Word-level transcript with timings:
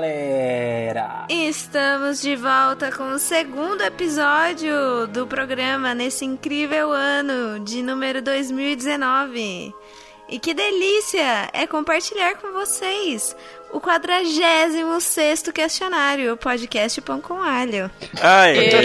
galera! 0.00 1.26
Estamos 1.28 2.22
de 2.22 2.34
volta 2.34 2.90
com 2.90 3.12
o 3.12 3.18
segundo 3.18 3.82
episódio 3.82 5.06
do 5.08 5.26
programa 5.26 5.94
nesse 5.94 6.24
incrível 6.24 6.90
ano 6.90 7.60
de 7.60 7.82
número 7.82 8.22
2019. 8.22 9.74
E 10.30 10.38
que 10.38 10.54
delícia 10.54 11.50
é 11.52 11.66
compartilhar 11.66 12.36
com 12.36 12.50
vocês 12.52 13.36
o 13.72 13.80
46 13.80 15.42
questionário, 15.52 16.32
o 16.32 16.36
podcast 16.36 17.00
Pão 17.02 17.20
com 17.20 17.42
Alho. 17.42 17.90
Aê! 18.22 18.70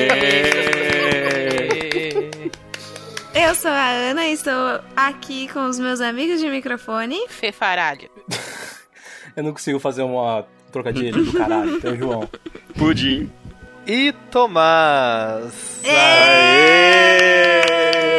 Eu 3.33 3.53
sou 3.53 3.71
a 3.71 3.89
Ana 3.89 4.27
e 4.27 4.33
estou 4.33 4.79
aqui 4.95 5.47
com 5.49 5.67
os 5.67 5.79
meus 5.79 6.01
amigos 6.01 6.41
de 6.41 6.49
microfone. 6.49 7.27
Fefaralho. 7.29 8.09
Eu 9.35 9.43
não 9.43 9.51
consigo 9.51 9.79
fazer 9.79 10.01
uma 10.01 10.47
trocadilho 10.75 11.23
do 11.23 11.31
caralho, 11.33 11.77
então, 11.77 11.95
João. 11.95 12.29
Pudim. 12.77 13.31
E 13.87 14.11
Tomás. 14.31 15.81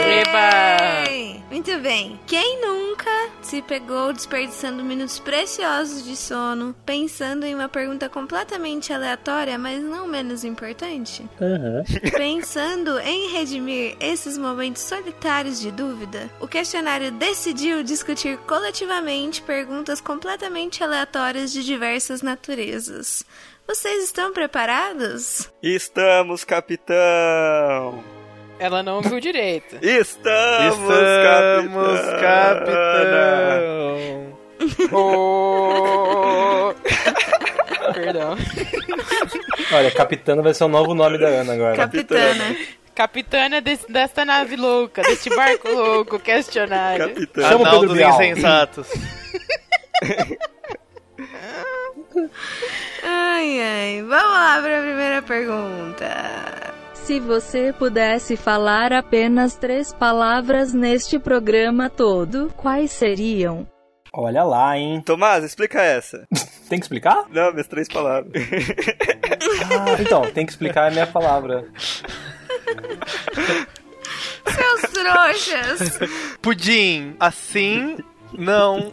Eba! 0.05 1.10
Ei, 1.10 1.42
Muito 1.51 1.79
bem. 1.80 2.19
Quem 2.27 2.60
nunca 2.60 3.26
se 3.46 3.62
pegou 3.62 4.12
desperdiçando 4.12 4.82
minutos 4.82 5.20
preciosos 5.20 6.04
de 6.04 6.16
sono, 6.16 6.74
pensando 6.84 7.46
em 7.46 7.54
uma 7.54 7.68
pergunta 7.68 8.09
completamente 8.09 8.92
aleatória, 8.92 9.56
mas 9.56 9.80
não 9.80 10.09
menos 10.09 10.42
importante? 10.42 11.24
Pensando 12.16 12.98
em 12.98 13.30
redimir 13.30 13.96
esses 14.01 14.37
momentos 14.37 14.82
solitários 14.82 15.60
de 15.60 15.71
dúvida, 15.71 16.29
o 16.40 16.48
questionário 16.48 17.12
decidiu 17.12 17.84
discutir 17.84 18.37
coletivamente 18.38 19.40
perguntas 19.43 20.01
completamente 20.01 20.82
aleatórias 20.82 21.52
de 21.52 21.62
diversas 21.62 22.23
naturezas. 22.23 23.24
Vocês 23.65 24.04
estão 24.04 24.32
preparados? 24.32 25.49
Estamos, 25.62 26.43
capitão! 26.43 28.15
Ela 28.59 28.82
não 28.82 28.96
ouviu 28.96 29.21
direito. 29.21 29.76
Estamos, 29.85 30.79
Estamos, 30.79 32.01
capitão! 32.21 32.76
capitão. 34.60 34.99
Oh. 34.99 36.74
Perdão. 37.95 38.37
Olha, 39.73 39.90
Capitana 39.90 40.43
vai 40.43 40.54
ser 40.54 40.65
o 40.65 40.68
novo 40.68 40.95
nome 40.95 41.18
da 41.18 41.27
Ana 41.29 41.52
agora. 41.54 41.77
Capitana. 41.77 42.57
Capitana 42.95 43.60
desse- 43.60 43.90
desta 43.93 44.24
nave 44.24 44.57
louca, 44.57 45.02
deste 45.02 45.29
barco 45.34 45.68
louco, 45.71 46.18
questionário. 46.18 47.09
Capitão! 47.09 47.49
Chama 47.49 47.71
Pedro 47.71 47.88
dos 47.88 47.99
insensatos. 47.99 48.88
Ai, 53.02 53.60
ai. 53.60 54.02
Vamos 54.02 54.32
lá 54.34 54.60
para 54.62 54.79
a 54.79 54.82
primeira 54.82 55.23
pergunta. 55.23 56.07
Se 57.07 57.21
você 57.21 57.73
pudesse 57.73 58.37
falar 58.37 58.93
apenas 58.93 59.54
três 59.54 59.93
palavras 59.93 60.74
neste 60.74 61.21
programa 61.21 61.88
todo, 61.88 62.52
quais 62.57 62.90
seriam? 62.90 63.65
Olha 64.12 64.43
lá, 64.43 64.76
hein? 64.76 65.00
Tomás, 65.06 65.44
explica 65.44 65.81
essa. 65.81 66.27
Tem 66.69 66.81
que 66.81 66.84
explicar? 66.84 67.27
Não, 67.31 67.53
minhas 67.53 67.69
três 67.69 67.87
palavras. 67.87 68.32
Ah, 69.71 70.03
então, 70.03 70.22
tem 70.32 70.44
que 70.44 70.50
explicar 70.50 70.88
a 70.88 70.91
minha 70.91 71.06
palavra. 71.06 71.69
Seus 74.49 74.93
trouxas. 74.93 75.99
Pudim. 76.43 77.15
Assim, 77.21 77.99
não. 78.37 78.93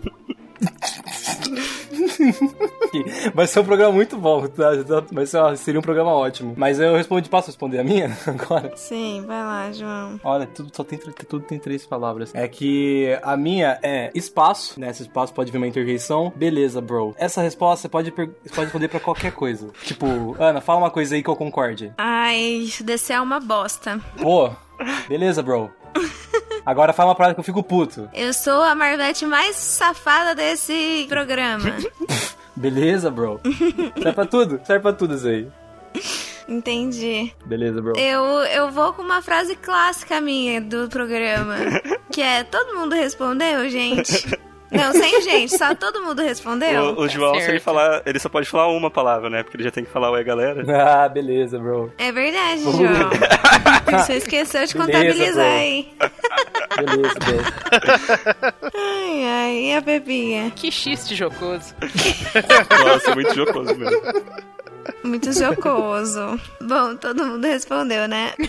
Vai 3.33 3.47
ser 3.47 3.59
um 3.59 3.63
programa 3.63 3.91
muito 3.91 4.17
bom, 4.17 4.45
tá? 4.47 4.71
Vai 5.11 5.25
ser, 5.25 5.37
ó, 5.37 5.55
seria 5.55 5.79
um 5.79 5.83
programa 5.83 6.11
ótimo. 6.11 6.53
Mas 6.57 6.79
eu 6.79 6.95
respondi, 6.95 7.29
posso 7.29 7.47
responder 7.47 7.79
a 7.79 7.83
minha 7.83 8.15
agora? 8.27 8.71
Sim, 8.75 9.23
vai 9.25 9.43
lá, 9.43 9.71
João. 9.71 10.19
Olha, 10.23 10.45
tudo 10.45 10.69
só 10.73 10.83
tem 10.83 10.99
tudo 11.27 11.43
tem 11.45 11.59
três 11.59 11.85
palavras. 11.85 12.33
É 12.33 12.47
que 12.47 13.17
a 13.23 13.35
minha 13.35 13.79
é 13.81 14.11
espaço, 14.13 14.79
né? 14.79 14.89
Esse 14.89 15.03
espaço 15.03 15.33
pode 15.33 15.51
vir 15.51 15.57
uma 15.57 15.67
interjeição. 15.67 16.31
Beleza, 16.35 16.81
bro. 16.81 17.15
Essa 17.17 17.41
resposta 17.41 17.83
você 17.83 17.89
pode, 17.89 18.11
pode 18.11 18.31
responder 18.43 18.87
pra 18.87 18.99
qualquer 18.99 19.31
coisa. 19.31 19.69
Tipo, 19.83 20.35
Ana, 20.39 20.61
fala 20.61 20.79
uma 20.79 20.91
coisa 20.91 21.15
aí 21.15 21.21
que 21.23 21.29
eu 21.29 21.35
concorde. 21.35 21.93
Ai, 21.97 22.37
isso 22.37 22.83
descer 22.83 23.13
é 23.13 23.21
uma 23.21 23.39
bosta. 23.39 23.99
Pô, 24.19 24.49
beleza, 25.07 25.43
bro. 25.43 25.69
Agora 26.65 26.93
fala 26.93 27.09
uma 27.09 27.15
parada 27.15 27.33
que 27.33 27.39
eu 27.39 27.43
fico 27.43 27.61
puto. 27.61 28.09
Eu 28.13 28.33
sou 28.33 28.61
a 28.63 28.73
Marvete 28.73 29.25
mais 29.25 29.55
safada 29.55 30.33
desse 30.33 31.05
programa. 31.09 31.65
Beleza, 32.55 33.09
bro. 33.11 33.39
Serve 33.95 34.13
pra 34.13 34.25
tudo, 34.25 34.61
serve 34.63 34.81
pra 34.81 34.93
tudo 34.93 35.15
isso 35.15 35.27
aí. 35.27 35.47
Entendi. 36.47 37.33
Beleza, 37.45 37.81
bro. 37.81 37.93
Eu, 37.97 38.23
eu 38.45 38.69
vou 38.71 38.93
com 38.93 39.01
uma 39.01 39.21
frase 39.21 39.55
clássica 39.55 40.21
minha 40.21 40.61
do 40.61 40.87
programa. 40.89 41.55
Que 42.13 42.21
é, 42.21 42.43
todo 42.43 42.75
mundo 42.77 42.93
respondeu, 42.93 43.67
gente? 43.67 44.37
Não, 44.73 44.91
sem 44.91 45.21
gente, 45.21 45.57
só 45.57 45.73
todo 45.75 46.01
mundo 46.03 46.21
respondeu? 46.21 46.95
O, 46.95 47.01
o 47.01 47.07
João, 47.09 47.33
se 47.35 47.41
ele 47.41 47.45
certo. 47.51 47.63
falar, 47.63 48.01
ele 48.05 48.19
só 48.19 48.27
pode 48.29 48.49
falar 48.49 48.67
uma 48.69 48.89
palavra, 48.89 49.29
né? 49.29 49.43
Porque 49.43 49.57
ele 49.57 49.63
já 49.63 49.71
tem 49.71 49.85
que 49.85 49.91
falar 49.91 50.09
oi, 50.11 50.23
galera. 50.23 50.63
Ah, 51.03 51.07
beleza, 51.07 51.59
bro. 51.59 51.91
É 51.97 52.11
verdade, 52.11 52.61
João. 52.63 53.09
Você 53.99 54.13
esqueceu 54.15 54.65
de 54.65 54.73
Beleza, 54.73 54.91
contabilizar 54.91 55.45
bro. 55.45 55.53
aí. 55.53 55.93
Beleza, 56.77 57.13
bro. 57.19 57.39
Ai, 58.75 59.23
ai, 59.25 59.55
e 59.65 59.75
a 59.75 59.81
Pepinha? 59.81 60.51
Que 60.51 60.71
xiste 60.71 61.15
jocoso. 61.15 61.73
Nossa, 62.85 63.13
muito 63.15 63.33
jocoso 63.35 63.75
mesmo. 63.75 64.01
Muito 65.03 65.31
jocoso. 65.31 66.39
Bom, 66.61 66.95
todo 66.95 67.25
mundo 67.25 67.45
respondeu, 67.45 68.07
né? 68.07 68.33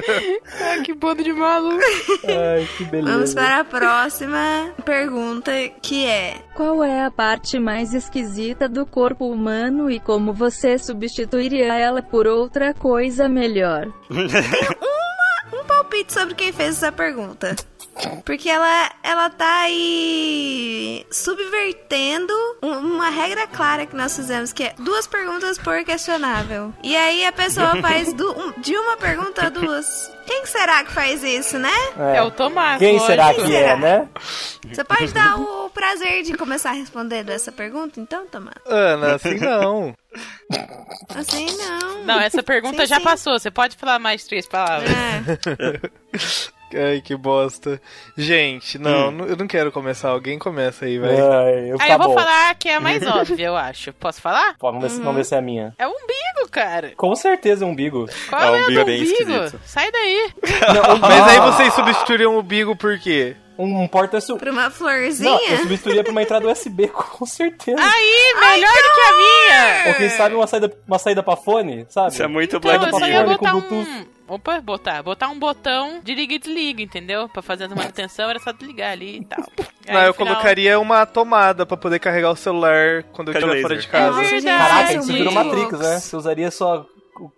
Ai, 0.60 0.82
que 0.82 0.94
bando 0.94 1.22
de 1.22 1.32
maluco. 1.32 1.82
Ai, 2.24 2.68
que 2.76 2.84
beleza. 2.84 3.12
Vamos 3.12 3.34
para 3.34 3.60
a 3.60 3.64
próxima 3.64 4.72
pergunta, 4.84 5.52
que 5.82 6.06
é... 6.06 6.36
Qual 6.54 6.84
é 6.84 7.04
a 7.04 7.10
parte 7.10 7.58
mais 7.58 7.92
esquisita 7.92 8.68
do 8.68 8.86
corpo 8.86 9.28
humano 9.28 9.90
e 9.90 9.98
como 9.98 10.32
você 10.32 10.78
substituiria 10.78 11.74
ela 11.74 12.02
por 12.02 12.26
outra 12.26 12.72
coisa 12.72 13.28
melhor? 13.28 13.88
um 15.52 15.64
palpite 15.66 16.12
sobre 16.12 16.34
quem 16.34 16.52
fez 16.52 16.76
essa 16.76 16.92
pergunta. 16.92 17.54
Porque 18.24 18.48
ela, 18.48 18.90
ela 19.02 19.30
tá 19.30 19.60
aí 19.62 21.06
subvertendo 21.10 22.32
um- 22.62 22.78
uma 22.96 23.08
regra 23.08 23.46
clara 23.46 23.86
que 23.86 23.94
nós 23.94 24.16
fizemos, 24.16 24.52
que 24.52 24.64
é 24.64 24.74
duas 24.78 25.06
perguntas 25.06 25.58
por 25.58 25.82
questionável. 25.84 26.72
E 26.82 26.96
aí 26.96 27.24
a 27.24 27.32
pessoa 27.32 27.76
faz 27.82 28.08
um- 28.12 28.60
de 28.60 28.76
uma 28.76 28.96
pergunta 28.96 29.46
a 29.46 29.48
duas. 29.48 30.12
Quem 30.26 30.44
será 30.46 30.82
que 30.84 30.92
faz 30.92 31.22
isso, 31.22 31.58
né? 31.58 31.70
É, 32.16 32.22
o 32.22 32.30
Tomás. 32.30 32.78
Quem 32.78 32.92
lógico. 32.94 33.06
será 33.06 33.34
que 33.34 33.42
Quem 33.44 33.54
é, 33.54 33.58
será? 33.60 33.76
né? 33.76 34.08
Você 34.72 34.82
pode 34.84 35.12
dar 35.12 35.38
o 35.38 35.70
prazer 35.70 36.22
de 36.22 36.34
começar 36.36 36.72
respondendo 36.72 37.28
essa 37.30 37.52
pergunta, 37.52 38.00
então, 38.00 38.26
Tomás? 38.26 38.56
Ana, 38.66 39.14
assim 39.16 39.34
não. 39.38 39.94
Assim 41.14 41.46
não. 41.58 42.04
Não, 42.04 42.20
essa 42.20 42.42
pergunta 42.42 42.82
Sim, 42.82 42.86
já 42.86 42.96
sim. 42.98 43.02
passou. 43.02 43.38
Você 43.38 43.50
pode 43.50 43.76
falar 43.76 43.98
mais 43.98 44.24
três 44.24 44.46
palavras. 44.46 44.88
É. 44.90 46.54
Ai, 46.76 47.00
que 47.00 47.16
bosta. 47.16 47.80
Gente, 48.16 48.78
não, 48.78 49.10
não- 49.10 49.26
eu 49.26 49.36
não 49.36 49.46
quero 49.46 49.70
começar. 49.72 50.08
Alguém 50.10 50.38
começa 50.38 50.84
aí, 50.84 50.98
vai. 50.98 51.10
Ai, 51.10 51.70
eu, 51.70 51.76
Aí 51.80 51.88
tá 51.88 51.94
eu 51.94 51.98
vou 51.98 52.08
bom. 52.08 52.14
falar 52.14 52.54
que 52.56 52.68
é 52.68 52.74
a 52.76 52.80
mais 52.80 53.02
óbvia, 53.06 53.46
eu 53.46 53.56
acho. 53.56 53.92
Posso 53.94 54.20
falar? 54.20 54.56
Pô, 54.58 54.66
vamos, 54.68 54.82
ver 54.82 54.90
se, 54.90 54.98
vamos 55.00 55.16
ver 55.16 55.24
se 55.24 55.34
é 55.34 55.38
a 55.38 55.42
minha. 55.42 55.74
É 55.78 55.86
o 55.86 55.90
umbigo, 55.90 56.50
cara. 56.50 56.92
Com 56.96 57.14
certeza, 57.14 57.64
umbigo. 57.66 58.06
Qual 58.28 58.42
Ah, 58.42 58.50
o 58.52 58.56
é, 58.56 58.62
umbigo 58.62 58.72
do 58.74 58.80
é 58.80 58.84
bem 58.84 59.02
umbigo? 59.02 59.12
esquisito. 59.32 59.60
Sai 59.64 59.90
daí. 59.90 60.28
Mas 61.00 61.28
aí 61.28 61.40
vocês 61.40 61.72
substituiriam 61.74 62.36
o 62.36 62.42
bigo 62.42 62.76
por 62.76 62.98
quê? 62.98 63.36
Um, 63.58 63.82
um 63.82 63.88
porta 63.88 64.20
su... 64.20 64.36
Pra 64.36 64.50
uma 64.50 64.70
florzinha? 64.70 65.30
Não, 65.30 65.40
eu 65.48 65.58
substituiria 65.58 66.02
pra 66.02 66.10
uma 66.12 66.22
entrada 66.22 66.50
USB, 66.50 66.88
com 66.92 67.24
certeza. 67.26 67.78
Aí, 67.80 68.34
melhor 68.40 68.68
do 68.72 68.94
que 68.94 69.00
a 69.00 69.16
minha. 69.16 69.88
Ou 69.88 69.94
quem 69.94 70.08
sabe 70.10 70.34
uma 70.34 70.46
saída, 70.46 70.76
uma 70.88 70.98
saída 70.98 71.22
pra 71.22 71.36
fone, 71.36 71.86
sabe? 71.88 72.12
Isso 72.12 72.22
é 72.22 72.26
muito 72.26 72.56
Então, 72.56 72.60
Black 72.60 72.84
Mirror. 73.00 73.24
com 73.24 73.30
botar 73.32 73.54
um... 73.54 73.60
Bluetooth. 73.60 74.08
Opa, 74.26 74.58
botar. 74.60 75.02
Botar 75.02 75.28
um 75.28 75.38
botão 75.38 76.00
de 76.02 76.14
liga 76.14 76.34
e 76.34 76.38
desliga, 76.38 76.82
entendeu? 76.82 77.28
Pra 77.28 77.42
fazer 77.42 77.64
a 77.64 77.68
manutenção 77.68 78.30
era 78.30 78.38
só 78.38 78.52
desligar 78.52 78.90
ali 78.92 79.18
e 79.18 79.24
tal. 79.26 79.44
Aí, 79.86 79.94
Não, 79.94 80.00
eu 80.02 80.14
final- 80.14 80.32
colocaria 80.32 80.80
uma 80.80 81.04
tomada 81.04 81.66
pra 81.66 81.76
poder 81.76 81.98
carregar 81.98 82.30
o 82.30 82.36
celular 82.36 83.02
quando 83.12 83.28
eu 83.30 83.34
estiver 83.38 83.60
fora 83.62 83.76
de 83.76 83.86
casa. 83.86 84.20
É 84.22 84.24
verdade. 84.30 84.44
Caraca, 84.58 84.88
Ai, 84.88 84.96
isso 84.96 85.12
virou. 85.12 85.32
Matrix, 85.32 85.78
né? 85.78 85.98
Você 86.00 86.16
usaria 86.16 86.50
só... 86.50 86.86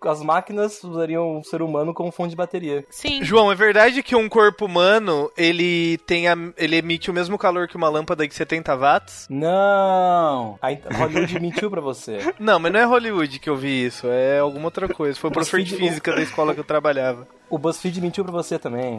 As 0.05 0.21
máquinas 0.21 0.83
usariam 0.83 1.39
o 1.39 1.43
ser 1.43 1.61
humano 1.61 1.93
como 1.93 2.11
fonte 2.11 2.31
de 2.31 2.35
bateria. 2.35 2.85
Sim. 2.89 3.23
João, 3.23 3.51
é 3.51 3.55
verdade 3.55 4.01
que 4.03 4.15
um 4.15 4.27
corpo 4.29 4.65
humano, 4.65 5.31
ele 5.37 5.97
tem 6.05 6.27
a- 6.27 6.35
ele 6.57 6.75
emite 6.77 7.09
o 7.09 7.13
mesmo 7.13 7.37
calor 7.37 7.67
que 7.67 7.75
uma 7.75 7.89
lâmpada 7.89 8.27
de 8.27 8.33
70 8.33 8.75
watts? 8.75 9.27
Não! 9.29 10.57
A 10.61 10.69
Hollywood 10.97 11.39
mentiu 11.39 11.69
pra 11.69 11.81
você. 11.81 12.17
Não, 12.39 12.59
mas 12.59 12.71
não 12.71 12.79
é 12.79 12.83
Hollywood 12.85 13.39
que 13.39 13.49
eu 13.49 13.55
vi 13.55 13.85
isso, 13.85 14.07
é 14.07 14.39
alguma 14.39 14.65
outra 14.65 14.87
coisa. 14.87 15.17
Foi 15.19 15.29
o 15.29 15.33
professor 15.33 15.61
de 15.61 15.75
física 15.75 16.13
da 16.13 16.21
escola 16.21 16.53
que 16.53 16.59
eu 16.59 16.63
trabalhava. 16.63 17.27
O 17.49 17.57
BuzzFeed 17.57 18.01
mentiu 18.01 18.23
pra 18.25 18.33
você 18.33 18.59
também. 18.59 18.97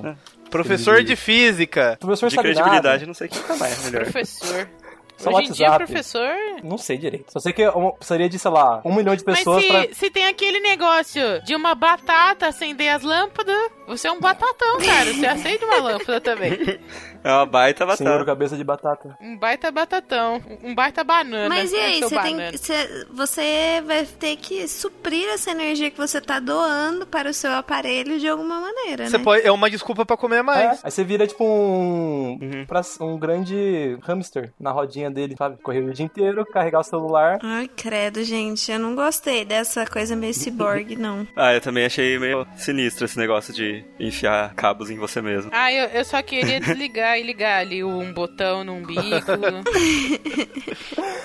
Professor 0.51 1.03
de 1.03 1.15
física. 1.17 1.99
O 2.01 2.07
professor 2.07 2.29
De 2.31 2.35
sabe 2.37 2.49
credibilidade, 2.49 3.01
nada. 3.01 3.07
não 3.07 3.15
sei 3.15 3.29
quem 3.29 3.43
tá 3.43 3.57
mais 3.57 3.85
melhor. 3.85 4.05
Professor. 4.05 4.69
Só 5.19 5.31
Hoje 5.31 5.49
em 5.49 5.53
dia, 5.53 5.67
WhatsApp. 5.71 5.87
professor... 5.87 6.31
Não 6.63 6.79
sei 6.79 6.97
direito. 6.97 7.33
Só 7.33 7.41
sei 7.41 7.53
que 7.53 7.61
eu 7.61 7.93
precisaria 7.99 8.29
de, 8.29 8.39
sei 8.39 8.51
lá, 8.53 8.81
um 8.85 8.95
milhão 8.95 9.17
de 9.17 9.25
pessoas 9.25 9.57
Mas 9.57 9.65
se, 9.65 9.87
pra. 9.87 9.95
se 9.95 10.11
tem 10.11 10.27
aquele 10.27 10.61
negócio 10.61 11.43
de 11.45 11.57
uma 11.57 11.75
batata 11.75 12.47
acender 12.47 12.89
as 12.89 13.03
lâmpadas, 13.03 13.57
você 13.89 14.07
é 14.07 14.13
um 14.13 14.21
batatão, 14.21 14.79
cara. 14.79 15.13
Você 15.13 15.27
acende 15.27 15.65
uma 15.65 15.81
lâmpada 15.81 16.21
também. 16.21 16.53
É 17.25 17.33
uma 17.33 17.47
baita 17.47 17.85
Senhor 17.97 18.11
batata. 18.13 18.25
cabeça 18.25 18.57
de 18.57 18.65
batata. 18.65 19.17
Um 19.21 19.37
baita 19.37 19.71
batatão. 19.71 20.41
Um 20.63 20.75
baita 20.75 21.03
banana. 21.05 21.49
Mas 21.49 21.73
e 21.73 21.77
É 21.77 21.85
aí, 21.87 22.01
você, 22.01 22.19
tem, 22.21 22.37
banana. 22.37 22.57
você, 22.57 23.07
você 23.13 23.83
vai 23.87 24.05
ter 24.07 24.37
que 24.37 24.67
suprir 24.69 25.29
essa 25.29 25.51
energia 25.51 25.91
que 25.91 25.97
você 25.99 26.21
tá 26.21 26.39
doando 26.41 27.07
para 27.07 27.31
o 27.31 27.35
seu 27.35 27.53
aparelho 27.53 28.19
de 28.19 28.29
alguma 28.29 28.61
maneira, 28.61 29.09
Você 29.09 29.19
né? 29.19 29.25
pode, 29.25 29.47
é 29.47 29.53
uma 29.53 29.69
desculpa 29.71 30.05
pra 30.07 30.17
comer 30.17 30.39
É, 30.39 30.43
mais. 30.43 30.85
aí 30.85 30.91
você 30.91 31.05
vira 31.05 31.27
tipo 31.27 31.45
um. 31.45 32.39
Uhum. 32.41 32.65
pra- 32.67 32.83
um 33.01 33.19
grande 33.19 33.99
hamster 34.03 34.53
na 34.59 34.71
rodinha 34.71 35.11
dele, 35.11 35.35
sabe? 35.37 35.57
Correr 35.63 35.81
o 35.81 35.93
dia 35.93 36.05
inteiro, 36.07 36.45
carregar 36.47 36.81
o 36.81 36.85
celular. 36.85 37.39
Ai, 37.43 37.69
credo, 37.69 38.23
gente. 38.23 38.71
Eu 38.71 38.79
não 38.79 38.95
gostei 38.95 39.45
dessa 39.45 39.85
coisa 39.87 40.15
meio 40.17 40.35
ciborgue, 40.35 40.97
não. 40.97 41.27
Ah, 41.37 41.53
eu 41.55 41.61
também 41.61 41.85
achei 41.87 42.19
meio 42.19 42.47
sinistro 42.57 43.05
esse 43.05 43.17
negócio 43.19 43.53
de 43.55 43.85
enfiar 43.99 44.55
cabos 44.55 44.91
em 44.91 44.97
você 44.99 45.21
mesmo. 45.23 45.51
Ah, 45.55 45.73
eu, 45.73 45.87
eu 45.89 46.05
só 46.05 46.21
queria 46.23 46.59
desligar 46.61 47.08
e 47.17 47.23
ligar 47.23 47.61
ali 47.61 47.85
um 47.85 48.13
botão 48.13 48.65
no 48.65 48.75
umbigo. 48.75 49.01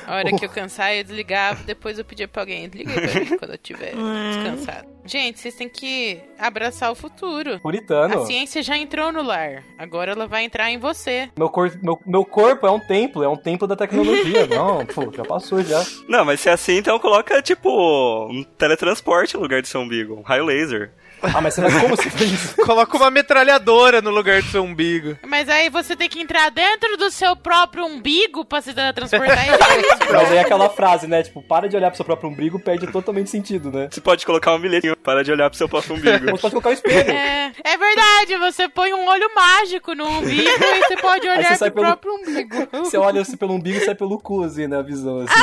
A 0.05 0.17
hora 0.17 0.37
que 0.37 0.45
eu 0.45 0.49
cansar, 0.49 0.93
eu 0.95 1.03
desligava, 1.03 1.63
depois 1.63 1.97
eu 1.97 2.05
pedia 2.05 2.27
pra 2.27 2.43
alguém, 2.43 2.69
desliga 2.69 2.91
aí 2.91 3.07
pra 3.07 3.19
mim 3.19 3.37
quando 3.37 3.51
eu 3.51 3.57
tiver 3.57 3.93
descansado. 3.93 4.93
Gente, 5.05 5.39
vocês 5.39 5.55
têm 5.55 5.67
que 5.67 6.21
abraçar 6.39 6.91
o 6.91 6.95
futuro. 6.95 7.59
Puritano. 7.59 8.21
A 8.23 8.25
ciência 8.25 8.63
já 8.63 8.77
entrou 8.77 9.11
no 9.11 9.21
lar, 9.21 9.63
agora 9.77 10.11
ela 10.11 10.27
vai 10.27 10.43
entrar 10.45 10.69
em 10.71 10.77
você. 10.77 11.29
Meu, 11.37 11.49
cor, 11.49 11.71
meu, 11.81 11.99
meu 12.05 12.23
corpo 12.23 12.65
é 12.65 12.71
um 12.71 12.79
templo, 12.79 13.23
é 13.23 13.27
um 13.27 13.35
templo 13.35 13.67
da 13.67 13.75
tecnologia. 13.75 14.47
Não, 14.53 14.85
pô, 14.85 15.11
já 15.11 15.25
passou 15.25 15.61
já. 15.61 15.83
Não, 16.07 16.23
mas 16.23 16.39
se 16.39 16.49
é 16.49 16.53
assim, 16.53 16.77
então 16.77 16.97
coloca, 16.99 17.41
tipo, 17.41 18.27
um 18.29 18.43
teletransporte 18.43 19.35
no 19.35 19.41
lugar 19.41 19.61
do 19.61 19.67
seu 19.67 19.81
umbigo. 19.81 20.15
Um 20.15 20.21
raio 20.21 20.45
laser. 20.45 20.91
Ah, 21.33 21.41
mas 21.41 21.55
como 21.55 21.87
você 21.95 22.09
fez 22.09 22.31
isso? 22.31 22.55
Coloca 22.65 22.97
uma 22.97 23.09
metralhadora 23.11 24.01
no 24.01 24.09
lugar 24.11 24.41
do 24.41 24.49
seu 24.49 24.63
umbigo. 24.63 25.17
Mas 25.27 25.47
aí 25.49 25.69
você 25.69 25.95
tem 25.95 26.09
que 26.09 26.19
entrar 26.21 26.49
dentro 26.51 26.97
do 26.97 27.09
seu 27.11 27.35
próprio 27.35 27.85
umbigo 27.85 28.43
pra 28.45 28.61
se 28.61 28.73
teletransportar 28.73 29.45
e 29.45 29.51
já 29.57 30.05
é. 30.07 30.11
Mas 30.11 30.31
aí 30.31 30.37
é 30.37 30.41
aquela 30.41 30.69
frase, 30.69 31.07
né? 31.07 31.23
Tipo, 31.23 31.41
para 31.41 31.67
de 31.69 31.75
olhar 31.77 31.89
pro 31.89 31.97
seu 31.97 32.05
próprio 32.05 32.29
umbigo, 32.29 32.59
perde 32.59 32.87
totalmente 32.87 33.29
sentido, 33.29 33.71
né? 33.71 33.87
Você 33.91 34.01
pode 34.01 34.25
colocar 34.25 34.53
um 34.53 34.59
bilhetinho 34.59 34.97
para 34.97 35.23
de 35.23 35.31
olhar 35.31 35.49
pro 35.49 35.57
seu 35.57 35.69
próprio 35.69 35.93
Ou 35.95 35.99
umbigo. 35.99 36.25
você 36.25 36.41
pode 36.41 36.51
colocar 36.51 36.69
o 36.69 36.73
espelho. 36.73 37.11
É, 37.11 37.51
é 37.63 37.77
verdade, 37.77 38.37
você 38.37 38.67
põe 38.69 38.93
um 38.93 39.05
olho 39.07 39.29
mágico 39.35 39.95
no 39.95 40.05
umbigo 40.07 40.41
e 40.49 40.81
você 40.83 40.97
pode 40.97 41.27
olhar 41.27 41.55
você 41.55 41.71
pro 41.71 41.81
pelo- 41.81 41.85
próprio 41.87 42.13
umbigo. 42.15 42.67
Você 42.83 42.97
olha 42.97 43.21
assim 43.21 43.37
pelo 43.37 43.53
umbigo 43.53 43.77
e 43.77 43.85
sai 43.85 43.95
pelo 43.95 44.17
cu, 44.19 44.43
assim, 44.43 44.67
na 44.67 44.81
visão, 44.81 45.19
assim. 45.19 45.33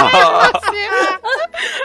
Nossa. 0.00 0.70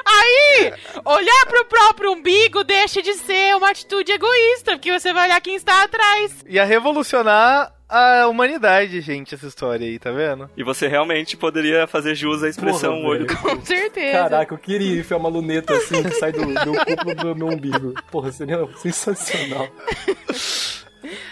Aí, 0.06 0.74
olhar 1.04 1.46
pro 1.48 1.66
próprio 1.66 2.12
umbigo 2.12 2.64
deixa 2.64 3.02
de 3.02 3.14
ser 3.16 3.56
uma 3.56 3.70
atitude 3.70 4.12
egoísta, 4.12 4.74
porque 4.74 4.92
você 4.92 5.12
vai 5.14 5.28
olhar 5.28 5.42
quem 5.42 5.56
está 5.56 5.84
atrás. 5.84 6.44
Ia 6.48 6.64
revolucionar 6.64 7.74
a 7.88 8.28
humanidade, 8.28 9.00
gente, 9.02 9.36
essa 9.36 9.48
história 9.48 9.86
aí, 9.86 10.00
tá 10.00 10.12
vendo? 10.12 10.50
E 10.58 10.64
você 10.64 10.88
realmente 10.88 11.38
poderia 11.38 11.86
fazer 11.88 12.16
jus 12.16 12.44
à 12.44 12.50
expressão 12.50 12.96
Porra, 12.96 13.08
olho. 13.08 13.38
Com 13.38 13.62
certeza. 13.64 14.18
Caraca, 14.18 14.54
eu 14.54 14.58
queria 14.58 15.00
enfiar 15.00 15.18
uma 15.18 15.30
luneta 15.30 15.74
assim 15.74 16.02
que 16.04 16.12
sai 16.16 16.32
do, 16.32 16.46
do 16.46 16.86
cúpulo 16.86 17.16
do 17.16 17.36
meu 17.36 17.48
umbigo. 17.48 17.94
Porra, 18.12 18.32
seria 18.32 18.68
sensacional. 18.78 19.68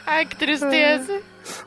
Ai, 0.06 0.26
que 0.26 0.36
tristeza. 0.36 1.22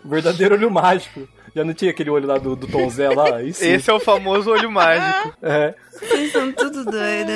O 0.05 0.09
verdadeiro 0.09 0.55
olho 0.55 0.71
mágico. 0.71 1.29
Já 1.56 1.64
não 1.64 1.73
tinha 1.73 1.91
aquele 1.91 2.11
olho 2.11 2.26
lá 2.29 2.37
do, 2.37 2.55
do 2.55 2.67
Tom 2.67 2.91
Zé 2.91 3.08
lá? 3.08 3.41
Isso. 3.43 3.64
Esse 3.64 3.88
é 3.88 3.93
o 3.94 3.99
famoso 3.99 4.50
olho 4.50 4.70
mágico. 4.70 5.32
É. 5.43 5.75
Vocês 5.91 6.31
são 6.31 6.53
tudo 6.53 6.85
doido. 6.85 7.32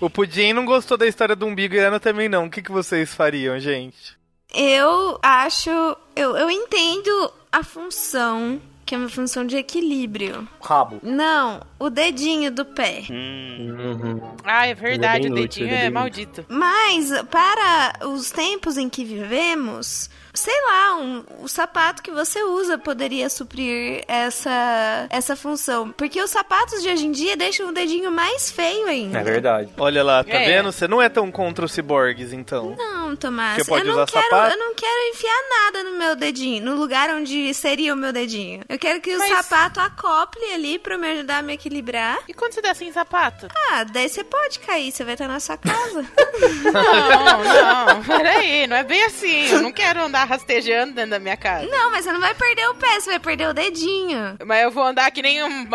O 0.00 0.08
Pudim 0.08 0.54
não 0.54 0.64
gostou 0.64 0.96
da 0.96 1.06
história 1.06 1.36
do 1.36 1.44
umbigo 1.44 1.74
e 1.74 1.80
a 1.80 1.88
Ana 1.88 2.00
também 2.00 2.30
não. 2.30 2.46
O 2.46 2.50
que, 2.50 2.62
que 2.62 2.72
vocês 2.72 3.12
fariam, 3.12 3.60
gente? 3.60 4.16
Eu 4.54 5.18
acho. 5.22 5.68
Eu, 6.16 6.34
eu 6.34 6.50
entendo 6.50 7.30
a 7.52 7.62
função, 7.62 8.58
que 8.86 8.94
é 8.94 8.98
uma 8.98 9.10
função 9.10 9.44
de 9.44 9.58
equilíbrio. 9.58 10.48
Rabo. 10.62 10.98
Não, 11.02 11.60
o 11.78 11.90
dedinho 11.90 12.50
do 12.50 12.64
pé. 12.64 13.02
Hum, 13.10 14.18
Ah, 14.44 14.66
é 14.66 14.72
verdade, 14.74 15.26
é 15.26 15.30
o 15.30 15.34
dedinho 15.34 15.68
é 15.68 15.84
é 15.84 15.90
maldito. 15.90 16.46
Mas, 16.48 17.10
para 17.30 18.06
os 18.08 18.30
tempos 18.30 18.78
em 18.78 18.88
que 18.88 19.04
vivemos, 19.04 20.08
sei 20.38 20.54
lá, 20.66 20.96
um- 20.96 21.24
o 21.40 21.48
sapato 21.48 22.02
que 22.02 22.10
você 22.10 22.42
usa 22.42 22.78
poderia 22.78 23.28
suprir 23.28 24.04
essa, 24.06 25.06
essa 25.10 25.36
função. 25.36 25.90
Porque 25.92 26.20
os 26.22 26.30
sapatos 26.30 26.82
de 26.82 26.88
hoje 26.88 27.06
em 27.06 27.12
dia 27.12 27.36
deixam 27.36 27.68
o 27.68 27.72
dedinho 27.72 28.10
mais 28.10 28.50
feio 28.50 28.86
ainda. 28.86 29.18
É 29.18 29.22
verdade. 29.22 29.70
Olha 29.76 30.02
lá, 30.02 30.22
tá 30.24 30.34
É. 30.34 30.46
vendo? 30.46 30.70
Você 30.72 30.86
não 30.88 31.00
é 31.02 31.08
tão 31.08 31.30
contra 31.30 31.64
os 31.64 31.72
ciborgues, 31.72 32.32
então. 32.32 32.74
Não, 32.76 33.16
Tomás, 33.16 33.62
Você 33.62 33.68
pode 33.68 33.86
eu 33.86 33.94
não 33.94 34.02
usar 34.02 34.06
quero, 34.12 34.24
sapato? 34.24 34.54
eu 34.54 34.58
não 34.58 34.74
quero 34.74 35.08
enfiar 35.14 35.42
nada 35.64 35.82
no 35.84 35.98
meu 35.98 36.14
dedinho, 36.16 36.64
no 36.64 36.74
lugar 36.76 37.10
onde 37.10 37.52
seria 37.54 37.92
o 37.94 37.96
meu 37.96 38.12
dedinho. 38.12 38.62
Eu 38.68 38.78
quero 38.78 39.00
que 39.00 39.14
o 39.14 39.18
Mas- 39.18 39.28
sapato 39.46 39.80
acople 39.80 40.44
ali 40.52 40.78
pra 40.78 40.96
me 40.98 41.10
ajudar 41.12 41.38
a 41.38 41.42
me 41.42 41.54
equilibrar. 41.54 42.18
E 42.28 42.34
quando 42.34 42.52
você 42.52 42.60
dá 42.62 42.74
sem 42.74 42.92
sapato? 42.92 43.48
Ah, 43.70 43.84
daí 43.84 44.08
você 44.08 44.22
pode 44.22 44.58
cair, 44.60 44.92
você 44.92 45.04
vai 45.04 45.14
estar 45.14 45.26
na 45.28 45.40
sua 45.40 45.56
casa. 45.56 46.06
Não, 46.72 47.94
não, 47.94 48.02
peraí, 48.04 48.66
não 48.66 48.76
é 48.76 48.84
bem 48.84 49.02
assim. 49.04 49.46
Eu 49.50 49.62
não 49.62 49.72
quero 49.72 50.02
andar 50.02 50.27
rastejando 50.28 50.92
dentro 50.94 51.10
da 51.10 51.18
minha 51.18 51.36
casa. 51.36 51.66
não, 51.66 51.90
mas 51.90 52.04
você 52.04 52.12
não 52.12 52.20
vai 52.20 52.34
perder 52.34 52.68
o 52.68 52.74
pé, 52.74 53.00
você 53.00 53.10
vai 53.10 53.18
perder 53.18 53.48
o 53.48 53.54
dedinho. 53.54 54.36
Mas 54.44 54.62
eu 54.62 54.70
vou 54.70 54.84
andar 54.84 55.10
que 55.10 55.22
nem 55.22 55.42
um. 55.42 55.66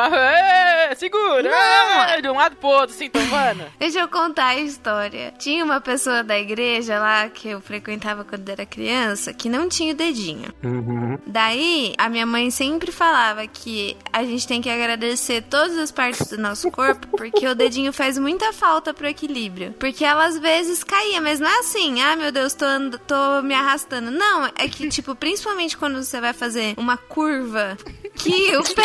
Segura! 0.96 1.52
Ah, 1.54 2.20
de 2.20 2.30
um 2.30 2.36
lado 2.36 2.56
pro 2.56 2.70
outro, 2.70 2.96
assim, 2.96 3.10
tombando. 3.10 3.64
Deixa 3.80 4.00
eu 4.00 4.08
contar 4.08 4.48
a 4.48 4.60
história. 4.60 5.34
Tinha 5.38 5.64
uma 5.64 5.82
pessoa 5.82 6.24
da 6.24 6.38
igreja 6.38 7.00
lá 7.00 7.30
que 7.30 7.50
eu 7.50 7.62
frequentava 7.62 8.24
quando 8.24 8.48
era 8.50 8.66
criança 8.66 9.34
que 9.34 9.50
não 9.50 9.68
tinha 9.68 9.94
o 9.94 9.98
dedinho. 9.98 10.54
Uhum. 10.64 11.18
Daí, 11.26 11.94
a 11.98 12.10
minha 12.10 12.26
mãe 12.26 12.50
sempre 12.52 12.92
falava 12.92 13.46
que 13.48 13.98
a 14.12 14.24
gente 14.24 14.48
tem 14.48 14.62
que 14.62 14.70
agradecer 14.70 15.44
todas 15.44 15.78
as 15.78 15.92
partes 15.92 16.28
do 16.28 16.38
nosso 16.38 16.70
corpo, 16.72 17.08
porque 17.08 17.48
o 17.48 17.56
dedinho 17.56 17.92
faz 17.94 18.18
muita 18.18 18.54
falta 18.54 18.94
pro 18.94 19.08
equilíbrio. 19.08 19.74
Porque 19.80 20.04
ela 20.06 20.26
às 20.26 20.38
vezes 20.38 20.84
caía, 20.84 21.22
mas 21.22 21.40
não 21.40 21.48
é 21.48 21.60
assim, 21.60 22.02
ah, 22.02 22.16
meu 22.16 22.32
Deus, 22.32 22.54
tô, 22.54 22.66
tô 23.08 23.42
me 23.42 23.54
arrastando. 23.54 24.12
Não, 24.12 24.46
é 24.46 24.68
que, 24.68 24.88
tipo, 24.90 25.16
principalmente 25.16 25.78
quando 25.78 26.02
você 26.04 26.20
vai 26.20 26.34
fazer 26.34 26.74
uma 26.78 26.98
curva, 26.98 27.78
que 28.24 28.58
o 28.58 28.64
pé. 28.64 28.84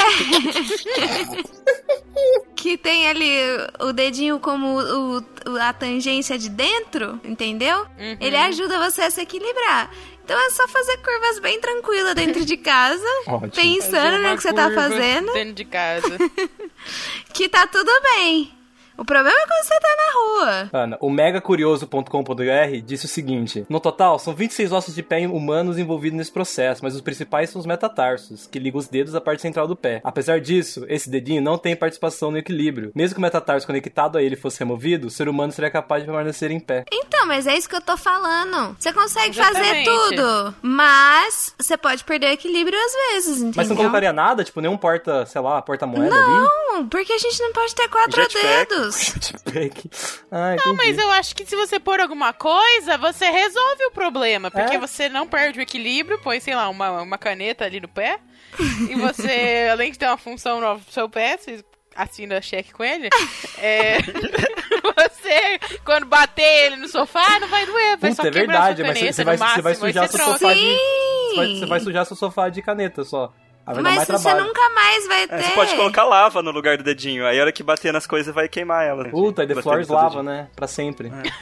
que 2.57 2.76
tem 2.76 3.09
ali 3.09 3.38
o 3.80 3.92
dedinho 3.92 4.40
como 4.40 4.80
o, 4.80 5.25
a 5.61 5.73
tangência 5.73 6.37
de 6.37 6.49
dentro, 6.49 7.21
entendeu? 7.25 7.87
Ele 8.21 8.37
ajuda 8.37 8.78
você 8.78 9.02
a 9.02 9.11
se 9.11 9.21
equilibrar. 9.21 9.90
Então 10.25 10.38
é 10.38 10.50
só 10.50 10.68
fazer 10.68 10.99
curvas 10.99 11.38
bem 11.38 11.59
tranquilas 11.59 12.14
dentro 12.14 12.45
de 12.45 12.57
casa, 12.59 13.02
Ótimo. 13.26 13.50
pensando 13.50 14.18
no 14.18 14.37
que 14.37 14.42
você 14.42 14.52
tá 14.52 14.71
fazendo, 14.71 15.33
Dentro 15.33 15.54
de 15.54 15.64
casa. 15.64 16.18
que 17.33 17.49
tá 17.49 17.66
tudo 17.66 17.90
bem. 18.02 18.52
O 18.99 19.05
problema 19.05 19.31
é 19.38 19.47
quando 19.47 19.62
você 19.62 19.78
tá 19.81 19.88
na 19.97 20.12
rua. 20.12 20.71
Ana, 20.73 20.99
o 21.00 21.09
megacurioso.com.br 21.09 22.83
disse 22.85 23.05
o 23.07 23.09
seguinte: 23.09 23.64
No 23.69 23.78
total, 23.78 24.19
são 24.19 24.35
26 24.35 24.73
ossos 24.73 24.95
de 24.95 25.02
pé 25.05 25.26
humanos 25.28 25.78
envolvidos 25.78 26.19
nesse 26.19 26.33
processo, 26.33 26.83
mas 26.83 26.97
os 26.97 27.00
principais 27.00 27.50
são 27.50 27.61
os 27.61 27.67
metatarsos, 27.67 28.49
que 28.49 28.59
ligam 28.59 28.78
os 28.81 28.88
dedos 28.88 29.14
à 29.14 29.21
parte 29.21 29.40
central 29.43 29.69
do 29.69 29.76
pé. 29.76 30.00
Apesar 30.02 30.40
disso, 30.40 30.85
esse 30.88 31.09
dedinho 31.09 31.40
não 31.40 31.57
tem 31.57 31.76
participação 31.76 32.33
no 32.33 32.38
equilíbrio. 32.38 32.90
Mesmo 32.95 33.14
que 33.14 33.19
o 33.19 33.23
metatarso 33.23 33.67
conectado 33.67 34.19
a 34.19 34.23
ele 34.23 34.35
fosse 34.35 34.59
removido, 34.59 35.07
o 35.07 35.11
ser 35.11 35.28
humano 35.28 35.52
seria 35.52 35.71
capaz 35.71 36.02
de 36.02 36.07
permanecer 36.09 36.50
em 36.50 36.59
pé. 36.59 36.85
Então, 36.93 37.25
mas 37.26 37.47
é 37.47 37.57
isso 37.57 37.69
que 37.69 37.76
eu 37.76 37.81
tô 37.81 37.97
falando. 37.97 38.76
Você 38.78 38.93
consegue 38.93 39.37
fazer 39.37 39.61
Exatamente. 39.61 39.85
tudo, 39.85 40.55
mas 40.61 41.55
você 41.57 41.76
pode 41.76 42.02
perder 42.02 42.31
o 42.31 42.33
equilíbrio 42.33 42.78
às 42.78 42.93
vezes, 43.12 43.37
entendeu? 43.38 43.52
Mas 43.57 43.67
você 43.69 43.75
não 43.75 43.76
colocaria 43.76 44.12
nada? 44.12 44.43
Tipo, 44.43 44.61
nenhum 44.61 44.76
porta, 44.76 45.25
sei 45.26 45.40
lá, 45.40 45.62
porta-moeda 45.62 46.14
ali? 46.14 46.25
Não, 46.25 46.88
porque 46.88 47.12
a 47.12 47.19
gente 47.19 47.40
não 47.40 47.52
pode 47.52 47.75
ter 47.75 47.88
quatro 47.88 48.23
Jetpack. 48.23 48.69
dedos. 48.69 48.88
Jetpack. 48.90 49.90
Ah, 50.30 50.50
Não, 50.50 50.73
entendi. 50.75 50.76
mas 50.76 50.99
eu 50.99 51.11
acho 51.12 51.35
que 51.35 51.47
se 51.47 51.57
você 51.57 51.80
pôr 51.80 52.00
alguma 52.00 52.33
coisa, 52.33 52.99
você 52.99 53.30
resolve 53.30 53.85
o 53.87 53.90
problema. 53.90 54.50
Porque 54.50 54.76
É. 54.76 54.78
você 54.78 55.09
não 55.09 55.26
perde 55.26 55.59
o 55.59 55.62
equilíbrio, 55.62 56.18
põe, 56.21 56.38
sei 56.40 56.54
lá, 56.54 56.68
uma, 56.68 57.00
uma 57.02 57.16
caneta 57.18 57.64
ali 57.64 57.80
no 57.80 57.88
pé. 57.88 58.18
e 58.90 58.95
você, 58.97 59.68
além 59.73 59.90
de 59.92 59.99
ter 59.99 60.07
uma 60.07 60.18
função 60.18 60.61
no 60.61 60.80
seu 60.90 61.09
pé, 61.09 61.37
você 61.38 61.64
assina 61.97 62.40
cheque 62.42 62.73
com 62.73 62.85
ele. 62.85 63.09
é, 63.59 63.99
você, 64.83 65.59
quando 65.85 66.07
bater 66.07 66.66
ele 66.66 66.76
no 66.76 66.88
sofá, 66.88 67.38
não 67.40 67.49
vai 67.49 67.64
doer. 67.66 67.97
Vai 67.99 68.11
Puta, 68.11 68.23
só 68.23 68.28
é 68.28 68.30
quebrar 68.30 68.47
verdade, 68.75 68.76
sua 68.83 68.87
mas 68.88 68.99
caneta, 68.99 69.12
você 69.14 69.25
vai, 69.25 69.37
máximo, 69.37 69.57
você 69.57 69.62
vai 69.62 69.73
aí 69.73 69.78
sujar 69.78 70.09
seu 70.09 70.18
troca. 70.18 70.33
sofá 70.38 70.54
de. 70.54 70.61
Você 71.30 71.37
vai, 71.37 71.47
você 71.49 71.66
vai 71.66 71.80
sujar 71.80 72.07
seu 72.07 72.16
sofá 72.16 72.49
de 72.49 72.62
caneta 72.62 73.04
só. 73.04 73.33
Dar 73.75 73.82
Mas 73.82 73.96
mais 73.96 74.08
você 74.08 74.22
trabalho. 74.22 74.46
nunca 74.46 74.70
mais 74.70 75.06
vai 75.08 75.26
ter. 75.28 75.34
É, 75.34 75.42
você 75.42 75.50
pode 75.52 75.76
colocar 75.76 76.04
lava 76.04 76.42
no 76.42 76.50
lugar 76.50 76.76
do 76.76 76.82
dedinho. 76.84 77.26
Aí 77.26 77.38
a 77.38 77.42
hora 77.42 77.52
que 77.52 77.62
bater 77.62 77.92
nas 77.92 78.06
coisas 78.06 78.34
vai 78.34 78.48
queimar 78.48 78.84
ela. 78.87 79.04
Puta, 79.08 79.44
e 79.44 79.46
The 79.46 79.60
seu 79.62 79.94
lava, 79.94 80.08
dedinho. 80.08 80.22
né? 80.22 80.48
Pra 80.56 80.66
sempre. 80.66 81.08
Verdade. 81.08 81.34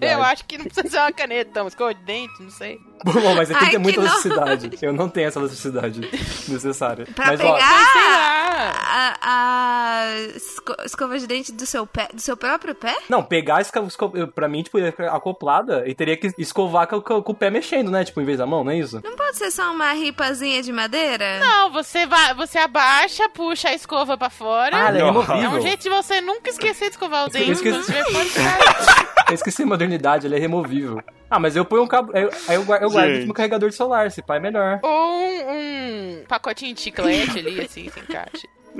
Eu 0.00 0.22
acho 0.22 0.44
que 0.44 0.58
não 0.58 0.64
precisa 0.66 0.88
ser 0.88 0.98
uma 0.98 1.12
caneta, 1.12 1.50
então, 1.50 1.66
escova 1.68 1.94
de 1.94 2.02
dente, 2.02 2.42
não 2.42 2.50
sei. 2.50 2.78
Bom, 3.04 3.34
mas 3.34 3.50
aqui 3.50 3.64
Ai, 3.64 3.70
tem 3.70 3.78
muita 3.78 4.00
elasticidade. 4.00 4.70
Eu 4.80 4.92
não 4.92 5.08
tenho 5.08 5.28
essa 5.28 5.38
elasticidade 5.38 6.00
necessária. 6.48 7.06
Pra 7.14 7.26
mas, 7.26 7.40
ó, 7.40 7.52
pegar 7.54 7.66
lá. 7.68 8.72
a, 8.86 9.16
a 9.22 10.04
esco- 10.34 10.76
escova 10.84 11.18
de 11.18 11.26
dente 11.26 11.52
do 11.52 11.66
seu 11.66 11.86
pé, 11.86 12.08
do 12.14 12.20
seu 12.20 12.36
próprio 12.36 12.74
pé? 12.74 12.96
Não, 13.08 13.22
pegar, 13.22 13.60
esco- 13.60 13.78
esco- 13.86 14.12
eu- 14.14 14.28
pra 14.28 14.48
mim, 14.48 14.62
tipo, 14.62 14.78
ia 14.78 14.90
ficar 14.90 15.14
acoplada 15.14 15.86
e 15.86 15.94
teria 15.94 16.16
que 16.16 16.32
escovar 16.38 16.86
com, 16.86 17.00
com- 17.02 17.22
com 17.22 17.32
o 17.32 17.34
pé 17.34 17.50
mexendo, 17.50 17.90
né? 17.90 18.04
Tipo, 18.04 18.20
em 18.22 18.24
vez 18.24 18.38
da 18.38 18.46
mão, 18.46 18.64
não 18.64 18.72
é 18.72 18.78
isso? 18.78 19.00
Não 19.04 19.16
pode 19.16 19.36
ser 19.36 19.50
só 19.50 19.70
uma 19.70 19.92
ripazinha 19.92 20.62
de 20.62 20.72
madeira? 20.72 21.40
Não, 21.40 21.70
você 21.72 22.06
vai, 22.06 22.32
você 22.34 22.58
abaixa, 22.58 23.28
puxa 23.28 23.68
a 23.68 23.74
escova 23.74 24.16
pra 24.16 24.30
fora. 24.30 24.74
Ah, 24.88 24.96
é. 24.96 25.00
É 25.44 25.48
um 25.50 25.60
jeito 25.60 25.82
de 25.82 25.90
você 25.90 26.20
nunca 26.22 26.48
esquecer 26.48 26.86
de 26.86 26.90
escovar 26.92 27.24
o 27.24 27.26
Eu 27.26 27.30
dente 27.32 27.50
esqueci. 27.52 27.92
casa. 27.92 29.08
Eu 29.28 29.34
esqueci 29.34 29.62
a 29.62 29.66
modernidade, 29.66 30.26
ele 30.26 30.36
é 30.36 30.38
removível. 30.38 31.00
Ah, 31.30 31.38
mas 31.38 31.56
eu 31.56 31.64
ponho 31.64 31.82
um 31.82 31.86
cabo. 31.86 32.12
Aí 32.14 32.22
eu, 32.22 32.30
eu 32.48 32.64
guardo, 32.64 32.82
eu 32.82 32.90
guardo 32.90 33.14
Gente. 33.14 33.26
no 33.26 33.34
carregador 33.34 33.68
de 33.68 33.74
celular, 33.74 34.06
esse 34.06 34.22
pai 34.22 34.38
é 34.38 34.40
melhor. 34.40 34.80
Ou 34.82 34.90
um, 34.90 36.20
um 36.20 36.24
pacotinho 36.28 36.74
de 36.74 36.80
chiclete 36.80 37.38
ali, 37.38 37.60
assim, 37.60 37.90
sem 37.90 38.02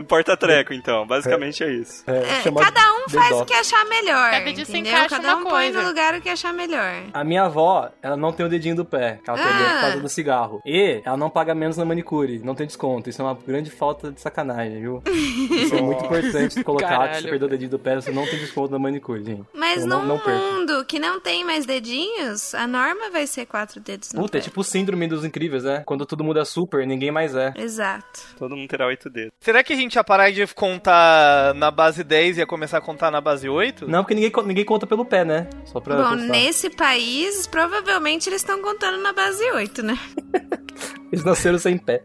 Porta-treco, 0.09 0.73
então. 0.75 1.07
Basicamente 1.07 1.63
é 1.63 1.73
isso. 1.73 2.03
É, 2.07 2.19
É, 2.19 2.43
cada 2.53 2.95
um 2.95 3.09
faz 3.09 3.33
o 3.33 3.45
que 3.45 3.55
achar 3.55 3.85
melhor. 3.87 4.31
Cada 4.31 4.53
dia 4.53 4.79
encaixa 4.79 5.09
Cada 5.09 5.37
um 5.37 5.43
põe 5.45 5.51
coisa. 5.73 5.83
no 5.83 5.89
lugar 5.89 6.15
o 6.15 6.21
que 6.21 6.29
achar 6.29 6.53
melhor. 6.53 7.05
A 7.13 7.23
minha 7.25 7.45
avó, 7.45 7.91
ela 8.03 8.17
não 8.17 8.33
tem 8.33 8.45
o 8.45 8.49
dedinho 8.49 8.75
do 8.77 8.85
pé, 8.85 9.21
que 9.23 9.31
ela 9.31 9.39
perdeu 9.39 9.67
Ah. 9.67 9.73
por 9.75 9.81
causa 9.81 10.01
do 10.01 10.09
cigarro. 10.09 10.61
E 10.65 11.01
ela 11.05 11.17
não 11.17 11.31
paga 11.31 11.55
menos 11.55 11.77
na 11.77 11.85
manicure, 11.85 12.39
não 12.41 12.55
tem 12.55 12.67
desconto. 12.67 13.09
Isso 13.09 13.23
é 13.23 13.25
uma 13.25 13.35
grande 13.35 13.71
falta 13.71 14.11
de 14.11 14.21
sacanagem, 14.21 14.81
viu? 14.81 15.03
Isso 15.07 15.75
é 15.75 15.81
muito 15.83 16.05
importante 16.05 16.63
colocar 16.65 16.87
que 16.89 16.93
Caralho. 16.95 17.23
você 17.23 17.29
perdeu 17.29 17.47
o 17.47 17.51
dedinho 17.51 17.71
do 17.71 17.79
pé, 17.79 17.95
você 17.97 18.11
não 18.11 18.27
tem 18.27 18.39
desconto 18.39 18.73
na 18.73 18.79
manicure, 18.79 19.23
gente. 19.25 19.45
Mas 19.55 19.85
Então, 19.85 20.01
num 20.01 20.07
não, 20.07 20.17
não 20.17 20.19
perca. 20.25 20.39
mundo 20.41 20.85
que 20.87 20.99
não 20.99 21.21
tem 21.21 21.45
mais 21.45 21.65
dedinhos, 21.67 22.55
a 22.55 22.67
norma 22.67 23.11
vai 23.11 23.27
ser 23.27 23.47
quatro 23.47 23.81
dedos 23.81 24.13
no 24.13 24.23
Puta, 24.23 24.39
é 24.39 24.41
pé. 24.41 24.45
tipo 24.45 24.61
o 24.61 24.65
síndrome 24.65 25.07
dos 25.07 25.25
incríveis, 25.25 25.65
né? 25.65 25.83
Quando 25.87 26.05
todo 26.07 26.25
mundo 26.25 26.39
é 26.41 26.45
super, 26.45 26.87
ninguém 26.87 27.11
mais 27.11 27.35
é. 27.35 27.53
Exato. 27.57 28.21
Todo 28.39 28.57
mundo 28.57 28.69
terá 28.69 28.87
oito 28.87 29.09
dedos. 29.11 29.33
Será 29.41 29.63
que 29.63 29.73
a 29.73 29.77
gente 29.77 29.84
ia 29.97 30.03
parar 30.05 30.31
de 30.31 30.47
contar 30.55 31.55
na 31.55 31.71
base 31.71 32.03
10 32.03 32.37
e 32.37 32.41
ia 32.41 32.47
começar 32.47 32.79
a 32.79 32.81
contar 32.81 33.11
na 33.11 33.21
base 33.21 33.49
8? 33.49 33.87
Não, 33.88 34.03
porque 34.03 34.14
ninguém, 34.14 34.33
ninguém 34.47 34.64
conta 34.64 34.87
pelo 34.87 35.05
pé, 35.05 35.25
né? 35.25 35.49
Só 35.67 35.81
pra 35.81 35.97
Bom, 35.97 36.03
constar. 36.11 36.29
nesse 36.29 36.71
país, 36.71 37.47
provavelmente 37.47 38.29
eles 38.29 38.41
estão 38.43 38.61
contando 38.62 38.99
na 38.99 39.12
base 39.12 39.43
8, 39.50 39.83
né? 39.83 39.99
Eles 41.12 41.25
nasceram 41.25 41.59
sem 41.61 41.79
pé. 41.79 42.03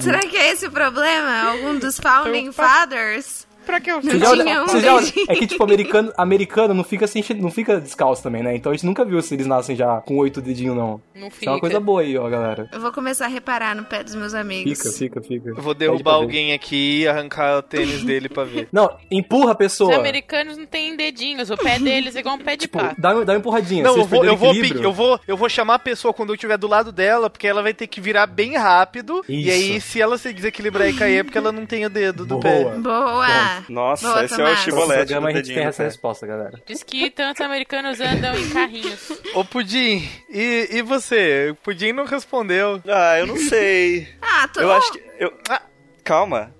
Será 0.00 0.18
que 0.20 0.36
é 0.36 0.50
esse 0.50 0.66
o 0.66 0.70
problema? 0.72 1.50
Algum 1.52 1.78
dos 1.78 2.00
Founding 2.00 2.46
Então, 2.46 2.52
Fathers? 2.52 3.46
Pra 3.64 3.80
que 3.80 3.90
eu 3.90 4.00
Você 4.02 4.18
já 4.18 4.30
olha- 4.30 4.44
tinha 4.44 4.62
um 4.62 4.66
você 4.66 4.80
já 4.80 4.96
é 5.28 5.34
que, 5.36 5.46
tipo, 5.46 5.62
americano, 5.62 6.12
americano 6.16 6.74
não 6.74 6.84
fica, 6.84 7.06
sem, 7.06 7.24
não 7.38 7.50
fica 7.50 7.80
descalço 7.80 8.22
também, 8.22 8.42
né? 8.42 8.54
Então 8.56 8.70
a 8.72 8.74
gente 8.74 8.84
nunca 8.86 9.04
viu 9.04 9.20
se 9.22 9.34
eles 9.34 9.46
nascem 9.46 9.76
já 9.76 10.00
com 10.00 10.16
oito 10.18 10.40
dedinhos, 10.40 10.76
não. 10.76 11.00
Não 11.14 11.28
Isso 11.28 11.36
fica. 11.38 11.50
é 11.50 11.54
uma 11.54 11.60
coisa 11.60 11.80
boa 11.80 12.00
aí, 12.02 12.16
ó, 12.18 12.28
galera. 12.28 12.68
Eu 12.72 12.80
vou 12.80 12.92
começar 12.92 13.26
a 13.26 13.28
reparar 13.28 13.74
no 13.76 13.84
pé 13.84 14.02
dos 14.02 14.14
meus 14.14 14.34
amigos. 14.34 14.78
Fica, 14.78 14.92
fica, 14.92 15.22
fica. 15.22 15.48
Eu 15.50 15.62
vou 15.62 15.74
derrubar 15.74 16.14
alguém 16.14 16.52
aqui 16.52 17.02
e 17.02 17.08
arrancar 17.08 17.58
o 17.58 17.62
tênis 17.62 18.02
dele 18.02 18.28
pra 18.28 18.44
ver. 18.44 18.68
Não, 18.72 18.90
empurra 19.10 19.50
a 19.50 19.52
Os 19.52 19.58
pessoa. 19.58 19.94
americanos 19.96 20.56
não 20.56 20.66
têm 20.66 20.96
dedinhos, 20.96 21.50
o 21.50 21.56
pé 21.56 21.78
deles 21.78 22.16
é 22.16 22.20
igual 22.20 22.34
um 22.36 22.38
pé 22.38 22.56
de 22.56 22.62
Tipo, 22.62 22.78
pato. 22.78 23.00
dá, 23.00 23.12
dá 23.24 23.32
uma 23.32 23.38
empurradinha. 23.38 23.82
Não, 23.84 23.96
eu 23.96 24.04
vou, 24.04 24.24
eu, 24.24 24.36
vou, 24.36 24.54
eu, 24.54 24.92
vou, 24.92 25.20
eu 25.26 25.36
vou 25.36 25.48
chamar 25.48 25.74
a 25.74 25.78
pessoa 25.78 26.12
quando 26.12 26.30
eu 26.30 26.34
estiver 26.34 26.56
do 26.58 26.66
lado 26.68 26.90
dela, 26.92 27.28
porque 27.30 27.46
ela 27.46 27.62
vai 27.62 27.74
ter 27.74 27.86
que 27.86 28.00
virar 28.00 28.26
bem 28.26 28.56
rápido. 28.56 29.24
E 29.28 29.42
Isso. 29.48 29.50
aí, 29.50 29.80
se 29.80 30.00
ela 30.00 30.18
se 30.18 30.32
desequilibrar 30.32 30.88
e 30.88 30.92
cair, 30.94 31.18
é 31.18 31.22
porque 31.22 31.38
ela 31.38 31.52
não 31.52 31.64
tem 31.66 31.84
o 31.84 31.90
dedo 31.90 32.24
do 32.26 32.38
Boa. 32.38 32.42
pé. 32.42 32.64
Boa! 32.78 33.26
Nossa, 33.68 34.06
Boa, 34.08 34.24
esse 34.24 34.34
é 34.34 34.36
o 34.36 34.38
Tomás. 34.38 34.58
Chibolete 34.60 35.14
do 35.14 35.26
a 35.26 35.32
gente 35.32 35.54
tem 35.54 35.64
essa 35.64 35.82
resposta, 35.82 36.26
galera. 36.26 36.60
Diz 36.66 36.82
que 36.82 37.10
tantos 37.10 37.40
americanos 37.40 38.00
andam 38.00 38.34
em 38.36 38.48
carrinhos. 38.50 39.12
Ô, 39.34 39.44
Pudim, 39.44 40.08
e, 40.28 40.68
e 40.70 40.82
você? 40.82 41.50
O 41.50 41.54
Pudim 41.56 41.92
não 41.92 42.04
respondeu. 42.04 42.80
Ah, 42.86 43.18
eu 43.18 43.26
não 43.26 43.36
sei. 43.36 44.08
Ah, 44.20 44.48
tô... 44.48 44.60
Eu 44.60 44.72
acho 44.72 44.92
que. 44.92 45.02
Eu... 45.18 45.32
Ah, 45.48 45.62
calma. 46.04 46.52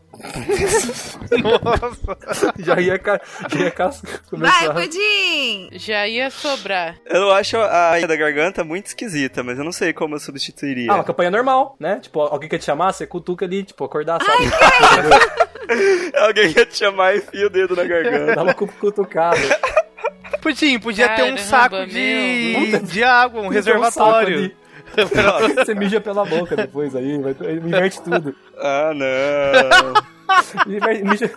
Nossa. 1.42 2.54
Já 2.58 2.80
ia, 2.80 2.98
ca... 2.98 3.20
já 3.48 3.58
ia. 3.58 3.72
Vai, 3.74 3.92
começar. 4.28 4.74
Pudim! 4.74 5.70
Já 5.72 6.06
ia 6.06 6.30
sobrar. 6.30 6.96
Eu 7.06 7.30
acho 7.32 7.56
a 7.56 7.98
da 8.06 8.16
garganta 8.16 8.62
muito 8.62 8.86
esquisita, 8.86 9.42
mas 9.42 9.58
eu 9.58 9.64
não 9.64 9.72
sei 9.72 9.92
como 9.92 10.14
eu 10.14 10.20
substituiria. 10.20 10.90
Ah, 10.90 10.96
uma 10.96 11.04
campanha 11.04 11.30
normal, 11.30 11.76
né? 11.80 11.98
Tipo, 12.00 12.20
alguém 12.20 12.48
quer 12.48 12.58
te 12.58 12.64
chamar, 12.64 12.92
você 12.92 13.06
cutuca 13.06 13.44
ali, 13.44 13.64
tipo, 13.64 13.84
acordar, 13.84 14.20
sabe? 14.22 14.44
Alguém 16.18 16.52
ia 16.56 16.66
te 16.66 16.78
chamar 16.78 17.14
e 17.14 17.18
enfia 17.18 17.46
o 17.46 17.50
dedo 17.50 17.76
na 17.76 17.84
garganta. 17.84 18.54
Cu- 18.54 18.66
cutucada. 18.80 19.38
Pudim, 20.40 20.78
podia 20.78 21.08
ter 21.10 21.22
um 21.24 21.36
saco 21.38 21.86
de, 21.86 22.78
de 22.80 23.04
água, 23.04 23.42
um 23.42 23.46
um 23.46 23.48
reservatório. 23.48 24.36
ali. 24.38 24.56
Você 25.56 25.74
mija 25.74 26.00
pela 26.00 26.24
boca 26.24 26.54
depois 26.54 26.94
aí, 26.94 27.18
vai, 27.18 27.34
inverte 27.52 28.02
tudo. 28.02 28.34
Ah, 28.62 28.92
não. 28.94 30.12
Mija 31.04 31.30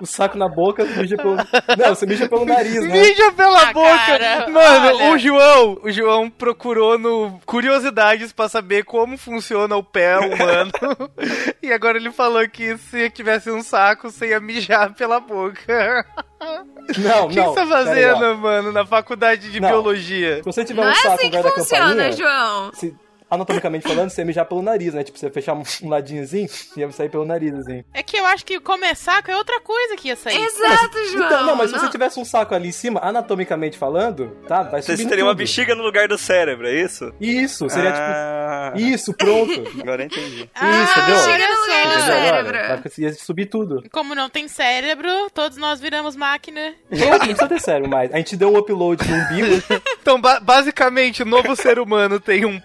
o 0.00 0.06
saco 0.06 0.36
na 0.36 0.48
boca, 0.48 0.84
mija 0.84 1.16
pelo. 1.16 1.36
Não, 1.36 1.94
você 1.94 2.04
mija 2.06 2.28
pelo 2.28 2.44
nariz, 2.44 2.82
né? 2.82 2.88
Mija 2.88 3.30
pela 3.32 3.68
Ah, 3.68 3.72
boca! 3.72 3.96
cara, 4.06 4.48
Mano, 4.50 4.86
olha. 4.96 5.10
o 5.12 5.18
João, 5.18 5.78
o 5.84 5.90
João 5.92 6.28
procurou 6.28 6.98
no 6.98 7.38
curiosidades 7.46 8.32
pra 8.32 8.48
saber 8.48 8.84
como 8.84 9.16
funciona 9.16 9.76
o 9.76 9.82
pé 9.84 10.18
humano. 10.18 10.72
e 11.62 11.72
agora 11.72 11.98
ele 11.98 12.10
falou 12.10 12.46
que 12.48 12.76
se 12.78 13.08
tivesse 13.10 13.48
um 13.48 13.62
saco, 13.62 14.10
você 14.10 14.30
ia 14.30 14.40
mijar 14.40 14.92
pela 14.94 15.20
boca. 15.20 16.04
Não, 16.98 17.26
O 17.26 17.28
que 17.28 17.36
não. 17.36 17.44
você 17.54 17.60
tá 17.60 17.66
fazendo, 17.68 18.38
mano, 18.38 18.72
na 18.72 18.84
faculdade 18.84 19.52
de 19.52 19.60
Não. 19.60 19.68
biologia? 19.68 20.38
Se 20.38 20.42
você 20.42 20.64
tiver 20.64 20.80
Não 20.82 20.88
um 20.88 20.92
é 20.92 20.96
saco 20.96 21.14
assim 21.14 21.30
que 21.30 21.42
funciona, 21.42 22.10
João. 22.10 22.72
se, 22.74 22.92
anatomicamente 23.34 23.86
falando, 23.86 24.10
você 24.10 24.24
mijar 24.24 24.44
pelo 24.46 24.62
nariz, 24.62 24.94
né? 24.94 25.02
Tipo, 25.02 25.18
você 25.18 25.30
fechar 25.30 25.54
um, 25.54 25.62
um 25.82 25.88
ladinho 25.88 26.22
assim, 26.22 26.46
ia 26.76 26.90
sair 26.92 27.08
pelo 27.08 27.24
nariz, 27.24 27.54
assim. 27.54 27.84
É 27.92 28.02
que 28.02 28.16
eu 28.16 28.26
acho 28.26 28.44
que 28.44 28.60
comer 28.60 28.94
saco 28.94 29.30
é 29.30 29.36
outra 29.36 29.60
coisa 29.60 29.96
que 29.96 30.08
ia 30.08 30.16
sair. 30.16 30.36
Exato, 30.36 30.98
João. 31.12 31.26
Então, 31.26 31.46
não, 31.46 31.56
mas 31.56 31.70
se 31.70 31.78
você 31.78 31.88
tivesse 31.88 32.18
um 32.20 32.24
saco 32.24 32.54
ali 32.54 32.68
em 32.68 32.72
cima, 32.72 33.00
anatomicamente 33.02 33.78
falando, 33.78 34.28
tá? 34.46 34.62
Vai 34.62 34.82
Vocês 34.82 35.04
teriam 35.04 35.26
uma 35.26 35.34
bexiga 35.34 35.74
no 35.74 35.82
lugar 35.82 36.08
do 36.08 36.18
cérebro, 36.18 36.66
é 36.66 36.74
isso? 36.74 37.12
Isso, 37.20 37.68
seria 37.68 37.92
ah, 37.92 38.72
tipo... 38.74 38.86
Isso, 38.86 39.14
pronto. 39.14 39.52
Agora 39.80 40.02
eu 40.02 40.06
entendi. 40.06 40.48
Ah, 40.54 40.82
Isso, 40.82 40.98
entendeu? 40.98 41.18
Chega 41.22 41.48
no 41.48 41.60
lugar 41.60 41.86
do 41.86 42.02
cérebro. 42.02 42.58
agora? 42.58 42.82
Ia 42.98 43.14
subir 43.14 43.46
tudo. 43.46 43.84
Como 43.90 44.14
não 44.14 44.28
tem 44.28 44.48
cérebro, 44.48 45.08
todos 45.32 45.56
nós 45.56 45.80
viramos 45.80 46.16
máquina. 46.16 46.74
Não 46.90 47.18
precisa 47.18 47.48
ter 47.48 47.60
sério 47.60 47.88
mais. 47.88 48.12
A 48.12 48.16
gente 48.18 48.36
deu 48.36 48.52
um 48.52 48.58
upload 48.58 49.02
no 49.08 49.16
umbigo. 49.16 49.62
Então, 50.02 50.20
ba- 50.20 50.40
basicamente, 50.40 51.22
o 51.22 51.26
novo 51.26 51.54
ser 51.54 51.78
humano 51.78 52.18
tem 52.18 52.44
um 52.44 52.58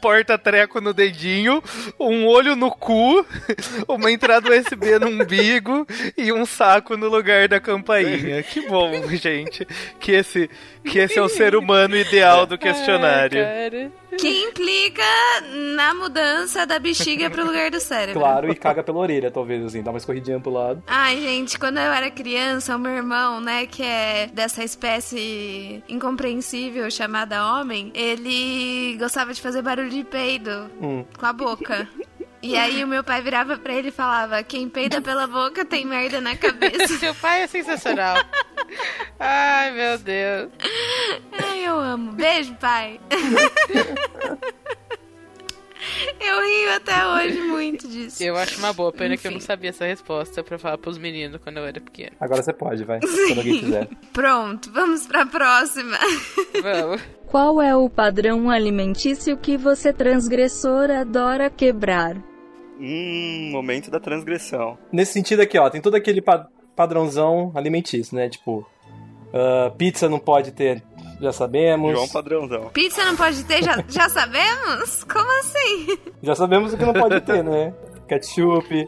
porta-treco 0.57 0.81
no 0.81 0.93
dedinho, 0.93 1.61
um 1.99 2.25
olho 2.25 2.55
no 2.55 2.71
cu, 2.71 3.25
uma 3.87 4.11
entrada 4.11 4.49
USB 4.49 4.97
no 4.97 5.07
umbigo 5.07 5.85
e 6.17 6.31
um 6.31 6.45
saco 6.45 6.97
no 6.97 7.07
lugar 7.07 7.47
da 7.47 7.59
campainha. 7.59 8.41
Que 8.41 8.67
bom, 8.67 8.91
gente. 9.09 9.65
Que 9.99 10.13
esse, 10.13 10.49
que 10.83 10.97
esse 10.99 11.19
é 11.19 11.21
o 11.21 11.29
ser 11.29 11.55
humano 11.55 11.95
ideal 11.95 12.45
do 12.45 12.57
questionário. 12.57 13.43
Ai. 13.45 13.91
Que 14.17 14.45
implica 14.45 15.03
na 15.75 15.93
mudança 15.93 16.65
da 16.65 16.79
bexiga 16.79 17.29
pro 17.29 17.45
lugar 17.45 17.69
do 17.69 17.79
cérebro. 17.79 18.19
Claro, 18.19 18.51
e 18.51 18.55
caga 18.55 18.81
pela 18.81 18.97
orelha, 18.97 19.29
talvez, 19.29 19.63
assim. 19.63 19.83
Dá 19.83 19.91
uma 19.91 19.97
escorridinha 19.97 20.39
pro 20.39 20.49
lado. 20.49 20.81
Ai, 20.87 21.21
gente, 21.21 21.59
quando 21.59 21.77
eu 21.77 21.91
era 21.91 22.09
criança, 22.09 22.75
o 22.75 22.79
meu 22.79 22.93
irmão, 22.93 23.39
né, 23.39 23.67
que 23.67 23.83
é 23.83 24.27
dessa 24.33 24.63
espécie 24.63 25.83
incompreensível 25.87 26.89
chamada 26.89 27.45
homem, 27.53 27.91
ele 27.93 28.97
gostava 28.97 29.33
de 29.33 29.41
fazer 29.41 29.61
barulho 29.61 29.89
de 29.89 30.03
peido 30.03 30.46
Hum. 30.81 31.05
com 31.17 31.25
a 31.25 31.33
boca. 31.33 31.87
E 32.41 32.55
aí 32.55 32.83
o 32.83 32.87
meu 32.87 33.03
pai 33.03 33.21
virava 33.21 33.57
pra 33.57 33.73
ele 33.73 33.89
e 33.89 33.91
falava: 33.91 34.43
Quem 34.43 34.69
peida 34.69 35.01
pela 35.01 35.25
boca 35.27 35.65
tem 35.65 35.85
merda 35.85 36.21
na 36.21 36.35
cabeça. 36.35 36.87
Seu 36.99 37.13
pai 37.15 37.41
é 37.43 37.47
sensacional. 37.47 38.15
Ai, 39.19 39.71
meu 39.71 39.97
Deus. 39.97 40.51
Ai, 41.31 41.67
eu 41.67 41.79
amo. 41.79 42.11
Beijo, 42.11 42.53
pai. 42.55 42.99
Eu 46.19 46.41
rio 46.41 46.75
até 46.75 47.07
hoje 47.07 47.39
muito 47.41 47.87
disso. 47.87 48.23
Eu 48.23 48.35
acho 48.35 48.57
uma 48.59 48.73
boa, 48.73 48.91
pena 48.91 49.15
que 49.17 49.27
eu 49.27 49.31
não 49.31 49.37
Enfim. 49.37 49.45
sabia 49.47 49.69
essa 49.69 49.85
resposta 49.85 50.43
pra 50.43 50.57
falar 50.57 50.77
pros 50.77 50.97
meninos 50.97 51.39
quando 51.43 51.57
eu 51.57 51.65
era 51.65 51.79
pequeno. 51.79 52.11
Agora 52.19 52.41
você 52.41 52.53
pode, 52.53 52.83
vai. 52.83 52.99
Quando 52.99 53.37
alguém 53.39 53.59
quiser. 53.59 53.87
Pronto, 54.13 54.71
vamos 54.71 55.05
pra 55.07 55.25
próxima. 55.25 55.97
Vamos. 56.61 57.01
Qual 57.27 57.61
é 57.61 57.75
o 57.75 57.89
padrão 57.89 58.49
alimentício 58.49 59.37
que 59.37 59.57
você 59.57 59.91
transgressor 59.93 60.89
adora 60.89 61.49
quebrar? 61.49 62.15
Hum, 62.79 63.49
momento 63.51 63.89
da 63.91 63.99
transgressão. 63.99 64.77
Nesse 64.91 65.13
sentido 65.13 65.41
aqui, 65.41 65.57
ó, 65.57 65.69
tem 65.69 65.81
todo 65.81 65.95
aquele 65.95 66.21
pa- 66.21 66.47
padrãozão 66.75 67.51
alimentício, 67.55 68.15
né? 68.15 68.29
Tipo, 68.29 68.65
ah, 69.33 69.71
pizza 69.77 70.07
não 70.07 70.19
pode 70.19 70.51
ter, 70.51 70.81
já 71.19 71.31
sabemos. 71.31 71.91
João 71.91 72.07
padrãozão. 72.07 72.69
Pizza 72.69 73.03
não 73.05 73.15
pode 73.15 73.43
ter, 73.43 73.63
já, 73.63 73.83
já 73.87 74.09
sabemos? 74.09 75.03
Como 75.03 75.39
assim? 75.39 75.97
Já 76.21 76.35
sabemos 76.35 76.73
o 76.73 76.77
que 76.77 76.85
não 76.85 76.93
pode 76.93 77.21
ter, 77.21 77.43
né? 77.43 77.73
Ketchup, 78.07 78.87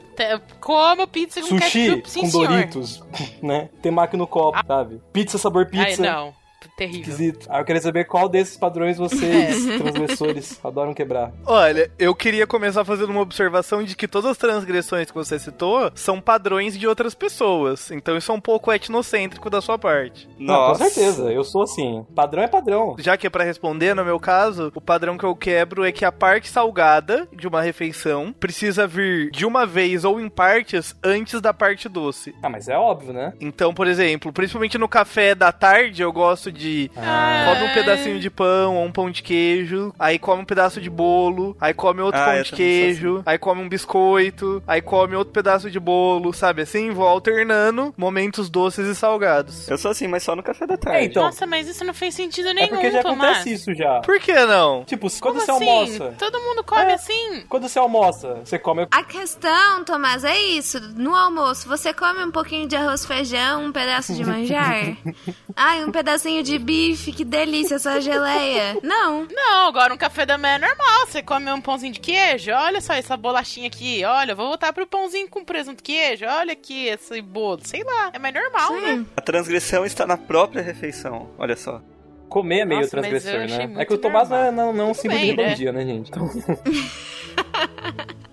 Como 0.62 1.06
pizza 1.08 1.42
com 1.42 1.48
sushi 1.48 1.90
ketchup, 1.90 2.10
sim, 2.10 2.22
com 2.22 2.28
senhor. 2.28 2.48
Doritos, 2.48 3.04
né? 3.44 3.70
Temaki 3.82 4.16
no 4.16 4.26
copo, 4.26 4.58
sabe? 4.66 5.02
Pizza 5.12 5.38
sabor 5.38 5.70
Ai, 5.74 5.86
pizza. 5.88 6.02
não. 6.02 6.34
Terrível. 6.76 7.02
Esquisito. 7.02 7.48
Ah, 7.50 7.60
eu 7.60 7.66
queria 7.66 7.82
saber 7.82 8.06
qual 8.06 8.28
desses 8.28 8.58
padrões 8.58 8.98
vocês, 8.98 9.66
transgressores, 9.78 10.60
adoram 10.64 10.94
quebrar. 10.94 11.32
Olha, 11.46 11.92
eu 11.98 12.14
queria 12.16 12.46
começar 12.46 12.84
fazendo 12.84 13.12
uma 13.12 13.22
observação 13.22 13.84
de 13.84 13.96
que 13.96 14.08
todas 14.08 14.32
as 14.32 14.38
transgressões 14.38 15.10
que 15.10 15.18
você 15.18 15.40
citou 15.40 15.92
são 15.96 16.20
padrões 16.20 16.78
de 16.78 16.88
outras 16.88 17.14
pessoas. 17.14 17.92
Então 17.92 18.18
isso 18.18 18.32
é 18.32 18.36
um 18.36 18.42
pouco 18.42 18.72
etnocêntrico 18.72 19.50
da 19.50 19.62
sua 19.62 19.78
parte. 19.78 20.28
Não, 20.38 20.70
com 20.70 20.76
certeza, 20.76 21.32
eu 21.32 21.44
sou 21.44 21.64
assim. 21.64 22.06
Padrão 22.16 22.44
é 22.44 22.48
padrão. 22.48 22.96
Já 23.00 23.18
que 23.18 23.28
é 23.28 23.30
pra 23.30 23.44
responder, 23.44 23.94
no 23.94 24.06
meu 24.06 24.20
caso, 24.20 24.72
o 24.76 24.82
padrão 24.82 25.18
que 25.18 25.26
eu 25.26 25.36
quebro 25.36 25.86
é 25.86 25.92
que 25.92 26.06
a 26.06 26.12
parte 26.12 26.50
salgada 26.50 27.28
de 27.34 27.48
uma 27.48 27.62
refeição 27.62 28.34
precisa 28.34 28.88
vir 28.88 29.32
de 29.32 29.46
uma 29.46 29.66
vez 29.66 30.04
ou 30.04 30.20
em 30.20 30.30
partes 30.30 30.96
antes 31.04 31.40
da 31.42 31.54
parte 31.54 31.88
doce. 31.88 32.34
Ah, 32.42 32.50
mas 32.50 32.68
é 32.68 32.78
óbvio, 32.78 33.14
né? 33.14 33.34
Então, 33.40 33.74
por 33.74 33.88
exemplo, 33.88 34.32
principalmente 34.34 34.78
no 34.78 34.88
café 34.88 35.36
da 35.36 35.52
tarde, 35.52 36.02
eu 36.02 36.12
gosto 36.12 36.49
de 36.52 36.90
Ah. 36.96 37.46
come 37.50 37.70
um 37.70 37.74
pedacinho 37.74 38.20
de 38.20 38.30
pão 38.30 38.76
ou 38.78 38.86
um 38.86 38.92
pão 38.92 39.10
de 39.10 39.22
queijo, 39.24 39.94
aí 40.00 40.18
come 40.20 40.42
um 40.42 40.46
pedaço 40.46 40.80
de 40.82 40.90
bolo, 40.90 41.56
aí 41.60 41.74
come 41.74 42.02
outro 42.02 42.20
Ah, 42.20 42.26
pão 42.26 42.42
de 42.42 42.52
queijo, 42.52 43.22
aí 43.26 43.38
come 43.38 43.62
um 43.62 43.70
biscoito, 43.70 44.62
aí 44.68 44.82
come 44.82 45.16
outro 45.16 45.34
pedaço 45.34 45.70
de 45.70 45.80
bolo, 45.80 46.34
sabe 46.34 46.62
assim? 46.62 46.92
Vou 46.92 47.08
alternando 47.08 47.94
momentos 47.98 48.50
doces 48.50 48.88
e 48.88 48.96
salgados. 48.96 49.68
Eu 49.70 49.78
sou 49.78 49.92
assim, 49.92 50.08
mas 50.08 50.24
só 50.24 50.36
no 50.36 50.44
café 50.44 50.66
da 50.66 50.78
tarde. 50.78 51.00
É, 51.00 51.04
então. 51.06 51.24
Nossa, 51.24 51.46
mas 51.46 51.68
isso 51.68 51.84
não 51.84 51.94
fez 51.94 52.14
sentido 52.16 52.50
É 52.50 52.54
nenhum, 52.54 52.70
porque 52.70 52.92
já 52.92 53.02
Tomás. 53.02 53.38
acontece 53.38 53.54
isso 53.54 53.74
já. 53.74 54.00
Por 54.02 54.20
que 54.20 54.34
não? 54.46 54.84
Tipo, 54.86 55.08
quando 55.20 55.20
Como 55.20 55.40
você 55.46 55.52
assim? 55.52 55.70
almoça. 55.70 56.16
Todo 56.18 56.40
mundo 56.42 56.64
come 56.64 56.82
É. 56.82 56.94
assim? 56.94 57.44
Quando 57.48 57.68
você 57.68 57.80
almoça, 57.80 58.40
você 58.44 58.58
come. 58.60 58.88
A 58.92 59.04
questão, 59.04 59.84
Tomás, 59.84 60.24
é 60.24 60.38
isso. 60.38 60.80
No 60.96 61.16
almoço, 61.16 61.68
você 61.68 61.94
come 61.94 62.24
um 62.24 62.32
pouquinho 62.32 62.68
de 62.68 62.76
arroz 62.76 63.06
feijão, 63.06 63.66
um 63.66 63.72
pedaço 63.72 64.14
de 64.14 64.24
manjar? 64.26 64.96
Ai, 65.56 65.84
um 65.84 65.92
pedacinho 65.92 66.39
de 66.44 66.58
bife, 66.58 67.12
que 67.12 67.24
delícia 67.26 67.76
essa 67.76 68.00
geleia. 68.02 68.78
Não. 68.84 69.28
Não, 69.32 69.68
agora 69.68 69.94
um 69.94 69.98
café 69.98 70.26
da 70.26 70.38
manhã 70.38 70.56
é 70.56 70.60
normal. 70.60 71.06
Você 71.08 71.22
come 71.22 71.52
um 71.52 71.62
pãozinho 71.62 71.94
de 71.94 72.00
queijo, 72.00 72.52
olha 72.52 72.82
só 72.82 72.94
essa 72.94 73.16
bolachinha 73.18 73.68
aqui. 73.68 74.04
Olha, 74.06 74.36
vou 74.36 74.48
voltar 74.48 74.72
pro 74.74 74.86
pãozinho 74.88 75.30
com 75.30 75.44
presunto 75.44 75.84
queijo. 75.84 76.26
Olha 76.26 76.54
aqui 76.54 76.88
esse 76.88 77.22
bolo. 77.22 77.62
Sei 77.64 77.84
lá, 77.84 78.10
é 78.14 78.20
mais 78.20 78.34
normal, 78.34 78.74
né? 78.82 78.96
Sim. 78.98 79.08
A 79.16 79.22
transgressão 79.22 79.86
está 79.86 80.06
na 80.06 80.18
própria 80.18 80.62
refeição. 80.62 81.30
Olha 81.38 81.56
só. 81.56 81.82
Comer 82.30 82.60
é 82.60 82.66
meio 82.66 82.82
Nossa, 82.82 82.92
transgressor, 82.92 83.40
né? 83.48 83.74
É 83.82 83.86
que 83.86 83.94
o 83.94 83.98
Tomás 83.98 84.30
não 84.30 84.38
é, 84.38 84.52
normal. 84.52 84.66
não, 84.68 84.74
não 84.74 84.88
é 84.88 84.92
um 84.92 84.94
símbolo 84.94 85.20
de 85.20 85.26
bem, 85.26 85.36
né? 85.36 85.44
rebeldia, 85.44 85.72
né, 85.72 85.84
gente? 85.86 86.10
Então, 86.10 86.30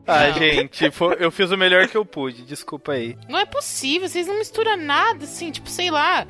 Ah, 0.08 0.30
gente, 0.30 0.90
fo- 0.92 1.14
eu 1.14 1.32
fiz 1.32 1.50
o 1.50 1.56
melhor 1.56 1.88
que 1.88 1.96
eu 1.96 2.04
pude, 2.04 2.44
desculpa 2.44 2.92
aí. 2.92 3.16
Não 3.28 3.36
é 3.38 3.44
possível, 3.44 4.08
vocês 4.08 4.26
não 4.26 4.38
misturam 4.38 4.76
nada 4.76 5.24
assim, 5.24 5.50
tipo, 5.50 5.68
sei 5.68 5.90
lá. 5.90 6.24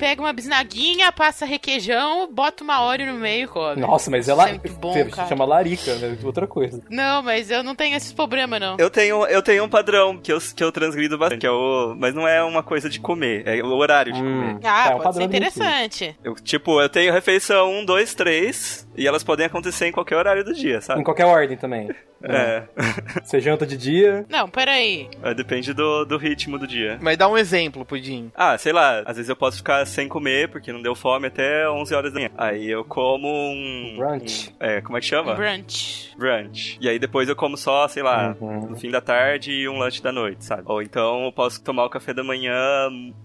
Pega 0.00 0.22
uma 0.22 0.32
bisnaguinha, 0.32 1.12
passa 1.12 1.44
requeijão, 1.44 2.26
bota 2.32 2.64
uma 2.64 2.82
Oreo 2.82 3.12
no 3.12 3.18
meio 3.20 3.44
e 3.44 3.46
come. 3.46 3.80
nossa, 3.82 4.10
mas 4.10 4.28
ela 4.30 4.48
é 4.48 4.58
bom, 4.58 4.94
cara. 5.10 5.28
chama 5.28 5.44
larica, 5.44 5.94
né? 5.96 6.16
Outra 6.24 6.46
coisa. 6.46 6.82
Não, 6.88 7.22
mas 7.22 7.50
eu 7.50 7.62
não 7.62 7.74
tenho 7.74 7.94
esse 7.96 8.14
problema, 8.14 8.58
não. 8.58 8.76
Eu 8.78 8.88
tenho, 8.88 9.26
eu 9.26 9.42
tenho 9.42 9.62
um 9.62 9.68
padrão 9.68 10.16
que 10.16 10.32
eu, 10.32 10.38
que 10.56 10.64
eu 10.64 10.72
transgrido 10.72 11.18
bastante, 11.18 11.40
que 11.40 11.46
é 11.46 11.50
o. 11.50 11.94
Mas 11.98 12.14
não 12.14 12.26
é 12.26 12.42
uma 12.42 12.62
coisa 12.62 12.88
de 12.88 12.98
comer, 12.98 13.46
é 13.46 13.62
o 13.62 13.76
horário 13.76 14.12
de 14.14 14.18
comer. 14.18 14.54
Hum, 14.54 14.60
Ah, 14.64 14.88
é 14.90 14.94
um 14.94 15.00
pode 15.00 15.16
ser 15.16 15.22
interessante. 15.24 16.16
Eu, 16.24 16.34
tipo, 16.36 16.80
eu 16.80 16.88
tenho 16.88 17.12
refeição 17.12 17.70
1, 17.80 17.84
2, 17.84 18.14
3, 18.14 18.88
e 18.96 19.06
elas 19.06 19.22
podem 19.22 19.44
acontecer 19.44 19.86
em 19.86 19.92
qualquer 19.92 20.16
horário 20.16 20.42
do 20.42 20.54
dia, 20.54 20.78
Em 20.78 20.80
sabe? 20.80 21.04
qualquer 21.04 21.26
ordem 21.26 21.58
também. 21.58 21.90
É. 22.22 22.64
Você 23.24 23.40
janta 23.40 23.66
de 23.66 23.76
dia. 23.76 24.24
Não, 24.28 24.48
peraí. 24.48 25.08
É, 25.22 25.34
Depende 25.34 25.72
do, 25.72 26.04
do 26.04 26.16
ritmo 26.16 26.58
do 26.58 26.66
dia. 26.66 26.98
Mas 27.00 27.16
dá 27.16 27.28
um 27.28 27.36
exemplo, 27.38 27.84
Pudim. 27.84 28.30
Ah, 28.34 28.56
sei 28.58 28.72
lá, 28.72 29.00
às 29.06 29.16
vezes 29.16 29.28
eu 29.28 29.36
posso 29.36 29.58
ficar 29.58 29.84
sem 29.86 30.08
comer 30.08 30.48
porque 30.48 30.72
não 30.72 30.82
deu 30.82 30.94
fome 30.94 31.26
até 31.28 31.68
11 31.68 31.94
horas 31.94 32.12
da 32.12 32.18
manhã. 32.20 32.30
Aí 32.36 32.68
eu 32.68 32.84
como 32.84 33.28
um. 33.28 33.94
Brunch. 33.96 34.50
um- 34.60 34.64
é, 34.64 34.80
como 34.80 34.96
é 34.98 35.00
que 35.00 35.06
chama? 35.06 35.34
Brunch. 35.34 36.10
Brunch. 36.16 36.78
E 36.80 36.88
aí 36.88 36.98
depois 36.98 37.28
eu 37.28 37.36
como 37.36 37.56
só, 37.56 37.88
sei 37.88 38.02
lá, 38.02 38.36
Uhum. 38.40 38.68
no 38.70 38.76
fim 38.76 38.90
da 38.90 39.00
tarde 39.00 39.52
e 39.52 39.68
um 39.68 39.78
lanche 39.78 40.02
da 40.02 40.12
noite, 40.12 40.44
sabe? 40.44 40.62
Ou 40.66 40.82
então 40.82 41.24
eu 41.24 41.32
posso 41.32 41.62
tomar 41.62 41.84
o 41.84 41.90
café 41.90 42.12
da 42.12 42.22
manhã 42.22 42.52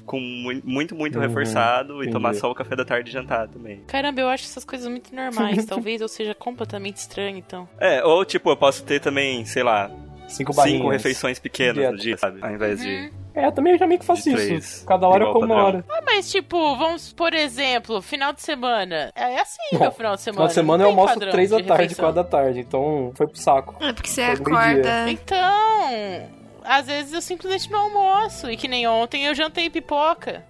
com 0.05 0.19
mu- 0.19 0.61
muito, 0.63 0.95
muito 0.95 1.15
Uhum, 1.17 1.21
reforçado 1.21 1.93
e 1.93 1.97
entendi. 1.97 2.11
tomar 2.13 2.33
só 2.35 2.49
o 2.49 2.55
café 2.55 2.75
da 2.75 2.85
tarde 2.85 3.09
e 3.09 3.13
jantar 3.13 3.47
também. 3.47 3.81
Caramba, 3.87 4.21
eu 4.21 4.29
acho 4.29 4.43
essas 4.45 4.63
coisas 4.63 4.87
muito 4.87 5.13
normais. 5.13 5.65
Talvez 5.65 6.01
eu 6.01 6.07
seja 6.07 6.33
completamente 6.33 6.97
estranho, 6.97 7.37
então. 7.37 7.67
É, 7.79 8.03
ou 8.03 8.23
tipo, 8.23 8.49
eu 8.49 8.57
posso 8.57 8.83
ter 8.85 8.99
também, 9.01 9.43
sei 9.45 9.63
lá, 9.63 9.89
Cinco 10.27 10.53
cinco 10.53 10.89
refeições 10.89 11.39
pequenas 11.39 11.75
Dieta. 11.75 11.91
no 11.91 11.97
dia, 11.97 12.17
sabe? 12.17 12.39
Ao 12.41 12.51
invés 12.51 12.79
de. 12.79 13.11
É, 13.33 13.45
eu 13.45 13.51
também 13.51 13.77
já 13.77 13.85
meio 13.85 13.99
que 13.99 14.05
faço 14.05 14.27
isso. 14.29 14.37
três. 14.37 14.83
Cada 14.87 15.07
hora 15.07 15.25
eu 15.25 15.33
como 15.33 15.45
uma 15.45 15.63
hora. 15.63 15.85
Ah, 15.89 16.01
mas 16.05 16.31
tipo, 16.31 16.57
vamos, 16.77 17.11
por 17.13 17.33
exemplo, 17.33 18.01
final 18.01 18.31
de 18.33 18.41
semana. 18.41 19.11
É 19.15 19.39
assim, 19.39 19.77
meu 19.77 19.91
final 19.91 20.15
de 20.15 20.21
semana. 20.21 20.37
Final 20.37 20.47
de 20.47 20.53
semana 20.53 20.83
eu 20.83 20.87
almoço 20.87 21.19
três 21.19 21.49
da 21.49 21.57
de 21.57 21.63
tarde, 21.63 21.83
refeição. 21.83 22.05
quatro 22.05 22.23
da 22.23 22.27
tarde. 22.27 22.59
Então 22.59 23.11
foi 23.15 23.27
pro 23.27 23.37
saco. 23.37 23.75
É 23.81 23.91
porque 23.93 24.09
você 24.09 24.21
acorda. 24.21 25.09
Então, 25.09 26.29
às 26.63 26.87
vezes 26.87 27.13
eu 27.13 27.21
simplesmente 27.21 27.69
não 27.69 27.81
almoço. 27.81 28.49
E 28.49 28.57
que 28.57 28.67
nem 28.67 28.87
ontem 28.87 29.25
eu 29.25 29.35
jantei 29.35 29.69
pipoca. 29.69 30.43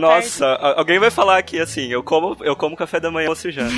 Nossa, 0.00 0.56
tarde. 0.56 0.78
alguém 0.80 0.98
vai 0.98 1.10
falar 1.10 1.38
aqui 1.38 1.60
assim, 1.60 1.86
eu 1.86 2.02
como, 2.02 2.36
eu 2.40 2.56
como 2.56 2.74
café 2.74 2.98
da 2.98 3.08
manhã 3.10 3.26
almoço 3.26 3.48
e 3.48 3.52
janta. 3.52 3.72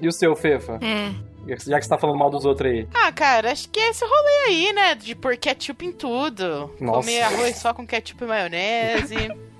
E 0.00 0.08
o 0.08 0.12
seu, 0.12 0.34
Fefa? 0.34 0.78
É. 0.80 1.10
Já 1.58 1.78
que 1.78 1.84
você 1.84 1.90
tá 1.90 1.98
falando 1.98 2.18
mal 2.18 2.30
dos 2.30 2.44
outros 2.44 2.70
aí. 2.70 2.88
Ah, 2.94 3.10
cara, 3.12 3.52
acho 3.52 3.68
que 3.68 3.80
é 3.80 3.90
esse 3.90 4.04
rolê 4.04 4.44
aí, 4.48 4.72
né? 4.72 4.94
De 4.94 5.14
pôr 5.14 5.36
ketchup 5.36 5.84
em 5.84 5.92
tudo. 5.92 6.70
Nossa. 6.80 7.00
Comer 7.00 7.22
arroz 7.22 7.56
só 7.56 7.72
com 7.74 7.86
ketchup 7.86 8.24
e 8.24 8.26
maionese. 8.26 9.16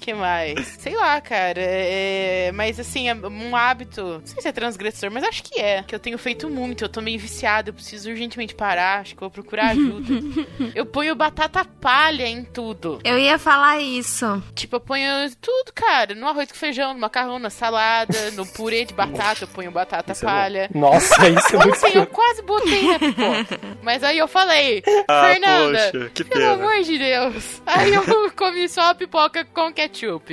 que 0.00 0.14
mais? 0.14 0.66
Sei 0.78 0.96
lá, 0.96 1.20
cara. 1.20 1.60
É... 1.60 2.50
Mas 2.54 2.80
assim, 2.80 3.08
é 3.08 3.14
um 3.14 3.54
hábito. 3.54 4.02
Não 4.02 4.26
sei 4.26 4.42
se 4.42 4.48
é 4.48 4.52
transgressor, 4.52 5.10
mas 5.10 5.22
acho 5.24 5.42
que 5.42 5.60
é. 5.60 5.82
Que 5.82 5.94
eu 5.94 5.98
tenho 5.98 6.18
feito 6.18 6.48
muito. 6.48 6.84
Eu 6.84 6.88
tô 6.88 7.00
meio 7.00 7.18
viciado. 7.18 7.70
Eu 7.70 7.74
preciso 7.74 8.10
urgentemente 8.10 8.54
parar. 8.54 9.00
Acho 9.00 9.14
que 9.14 9.22
eu 9.22 9.28
vou 9.28 9.30
procurar 9.30 9.68
ajuda. 9.70 10.14
eu 10.74 10.86
ponho 10.86 11.14
batata 11.14 11.64
palha 11.64 12.26
em 12.26 12.44
tudo. 12.44 13.00
Eu 13.04 13.18
ia 13.18 13.38
falar 13.38 13.78
isso. 13.80 14.42
Tipo, 14.54 14.76
eu 14.76 14.80
ponho 14.80 15.06
tudo, 15.40 15.72
cara. 15.74 16.14
No 16.14 16.26
arroz 16.28 16.50
com 16.50 16.58
feijão, 16.58 16.94
no 16.94 17.00
macarrão, 17.00 17.38
na 17.38 17.50
salada, 17.50 18.30
no 18.32 18.46
purê 18.46 18.84
de 18.84 18.94
batata, 18.94 19.44
eu 19.44 19.48
ponho 19.48 19.70
batata 19.70 20.12
Isso 20.12 20.24
é 20.24 20.28
palha. 20.28 20.70
Nossa, 20.74 21.28
isso 21.28 21.56
é 21.56 21.58
muito 21.58 21.76
Ontem 21.86 21.98
eu 21.98 22.06
quase 22.06 22.42
botei 22.42 22.82
na 22.82 22.98
pipoca. 22.98 23.60
Mas 23.82 24.02
aí 24.02 24.18
eu 24.18 24.26
falei, 24.28 24.82
Ah, 25.08 25.24
Fernanda, 25.30 25.90
poxa, 25.92 26.10
que 26.14 26.24
pelo 26.24 26.40
pena. 26.40 26.52
amor 26.54 26.82
de 26.82 26.98
Deus. 26.98 27.62
Aí 27.66 27.92
eu 27.94 28.02
comi 28.32 28.68
só 28.68 28.90
a 28.90 28.94
pipoca 28.94 29.44
com 29.44 29.72
ketchup. 29.72 29.89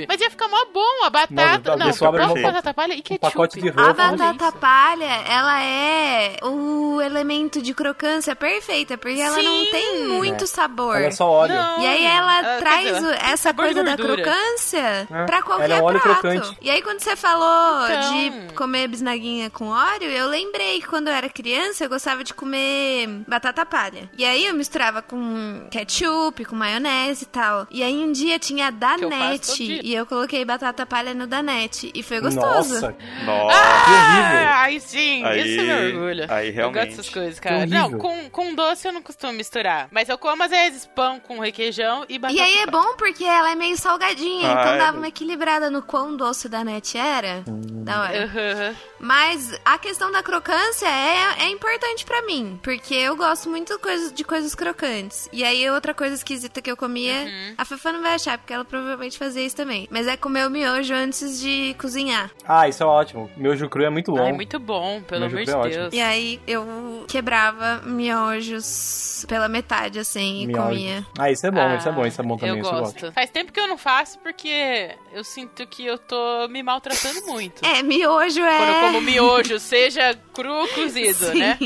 Mas 0.08 0.20
ia 0.20 0.30
ficar 0.30 0.48
mó 0.48 0.64
bom 0.72 1.04
a 1.04 1.10
batata. 1.10 1.76
Não, 1.76 1.86
Não, 1.86 1.92
pipoca, 1.92 2.26
uma- 2.26 2.42
batata 2.42 2.74
palha 2.74 2.94
e 2.94 3.02
ketchup. 3.02 3.18
pacote 3.20 3.60
de 3.60 3.68
A 3.70 3.92
batata 3.92 4.52
palha, 4.52 5.04
ela 5.28 5.62
é 5.62 6.36
o 6.42 7.00
elemento 7.00 7.60
de 7.62 7.74
crocância 7.74 8.34
perfeita, 8.36 8.96
porque 8.98 9.20
ela 9.20 9.40
não 9.42 9.64
tem 9.70 10.08
muito 10.08 10.46
sabor. 10.46 10.96
Ela 10.96 11.06
é 11.06 11.10
só 11.10 11.28
óleo. 11.28 11.54
Não. 11.54 11.80
E 11.80 11.86
aí 11.86 12.04
ela 12.04 12.58
traz 12.58 12.94
dizer, 12.94 13.18
essa 13.24 13.52
coisa 13.54 13.82
da 13.82 13.96
crocância 13.96 15.06
É, 15.10 15.24
pra 15.26 15.42
qualquer 15.42 15.64
ela 15.64 15.74
é 15.76 15.80
um 15.82 15.84
óleo 15.84 16.00
prato. 16.00 16.20
crocante. 16.20 16.56
E 16.60 16.70
aí 16.70 16.82
quando 16.82 17.00
você 17.00 17.16
falou 17.16 17.86
Então. 17.88 18.12
de 18.48 18.54
comer 18.54 18.88
bisnaguinha 18.88 19.50
com 19.50 19.68
óleo, 19.68 20.04
eu 20.10 20.28
lembrei 20.28 20.80
que 20.80 20.86
quando 20.86 21.08
eu 21.08 21.14
era 21.14 21.28
criança 21.28 21.84
eu 21.84 21.88
gostava 21.88 22.22
de 22.24 22.32
comer 22.34 23.08
batata 23.26 23.64
palha. 23.66 24.10
E 24.16 24.24
aí 24.24 24.46
eu 24.46 24.54
misturava 24.54 25.02
com 25.02 25.66
ketchup, 25.70 26.44
com 26.44 26.56
maionese 26.56 27.24
e 27.24 27.26
tal. 27.26 27.66
E 27.70 27.82
aí 27.82 27.94
um 28.04 28.12
dia 28.12 28.38
tinha 28.38 28.68
eu 28.68 29.10
faço 29.42 29.47
dia. 29.56 29.80
e 29.84 29.94
eu 29.94 30.04
coloquei 30.06 30.44
batata 30.44 30.84
palha 30.86 31.14
no 31.14 31.26
Danette 31.26 31.90
e 31.94 32.02
foi 32.02 32.20
gostoso. 32.20 32.74
Nossa, 32.74 32.96
Nossa. 33.24 33.56
Ah, 33.58 34.62
aí 34.62 34.80
sim, 34.80 35.24
Aí- 35.24 35.54
isso 35.56 35.62
me 35.64 35.72
orgulha. 35.96 36.26
aí 36.30 36.48
Eu 36.48 36.54
realmente. 36.54 36.78
gosto 36.86 36.90
dessas 36.96 37.08
coisas, 37.12 37.40
cara. 37.40 37.66
Não, 37.66 37.92
com, 37.98 38.30
com 38.30 38.54
doce 38.54 38.86
eu 38.86 38.92
não 38.92 39.02
costumo 39.02 39.32
misturar. 39.32 39.88
Mas 39.90 40.08
eu 40.08 40.18
como 40.18 40.42
às 40.42 40.50
vezes 40.50 40.86
pão 40.86 41.18
com 41.20 41.38
requeijão 41.38 42.04
e 42.08 42.18
batata 42.18 42.38
E 42.38 42.42
aí 42.42 42.58
é 42.58 42.66
bom 42.66 42.94
porque 42.96 43.24
ela 43.24 43.50
é 43.52 43.54
meio 43.54 43.76
salgadinha, 43.76 44.48
Ah, 44.48 44.60
então 44.60 44.72
é. 44.74 44.78
dava 44.78 44.96
uma 44.98 45.08
equilibrada 45.08 45.70
no 45.70 45.82
quão 45.82 46.16
doce 46.16 46.46
o 46.46 46.50
Danette 46.50 46.96
era. 46.98 47.42
Da 47.46 48.02
hora. 48.02 48.76
Mas 49.00 49.58
a 49.64 49.78
questão 49.78 50.10
da 50.10 50.22
crocância 50.22 50.86
é, 50.88 51.44
é 51.44 51.50
importante 51.50 52.04
pra 52.04 52.22
mim, 52.22 52.58
porque 52.62 52.94
eu 52.94 53.16
gosto 53.16 53.48
muito 53.48 53.78
coisa- 53.78 54.12
de 54.12 54.24
coisas 54.24 54.54
crocantes. 54.54 55.28
E 55.32 55.44
aí 55.44 55.68
outra 55.70 55.94
coisa 55.94 56.14
esquisita 56.14 56.60
que 56.60 56.70
eu 56.70 56.76
comia, 56.76 57.14
Uhum. 57.24 57.54
a 57.56 57.64
Fefa 57.64 57.92
não 57.92 58.02
vai 58.02 58.14
achar, 58.14 58.38
porque 58.38 58.52
ela 58.52 58.64
provavelmente 58.64 59.18
fazia 59.18 59.37
isso 59.44 59.56
também. 59.56 59.86
Mas 59.90 60.06
é 60.06 60.16
comer 60.16 60.46
o 60.46 60.50
miojo 60.50 60.94
antes 60.94 61.40
de 61.40 61.74
cozinhar. 61.78 62.30
Ah, 62.46 62.68
isso 62.68 62.82
é 62.82 62.86
ótimo. 62.86 63.30
Miojo 63.36 63.68
cru 63.68 63.84
é 63.84 63.90
muito 63.90 64.12
bom. 64.12 64.22
Ai, 64.22 64.32
muito 64.32 64.58
bom, 64.58 65.00
pelo 65.02 65.24
amor 65.26 65.44
de 65.44 65.50
é 65.50 65.56
ótimo. 65.56 65.74
Deus. 65.82 65.94
E 65.94 66.00
aí 66.00 66.40
eu 66.46 67.04
quebrava 67.08 67.82
miojos 67.84 69.24
pela 69.28 69.48
metade, 69.48 69.98
assim, 69.98 70.42
e 70.42 70.46
Miojo. 70.46 70.62
comia. 70.62 71.06
Ah, 71.18 71.30
isso 71.30 71.46
é 71.46 71.50
bom, 71.50 71.76
isso 71.76 71.88
é 71.88 71.92
bom, 71.92 72.06
isso 72.06 72.20
é 72.20 72.24
bom 72.24 72.36
também. 72.36 72.58
Eu 72.58 72.62
gosto. 72.64 73.12
Faz 73.12 73.30
tempo 73.30 73.52
que 73.52 73.60
eu 73.60 73.66
não 73.68 73.78
faço 73.78 74.18
porque 74.20 74.94
eu 75.12 75.24
sinto 75.24 75.66
que 75.66 75.84
eu 75.84 75.98
tô 75.98 76.48
me 76.48 76.62
maltratando 76.62 77.26
muito. 77.26 77.64
É, 77.64 77.82
miojo 77.82 78.40
Quando 78.40 78.68
eu 78.68 78.74
é. 78.76 78.80
como 78.80 79.00
miojo, 79.00 79.58
seja 79.58 80.14
cru 80.34 80.52
ou 80.52 80.68
cozido, 80.68 81.26
Sim. 81.32 81.38
né? 81.38 81.58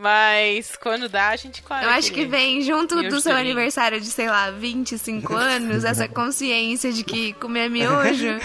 Mas 0.00 0.76
quando 0.76 1.08
dá, 1.08 1.30
a 1.30 1.36
gente 1.36 1.60
come. 1.60 1.82
Eu 1.82 1.90
acho 1.90 2.12
que 2.12 2.24
vem 2.24 2.62
junto 2.62 2.94
do 3.02 3.20
seu 3.20 3.32
durinho. 3.32 3.38
aniversário 3.38 4.00
de, 4.00 4.06
sei 4.06 4.28
lá, 4.28 4.50
25 4.52 5.34
anos, 5.34 5.84
essa 5.84 6.06
consciência 6.06 6.92
de 6.92 7.02
que 7.02 7.32
comer 7.34 7.68
miojo 7.68 8.38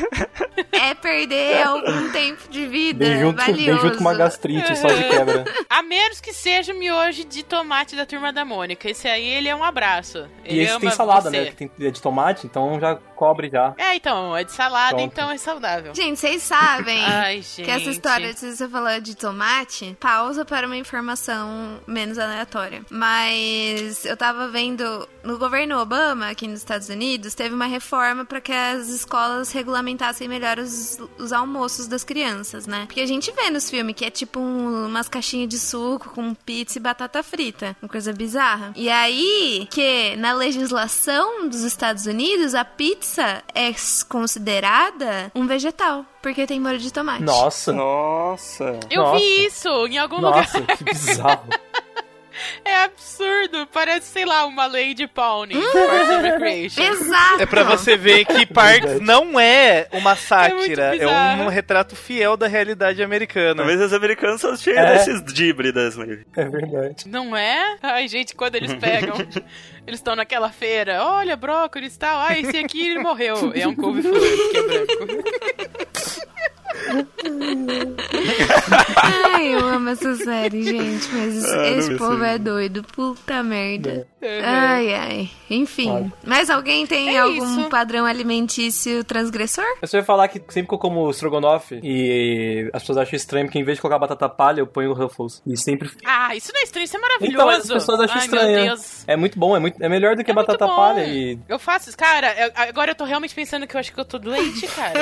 é 0.72 0.96
perder 0.96 1.62
algum 1.68 2.12
tempo 2.12 2.50
de 2.50 2.66
vida 2.66 3.06
Vem 3.06 3.20
junto, 3.20 3.38
vem 3.46 3.54
valioso. 3.56 3.82
junto 3.82 3.98
com 3.98 4.02
uma 4.02 4.16
gastrite 4.16 4.76
só 4.78 4.88
de 4.88 5.04
quebra. 5.04 5.46
A 5.70 5.84
menos 5.84 6.20
que 6.20 6.34
seja 6.34 6.74
o 6.74 6.78
miojo 6.80 7.24
de 7.24 7.44
tomate 7.44 7.96
da 7.96 8.06
turma 8.06 8.34
da 8.34 8.44
Mônica. 8.44 8.90
Esse 8.90 9.08
aí, 9.08 9.24
ele 9.24 9.48
é 9.48 9.56
um 9.56 9.64
abraço. 9.64 10.28
E 10.44 10.50
Ele 10.56 10.62
esse 10.64 10.72
ama 10.72 10.80
tem 10.82 10.90
salada, 10.90 11.30
você. 11.30 11.40
né? 11.40 11.46
Que 11.52 11.56
tem 11.56 11.72
é 11.82 11.92
de 11.92 12.02
tomate, 12.02 12.48
então 12.48 12.80
já 12.80 12.96
cobre 13.16 13.50
já. 13.52 13.76
É, 13.78 13.96
então, 13.96 14.36
é 14.36 14.44
de 14.44 14.52
salada, 14.52 14.96
Pronto. 14.96 15.12
então 15.12 15.30
é 15.30 15.38
saudável. 15.38 15.94
Gente, 15.94 16.20
vocês 16.20 16.42
sabem 16.42 17.04
Ai, 17.06 17.36
gente. 17.42 17.64
que 17.64 17.70
essa 17.72 17.90
história 17.92 18.34
que 18.34 18.40
você 18.40 18.68
falou 18.68 19.00
de 19.00 19.16
tomate, 19.16 19.96
pausa 20.00 20.44
para 20.44 20.66
uma 20.66 20.76
informação 20.76 21.43
menos 21.88 22.18
aleatória. 22.18 22.82
Mas 22.90 24.06
eu 24.06 24.16
tava 24.18 24.48
vendo 24.48 25.08
no 25.24 25.38
governo 25.38 25.80
Obama, 25.80 26.30
aqui 26.30 26.48
nos 26.48 26.60
Estados 26.60 26.90
Unidos, 26.90 27.34
teve 27.34 27.56
uma 27.56 27.66
reforma 27.66 28.26
para 28.26 28.42
que 28.42 28.52
as 28.52 28.90
escolas 28.90 29.52
regulamentassem 29.52 30.28
melhor 30.28 30.60
os, 30.60 30.98
os 31.18 31.32
almoços 31.32 31.88
das 31.88 32.04
crianças, 32.04 32.68
né? 32.68 32.84
Porque 32.86 33.02
a 33.02 33.06
gente 33.06 33.32
vê 33.32 33.50
nos 33.50 33.70
filmes 33.70 33.96
que 33.96 34.06
é 34.06 34.10
tipo 34.10 34.40
um- 34.40 34.86
umas 34.88 35.08
caixinhas 35.08 35.48
de 35.50 35.58
suco 35.60 36.10
com 36.10 36.34
pizza 36.34 36.78
e 36.78 36.82
batata 36.82 37.24
frita. 37.24 37.76
Uma 37.82 37.90
coisa 37.90 38.12
bizarra. 38.12 38.74
E 38.76 38.90
aí, 38.90 39.68
que 39.72 40.16
na 40.18 40.34
legislação 40.34 41.48
dos 41.48 41.62
Estados 41.62 42.06
Unidos, 42.06 42.54
a 42.54 42.66
pizza 42.66 43.42
é 43.56 43.72
considerada 44.10 45.32
um 45.34 45.48
vegetal. 45.48 46.06
Porque 46.22 46.48
tem 46.48 46.60
molho 46.60 46.80
de 46.80 46.92
tomate. 46.92 47.24
Nossa, 47.24 47.74
Nossa. 47.74 48.80
Eu 48.90 49.02
Nossa. 49.04 49.18
vi 49.20 49.46
isso 49.46 49.88
em 49.88 49.98
algum 49.98 50.18
lugar. 50.18 50.38
nossa, 50.38 50.62
que 50.62 50.84
bizarro. 50.86 51.48
É 52.66 52.76
absurdo. 52.84 53.68
Parece, 53.72 54.08
sei 54.08 54.26
lá, 54.26 54.46
uma 54.46 54.66
lei 54.66 54.94
de 54.94 55.08
Pawnee. 55.08 55.56
Parks 55.62 56.10
and 56.10 56.22
Recreation. 56.22 56.82
Exato. 56.94 57.42
É 57.42 57.46
pra 57.46 57.64
você 57.64 57.96
ver 57.98 58.26
que 58.26 58.46
Parks 58.52 59.00
não 59.02 59.40
é 59.40 59.88
uma 59.92 60.16
sátira, 60.16 60.56
muito 60.58 60.80
é, 60.80 60.92
bizarro. 61.00 61.44
um 61.44 61.48
retrato 61.50 61.96
fiel 61.96 62.36
da 62.38 62.48
realidade 62.48 63.02
americana. 63.04 63.56
Talvez 63.56 63.82
os 63.82 63.94
americanos 63.94 64.42
são 64.42 64.56
cheios 64.56 64.80
É. 64.80 64.94
desses 64.94 65.24
díbridas, 65.34 65.96
né? 65.98 66.20
É 66.36 66.46
verdade. 66.46 67.08
Não 67.08 67.36
é? 67.36 67.78
Ai, 67.82 68.08
gente, 68.08 68.36
quando 68.36 68.56
eles 68.56 68.74
pegam, 68.74 69.16
eles 69.88 70.00
estão 70.00 70.16
naquela 70.16 70.50
feira, 70.50 71.04
olha, 71.04 71.36
brócolis 71.36 71.96
e 71.96 72.00
tal, 72.00 72.20
ah, 72.22 72.38
esse 72.38 72.58
aqui 72.58 72.86
ele 72.88 73.00
morreu. 73.00 73.52
É 73.56 73.68
um 73.68 73.76
couve-flor, 73.76 74.20
que 74.52 74.58
é 74.58 74.62
branco. 74.64 75.24
Ai, 79.04 79.54
eu 79.56 79.66
amo 79.66 79.90
essa 79.90 80.16
série, 80.16 80.64
gente. 80.64 81.10
Mas 81.14 81.46
Ah, 81.46 81.68
esse 81.70 81.96
povo 81.96 82.24
é 82.24 82.38
doido. 82.38 82.84
Puta 82.84 83.44
merda. 83.44 84.08
Ai, 84.44 84.94
ai. 84.94 85.30
Enfim. 85.50 85.90
Claro. 85.90 86.14
Mas 86.26 86.50
alguém 86.50 86.88
tem 86.88 87.16
É 87.16 87.20
algum 87.20 87.60
isso. 87.62 87.70
padrão 87.70 88.06
alimentício 88.06 89.04
transgressor? 89.04 89.64
Eu 89.82 89.88
só 89.88 89.98
ia 89.98 90.04
falar 90.04 90.28
que 90.28 90.42
sempre 90.50 90.68
que 90.70 90.74
eu 90.74 90.80
como 90.80 91.10
estrogonofe 91.10 91.80
e 91.84 92.70
as 92.74 92.82
pessoas 92.82 92.98
acham 93.00 93.16
estranho 93.16 93.46
porque 93.46 93.60
em 93.60 93.64
vez 93.64 93.78
de 93.78 93.82
colocar 93.82 94.00
batata 94.00 94.28
palha, 94.30 94.62
eu 94.62 94.68
ponho 94.68 94.94
Ruffles. 94.94 95.42
E 95.46 95.58
sempre. 95.58 95.90
Ah, 96.06 96.36
isso 96.36 96.52
não 96.54 96.60
é 96.60 96.64
estranho, 96.64 96.86
isso 96.86 96.96
é 96.96 97.00
Então, 97.00 97.10
maravilhoso. 97.46 97.54
as 97.54 97.68
pessoas 97.82 98.00
acham 98.02 98.18
Ai, 98.18 98.24
estranho. 98.26 98.52
meu 98.56 98.66
Deus. 98.76 99.04
É 99.08 99.16
muito 99.16 99.38
bom, 99.38 99.56
é, 99.56 99.60
muito, 99.60 99.84
é 99.84 99.90
melhor 99.90 100.16
do 100.16 100.24
que 100.24 100.32
É 100.32 100.34
muito 100.34 100.48
batata 100.48 100.66
bom. 100.68 100.76
palha 100.76 101.06
e. 101.06 101.38
Eu 101.48 101.60
faço 101.60 101.90
isso. 101.90 101.98
Cara, 101.98 102.34
eu- 102.40 102.52
agora 102.56 102.92
eu 102.92 102.96
tô 102.96 103.04
realmente 103.04 103.36
pensando 103.36 103.68
que 103.68 103.76
eu 103.76 103.80
acho 103.80 103.94
que 103.94 104.00
eu 104.00 104.06
tô 104.06 104.18
doente, 104.18 104.66
cara. 104.68 104.94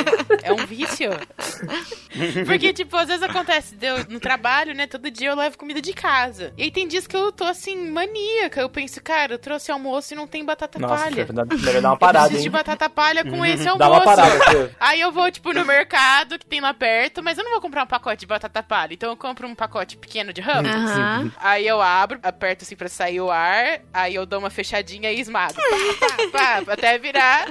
É 0.43 0.51
um 0.51 0.65
vício. 0.65 1.09
Porque, 2.45 2.73
tipo, 2.73 2.95
às 2.97 3.07
vezes 3.07 3.23
acontece, 3.23 3.75
deu 3.75 3.95
no 4.09 4.19
trabalho, 4.19 4.73
né? 4.73 4.87
Todo 4.87 5.09
dia 5.09 5.29
eu 5.29 5.35
levo 5.35 5.57
comida 5.57 5.81
de 5.81 5.93
casa. 5.93 6.53
E 6.57 6.63
aí 6.63 6.71
tem 6.71 6.87
dias 6.87 7.07
que 7.07 7.15
eu 7.15 7.31
tô 7.31 7.43
assim, 7.45 7.89
maníaca. 7.89 8.61
Eu 8.61 8.69
penso, 8.69 9.01
cara, 9.01 9.10
eu 9.29 9.39
trouxe 9.39 9.71
almoço 9.71 10.13
e 10.13 10.15
não 10.15 10.27
tem 10.27 10.43
batata 10.45 10.79
Nossa, 10.79 11.03
palha. 11.03 11.15
deve 11.15 11.33
dar, 11.33 11.45
deve 11.45 11.81
dar 11.81 11.89
uma 11.89 11.95
Eu 11.95 11.99
parada, 11.99 12.25
preciso 12.27 12.43
de 12.43 12.49
batata 12.49 12.89
palha 12.89 13.23
com 13.23 13.45
esse 13.45 13.67
almoço. 13.67 13.77
Dá 13.79 13.89
uma 13.89 14.01
parada. 14.03 14.75
Aí 14.79 14.99
eu 15.01 15.11
vou, 15.11 15.29
tipo, 15.31 15.53
no 15.53 15.65
mercado 15.65 16.37
que 16.39 16.45
tem 16.45 16.61
lá 16.61 16.73
perto, 16.73 17.21
mas 17.23 17.37
eu 17.37 17.43
não 17.43 17.51
vou 17.51 17.61
comprar 17.61 17.83
um 17.83 17.87
pacote 17.87 18.21
de 18.21 18.25
batata 18.27 18.61
palha. 18.63 18.93
Então 18.93 19.09
eu 19.09 19.17
compro 19.17 19.47
um 19.47 19.55
pacote 19.55 19.97
pequeno 19.97 20.31
de 20.33 20.41
Ruffles. 20.41 20.65
Aham. 20.91 21.31
Aí 21.39 21.67
eu 21.67 21.81
abro, 21.81 22.19
aperto 22.23 22.63
assim 22.63 22.75
pra 22.75 22.87
sair 22.89 23.19
o 23.21 23.29
ar, 23.31 23.81
aí 23.93 24.15
eu 24.15 24.25
dou 24.25 24.39
uma 24.39 24.49
fechadinha 24.49 25.11
e 25.11 25.19
esmago. 25.19 25.53
Pá, 25.53 26.07
pá, 26.31 26.61
pá, 26.65 26.73
até 26.73 26.97
virar 26.97 27.47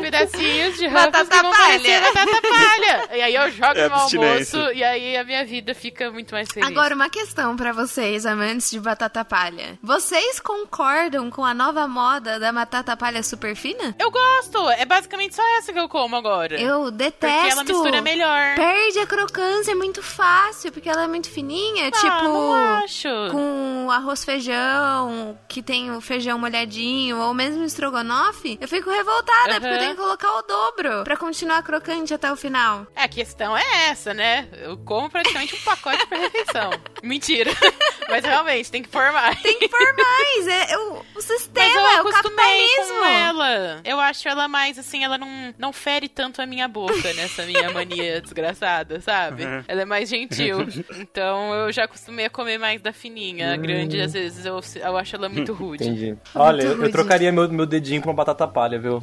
pedacinhos 0.00 0.76
de 0.78 0.86
Ruffles 0.86 0.92
Batata 1.12 1.36
que 1.36 1.42
vão 1.42 1.50
parecer 1.52 2.00
palha. 2.00 2.12
batata 2.12 2.42
palha. 2.48 3.16
E 3.16 3.22
aí 3.22 3.34
eu 3.34 3.50
jogo 3.50 3.78
É 3.78 3.88
no 3.88 3.94
almoço 3.94 4.72
e 4.72 4.84
aí 4.84 5.16
a 5.16 5.24
minha 5.24 5.44
vida 5.44 5.74
fica 5.74 6.10
muito 6.10 6.32
mais 6.34 6.48
feliz. 6.50 6.68
Agora, 6.68 6.94
uma 6.94 7.08
questão 7.10 7.56
pra 7.56 7.72
vocês, 7.72 8.24
amantes 8.26 8.70
de 8.70 8.80
batata 8.80 9.24
palha. 9.24 9.78
Vocês 9.82 10.38
concordam 10.40 10.91
com 11.30 11.44
a 11.44 11.54
nova 11.54 11.88
moda 11.88 12.38
da 12.38 12.52
batata 12.52 12.96
palha 12.96 13.22
super 13.22 13.56
fina? 13.56 13.94
Eu 13.98 14.10
gosto, 14.10 14.68
é 14.70 14.84
basicamente 14.84 15.34
só 15.34 15.42
essa 15.58 15.72
que 15.72 15.78
eu 15.78 15.88
como 15.88 16.16
agora. 16.16 16.60
Eu 16.60 16.90
detesto. 16.90 17.34
Porque 17.38 17.52
ela 17.52 17.64
mistura 17.64 18.02
melhor. 18.02 18.54
Perde 18.56 18.98
a 18.98 19.06
crocância, 19.06 19.72
é 19.72 19.74
muito 19.74 20.02
fácil, 20.02 20.70
porque 20.70 20.88
ela 20.88 21.04
é 21.04 21.06
muito 21.08 21.30
fininha. 21.30 21.88
Ah, 21.88 21.90
tipo, 21.92 22.22
não 22.24 22.54
acho. 22.84 23.08
com 23.30 23.88
arroz 23.90 24.24
feijão, 24.24 25.38
que 25.48 25.62
tem 25.62 25.90
o 25.90 26.00
feijão 26.00 26.38
molhadinho, 26.38 27.18
ou 27.20 27.32
mesmo 27.32 27.64
estrogonofe, 27.64 28.58
eu 28.60 28.68
fico 28.68 28.90
revoltada, 28.90 29.52
Aham. 29.52 29.60
porque 29.60 29.74
eu 29.74 29.78
tenho 29.78 29.90
que 29.92 30.00
colocar 30.02 30.30
o 30.38 30.42
dobro 30.42 31.04
pra 31.04 31.16
continuar 31.16 31.62
crocante 31.62 32.12
até 32.12 32.30
o 32.30 32.36
final. 32.36 32.86
É, 32.94 33.04
A 33.04 33.08
questão 33.08 33.56
é 33.56 33.88
essa, 33.88 34.12
né? 34.12 34.48
Eu 34.62 34.76
como 34.78 35.08
praticamente 35.10 35.54
um 35.56 35.60
pacote 35.60 36.06
por 36.06 36.18
refeição. 36.18 36.70
Mentira. 37.02 37.50
Mas 38.08 38.24
realmente, 38.24 38.70
tem 38.70 38.82
que 38.82 38.88
pôr 38.90 39.10
mais. 39.10 39.40
Tem 39.40 39.58
que 39.58 39.68
pôr 39.68 39.94
mais, 39.96 40.46
é, 40.46 40.72
é 40.72 40.78
o, 40.78 40.92
o 40.96 41.04
Mas 41.14 41.24
sistema, 41.24 41.66
eu 41.66 41.80
é 41.80 42.02
o 42.02 42.08
acostumei 42.08 42.68
capitalismo. 42.68 42.98
com 42.98 43.04
ela. 43.06 43.80
Eu 43.84 44.00
acho 44.00 44.28
ela 44.28 44.48
mais, 44.48 44.78
assim, 44.78 45.02
ela 45.02 45.16
não, 45.16 45.54
não 45.58 45.72
fere 45.72 46.08
tanto 46.08 46.42
a 46.42 46.46
minha 46.46 46.68
boca 46.68 47.12
nessa 47.14 47.44
minha 47.44 47.70
mania 47.70 48.20
desgraçada, 48.22 49.00
sabe? 49.00 49.44
Ela 49.66 49.82
é 49.82 49.84
mais 49.86 50.10
gentil. 50.10 50.58
Então 50.98 51.54
eu 51.54 51.72
já 51.72 51.84
acostumei 51.84 52.26
a 52.26 52.30
comer 52.30 52.58
mais 52.58 52.82
da 52.82 52.92
fininha. 52.92 53.54
A 53.54 53.56
grande, 53.56 53.98
às 54.00 54.12
vezes, 54.12 54.44
eu, 54.44 54.60
eu 54.76 54.96
acho 54.96 55.16
ela 55.16 55.28
muito 55.30 55.54
rude. 55.54 55.84
Entendi. 55.84 56.16
Olha, 56.34 56.62
eu, 56.64 56.70
eu 56.72 56.76
rude. 56.78 56.92
trocaria 56.92 57.32
meu, 57.32 57.48
meu 57.48 57.64
dedinho 57.66 58.02
pra 58.02 58.10
uma 58.10 58.16
batata 58.16 58.46
palha, 58.46 58.78
viu? 58.78 59.00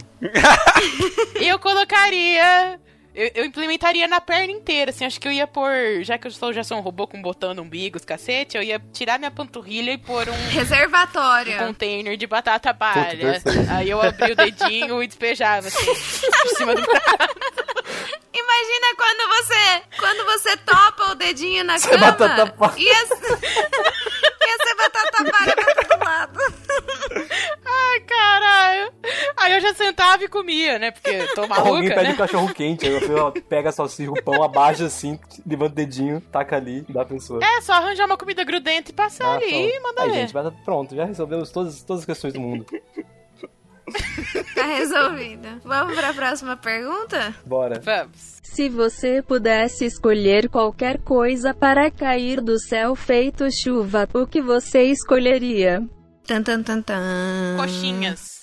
E 1.39 1.47
eu 1.49 1.57
colocaria. 1.57 2.79
Eu, 3.19 3.32
eu 3.36 3.45
implementaria 3.45 4.08
na 4.08 4.21
perna 4.21 4.53
inteira, 4.53 4.91
assim, 4.91 5.03
acho 5.03 5.19
que 5.19 5.27
eu 5.27 5.32
ia 5.34 5.45
pôr, 5.45 5.69
já 6.03 6.17
que 6.17 6.25
eu 6.27 6.32
sou, 6.32 6.53
já 6.53 6.63
sou 6.63 6.77
um 6.77 6.82
robô 6.82 7.05
com 7.05 7.21
botão 7.21 7.53
no 7.53 7.63
umbigo, 7.63 7.97
os 7.97 8.05
cacete, 8.05 8.55
eu 8.55 8.63
ia 8.63 8.82
tirar 8.93 9.19
minha 9.19 9.29
panturrilha 9.29 9.91
e 9.91 9.97
pôr 9.97 10.29
um 10.29 10.49
Reservatório. 10.49 11.58
container 11.58 12.15
de 12.15 12.25
batata 12.25 12.73
palha. 12.73 13.41
Aí 13.75 13.89
eu 13.89 14.01
abria 14.01 14.32
o 14.32 14.36
dedinho 14.38 15.03
e 15.03 15.08
despejava, 15.08 15.67
assim, 15.67 15.86
por 16.32 16.49
cima 16.55 16.73
do 16.73 16.82
prato. 16.82 17.68
Imagina 18.39 18.95
quando 18.97 19.30
você 19.36 19.97
quando 19.99 20.25
você 20.25 20.58
topa 20.58 21.12
o 21.12 21.15
dedinho 21.15 21.63
na 21.63 21.75
é 21.75 21.80
cama. 21.80 21.97
batata 21.97 22.47
palha. 22.54 22.73
Ia, 22.78 22.93
ia 22.93 24.58
ser 24.63 24.75
batata 24.78 25.23
palha 25.32 25.56
pra 25.56 25.75
todo 25.86 26.04
lado. 26.04 26.39
Ai, 27.65 27.99
caralho. 28.02 28.93
Aí 29.38 29.54
eu 29.54 29.62
já 29.62 29.73
sentava 29.73 30.23
e 30.23 30.28
comia, 30.28 30.80
né? 30.80 30.91
Porque 30.91 31.25
tô 31.36 31.41
Alguém 31.41 31.58
maluca, 31.58 31.95
pede 31.95 32.08
né? 32.08 32.13
um 32.13 32.17
cachorro 32.17 32.54
quente, 32.54 32.86
aí 32.88 32.99
pessoa 32.99 33.32
pega 33.32 33.69
a 33.69 33.71
salsicha, 33.71 34.12
o 34.12 34.23
pão, 34.23 34.43
abaixa 34.43 34.86
assim, 34.86 35.19
levanta 35.45 35.71
o 35.71 35.75
dedinho, 35.75 36.21
taca 36.21 36.56
ali 36.56 36.86
e 36.88 36.93
dá 36.93 37.02
a 37.02 37.06
pessoa. 37.06 37.39
É, 37.43 37.62
só 37.62 37.73
arranjar 37.73 38.06
uma 38.06 38.17
comida 38.17 38.43
grudenta 38.43 38.91
e 38.91 38.93
passar 38.93 39.25
Ah, 39.25 39.36
ali 39.36 39.47
pronto. 39.49 39.69
e 39.75 39.80
mandar 39.82 40.02
Aí, 40.04 40.10
ver. 40.10 40.15
gente, 40.21 40.34
vai- 40.34 40.52
pronto, 40.65 40.95
já 40.95 41.06
resolvemos 41.06 41.52
todas, 41.52 41.82
todas 41.84 42.02
as 42.02 42.06
questões 42.06 42.34
do 42.34 42.39
mundo. 42.39 42.65
Tá 44.56 44.65
resolvido. 44.65 45.47
Vamos 45.63 45.95
pra 45.95 46.13
próxima 46.13 46.58
pergunta? 46.58 47.34
Bora. 47.45 47.80
Vamos. 47.80 48.39
Se 48.43 48.67
você 48.67 49.21
pudesse 49.21 49.86
escolher 49.86 50.49
qualquer 50.49 50.99
coisa 50.99 51.54
para 51.54 51.89
cair 51.91 52.41
do 52.41 52.60
céu 52.60 52.95
feito 52.95 53.45
chuva, 53.52 54.08
o 54.13 54.25
que 54.25 54.41
você 54.41 54.84
escolheria? 54.84 55.82
Tan, 56.28 56.43
tan, 56.43 56.62
tan, 56.63 56.82
tan. 56.82 57.58
Coxinhas. 57.58 58.38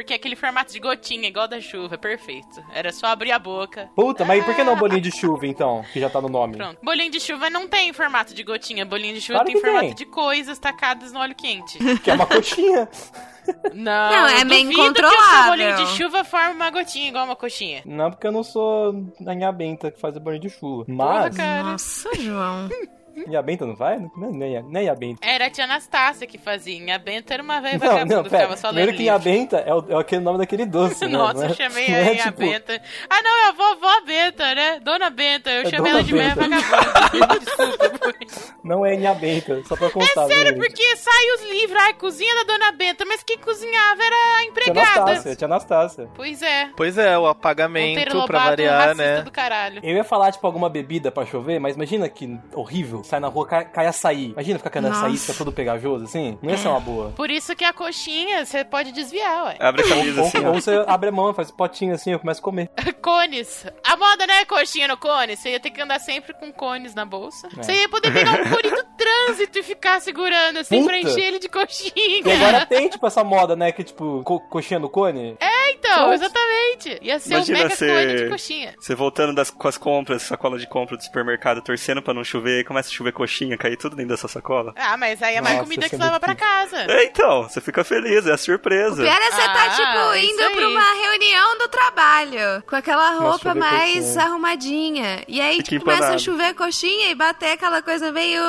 Porque 0.00 0.14
aquele 0.14 0.34
formato 0.34 0.72
de 0.72 0.80
gotinha, 0.80 1.28
igual 1.28 1.46
da 1.46 1.60
chuva, 1.60 1.98
perfeito. 1.98 2.64
Era 2.72 2.90
só 2.90 3.08
abrir 3.08 3.32
a 3.32 3.38
boca. 3.38 3.90
Puta, 3.94 4.24
mas 4.24 4.42
por 4.42 4.56
que 4.56 4.64
não 4.64 4.74
bolinho 4.74 5.02
de 5.02 5.10
chuva 5.10 5.46
então? 5.46 5.84
Que 5.92 6.00
já 6.00 6.08
tá 6.08 6.22
no 6.22 6.28
nome. 6.30 6.56
Pronto. 6.56 6.78
Bolinho 6.82 7.10
de 7.10 7.20
chuva 7.20 7.50
não 7.50 7.68
tem 7.68 7.92
formato 7.92 8.32
de 8.32 8.42
gotinha. 8.42 8.86
Bolinho 8.86 9.12
de 9.14 9.20
chuva 9.20 9.40
Claro 9.40 9.52
tem 9.52 9.60
formato 9.60 9.86
tem. 9.88 9.94
de 9.94 10.06
coisas 10.06 10.58
tacadas 10.58 11.12
no 11.12 11.20
óleo 11.20 11.34
quente. 11.34 11.78
Que 12.02 12.10
é 12.10 12.14
uma 12.14 12.26
coxinha. 12.26 12.88
Não, 13.74 14.10
Não, 14.10 14.26
é 14.28 14.44
bem 14.44 14.68
duvido 14.70 14.94
que 14.94 15.02
o 15.02 15.46
bolinho 15.48 15.76
de 15.76 15.86
chuva 15.88 16.22
forma 16.24 16.52
uma 16.52 16.70
gotinha 16.70 17.08
igual 17.08 17.24
uma 17.24 17.34
coxinha. 17.36 17.82
Não, 17.84 18.10
porque 18.10 18.26
eu 18.26 18.30
não 18.32 18.44
sou 18.44 18.94
a 19.26 19.34
minha 19.34 19.50
benta 19.50 19.90
que 19.90 20.00
faz 20.00 20.16
o 20.16 20.20
bolinho 20.20 20.42
de 20.42 20.50
chuva. 20.50 20.84
Mas. 20.86 21.36
cara. 21.36 21.64
Nossa, 21.64 22.08
João. 22.14 22.68
Inha 23.16 23.42
Benta 23.42 23.66
não 23.66 23.74
vai? 23.74 23.98
Não, 24.16 24.30
nem, 24.30 24.56
a- 24.56 24.62
nem 24.62 24.88
a 24.88 24.94
Benta. 24.94 25.26
Era 25.26 25.46
a 25.46 25.50
tia 25.50 25.64
Anastácia 25.64 26.26
que 26.26 26.38
fazia. 26.38 26.76
Inha 26.76 26.98
Benta 26.98 27.34
era 27.34 27.42
uma 27.42 27.60
velha 27.60 27.78
Não, 27.78 27.86
vagabunda 27.86 28.22
não, 28.22 28.24
pera. 28.30 28.56
só 28.56 28.68
Primeiro 28.68 28.92
que 28.92 29.02
livro. 29.02 29.18
Benta 29.18 29.56
é, 29.58 29.74
o, 29.74 29.84
é 29.88 30.00
aquele 30.00 30.22
nome 30.22 30.38
daquele 30.38 30.64
doce, 30.66 31.04
né? 31.06 31.12
Nossa, 31.12 31.34
Não 31.34 31.42
é- 31.44 31.46
eu 31.50 31.54
chamei 31.54 31.88
não 31.88 31.94
a 31.94 31.98
é, 31.98 32.14
Inha 32.14 32.22
tipo, 32.24 32.38
Benta. 32.38 32.82
Ah, 33.08 33.22
não, 33.22 33.30
é 33.44 33.48
a 33.48 33.52
vovó 33.52 34.00
Benta, 34.06 34.54
né? 34.54 34.80
Dona 34.80 35.10
Benta. 35.10 35.50
Eu 35.50 35.62
É 35.62 35.64
chamei 35.66 35.78
Dona 35.78 35.90
ela 35.90 36.02
de 36.02 36.12
velha 36.12 36.34
vagabunda. 36.34 37.38
Desculpa 37.40 37.90
por 37.98 38.14
isso. 38.20 38.54
Não 38.64 38.86
é 38.86 38.94
Inha 38.94 39.14
Benta, 39.14 39.62
só 39.64 39.76
pra 39.76 39.90
constar. 39.90 40.24
É 40.24 40.28
sério, 40.34 40.56
porque 40.56 40.96
sai 40.96 41.30
os 41.36 41.50
livros. 41.50 41.82
Ai, 41.82 41.94
cozinha 41.94 42.34
da 42.36 42.42
Dona 42.52 42.72
Benta. 42.72 43.04
Mas 43.04 43.22
quem 43.22 43.38
cozinhava 43.38 44.02
era 44.02 44.16
a 44.16 44.38
Tia 44.40 44.48
empregada. 44.48 44.80
Anastácia, 45.00 45.36
tia 45.36 45.46
Anastácia. 45.46 46.08
Pois 46.14 46.42
é. 46.42 46.70
Pois 46.76 46.98
é, 46.98 47.18
o 47.18 47.26
apagamento 47.26 48.12
Lobato 48.14 48.26
pra 48.26 48.38
variar, 48.50 48.94
né? 48.94 49.22
do 49.22 49.30
caralho. 49.30 49.80
Eu 49.82 49.96
ia 49.96 50.04
falar, 50.04 50.32
tipo, 50.32 50.46
alguma 50.46 50.68
bebida 50.68 51.10
pra 51.10 51.24
chover, 51.26 51.58
mas 51.58 51.74
imagina 51.76 52.08
que 52.08 52.38
horrível. 52.54 52.99
Sai 53.04 53.20
na 53.20 53.28
rua, 53.28 53.46
cai, 53.46 53.64
cai 53.66 53.86
açaí. 53.86 54.30
Imagina 54.30 54.58
ficar 54.58 54.70
caindo 54.70 54.88
açaí, 54.88 55.10
Nossa. 55.12 55.26
fica 55.32 55.38
todo 55.38 55.52
pegajoso, 55.52 56.04
assim. 56.04 56.38
Não 56.42 56.50
ia 56.50 56.56
ser 56.56 56.68
uma 56.68 56.80
boa. 56.80 57.10
Por 57.16 57.30
isso 57.30 57.54
que 57.56 57.64
a 57.64 57.72
coxinha 57.72 58.44
você 58.44 58.64
pode 58.64 58.92
desviar, 58.92 59.46
ué. 59.46 59.56
Abre 59.60 59.82
a 59.82 59.88
camisa 59.88 60.20
Ou, 60.20 60.26
assim, 60.26 60.46
ou 60.46 60.54
você 60.54 60.84
abre 60.86 61.08
a 61.08 61.12
mão, 61.12 61.32
faz 61.34 61.50
potinho 61.50 61.94
assim, 61.94 62.12
eu 62.12 62.18
começo 62.18 62.40
a 62.40 62.44
comer. 62.44 62.70
Cones. 63.00 63.66
A 63.84 63.96
moda 63.96 64.26
não 64.26 64.34
é 64.34 64.44
coxinha 64.44 64.86
no 64.88 64.96
cone. 64.96 65.36
Você 65.36 65.50
ia 65.50 65.60
ter 65.60 65.70
que 65.70 65.80
andar 65.80 65.98
sempre 65.98 66.32
com 66.34 66.52
cones 66.52 66.94
na 66.94 67.04
bolsa. 67.04 67.48
É. 67.58 67.62
Você 67.62 67.72
ia 67.72 67.88
poder 67.88 68.12
pegar 68.12 68.32
um 68.32 68.44
cone 68.50 68.70
do 68.70 68.84
trânsito 68.96 69.58
e 69.58 69.62
ficar 69.62 70.00
segurando 70.00 70.58
assim 70.58 70.84
pra 70.84 70.96
Puta. 70.96 71.08
encher 71.08 71.24
ele 71.24 71.38
de 71.38 71.48
coxinha. 71.48 71.92
E 71.96 72.32
agora 72.32 72.66
tem, 72.66 72.88
tipo, 72.88 73.06
essa 73.06 73.24
moda, 73.24 73.56
né, 73.56 73.72
que, 73.72 73.82
tipo, 73.82 74.22
co 74.24 74.40
coxinha 74.48 74.78
no 74.78 74.88
cone. 74.88 75.36
É, 75.40 75.72
então, 75.72 75.94
Pronto. 76.08 76.14
exatamente. 76.14 76.98
Ia 77.02 77.18
ser 77.18 77.34
Imagina 77.34 77.58
um 77.58 77.62
mega 77.62 77.74
você- 77.76 77.86
cone 77.88 78.14
de 78.16 78.28
coxinha. 78.30 78.74
Você 78.78 78.94
voltando 78.94 79.34
das, 79.34 79.50
com 79.50 79.68
as 79.68 79.78
compras, 79.78 80.22
sacola 80.22 80.58
de 80.58 80.66
compra 80.66 80.96
do 80.96 81.02
supermercado, 81.02 81.62
torcendo 81.62 82.02
pra 82.02 82.12
não 82.14 82.22
chover, 82.24 82.60
e 82.60 82.64
começa 82.90 82.92
a 82.92 82.96
chover 82.96 83.12
coxinha, 83.12 83.56
cair 83.56 83.76
tudo 83.76 83.96
dentro 83.96 84.10
dessa 84.14 84.28
sacola. 84.28 84.72
Ah, 84.76 84.96
mas 84.96 85.22
aí 85.22 85.36
é 85.36 85.40
mais 85.40 85.54
Nossa, 85.56 85.64
comida 85.64 85.88
que 85.88 85.96
você 85.96 86.02
leva 86.02 86.20
pra 86.20 86.34
casa. 86.34 86.76
É, 86.90 87.04
então, 87.04 87.44
você 87.44 87.60
fica 87.60 87.84
feliz, 87.84 88.26
é 88.26 88.32
a 88.32 88.36
surpresa. 88.36 89.02
Pior 89.02 89.12
é 89.20 89.30
você 89.30 89.40
Ah, 89.40 89.52
tá, 89.52 89.68
tipo, 89.70 90.16
indo 90.16 90.54
pra 90.56 90.68
uma 90.68 90.92
reunião 90.94 91.58
do 91.58 91.68
trabalho, 91.68 92.62
com 92.66 92.76
aquela 92.76 93.10
roupa 93.18 93.38
chover 93.38 93.54
mais 93.54 94.04
coxinha. 94.06 94.24
arrumadinha. 94.24 95.24
E 95.28 95.40
aí, 95.40 95.62
tipo, 95.62 95.84
começa 95.84 96.14
a 96.14 96.18
chover 96.18 96.54
coxinha 96.54 97.10
e 97.10 97.14
bater 97.14 97.52
aquela 97.52 97.82
coisa 97.82 98.10
meio 98.12 98.42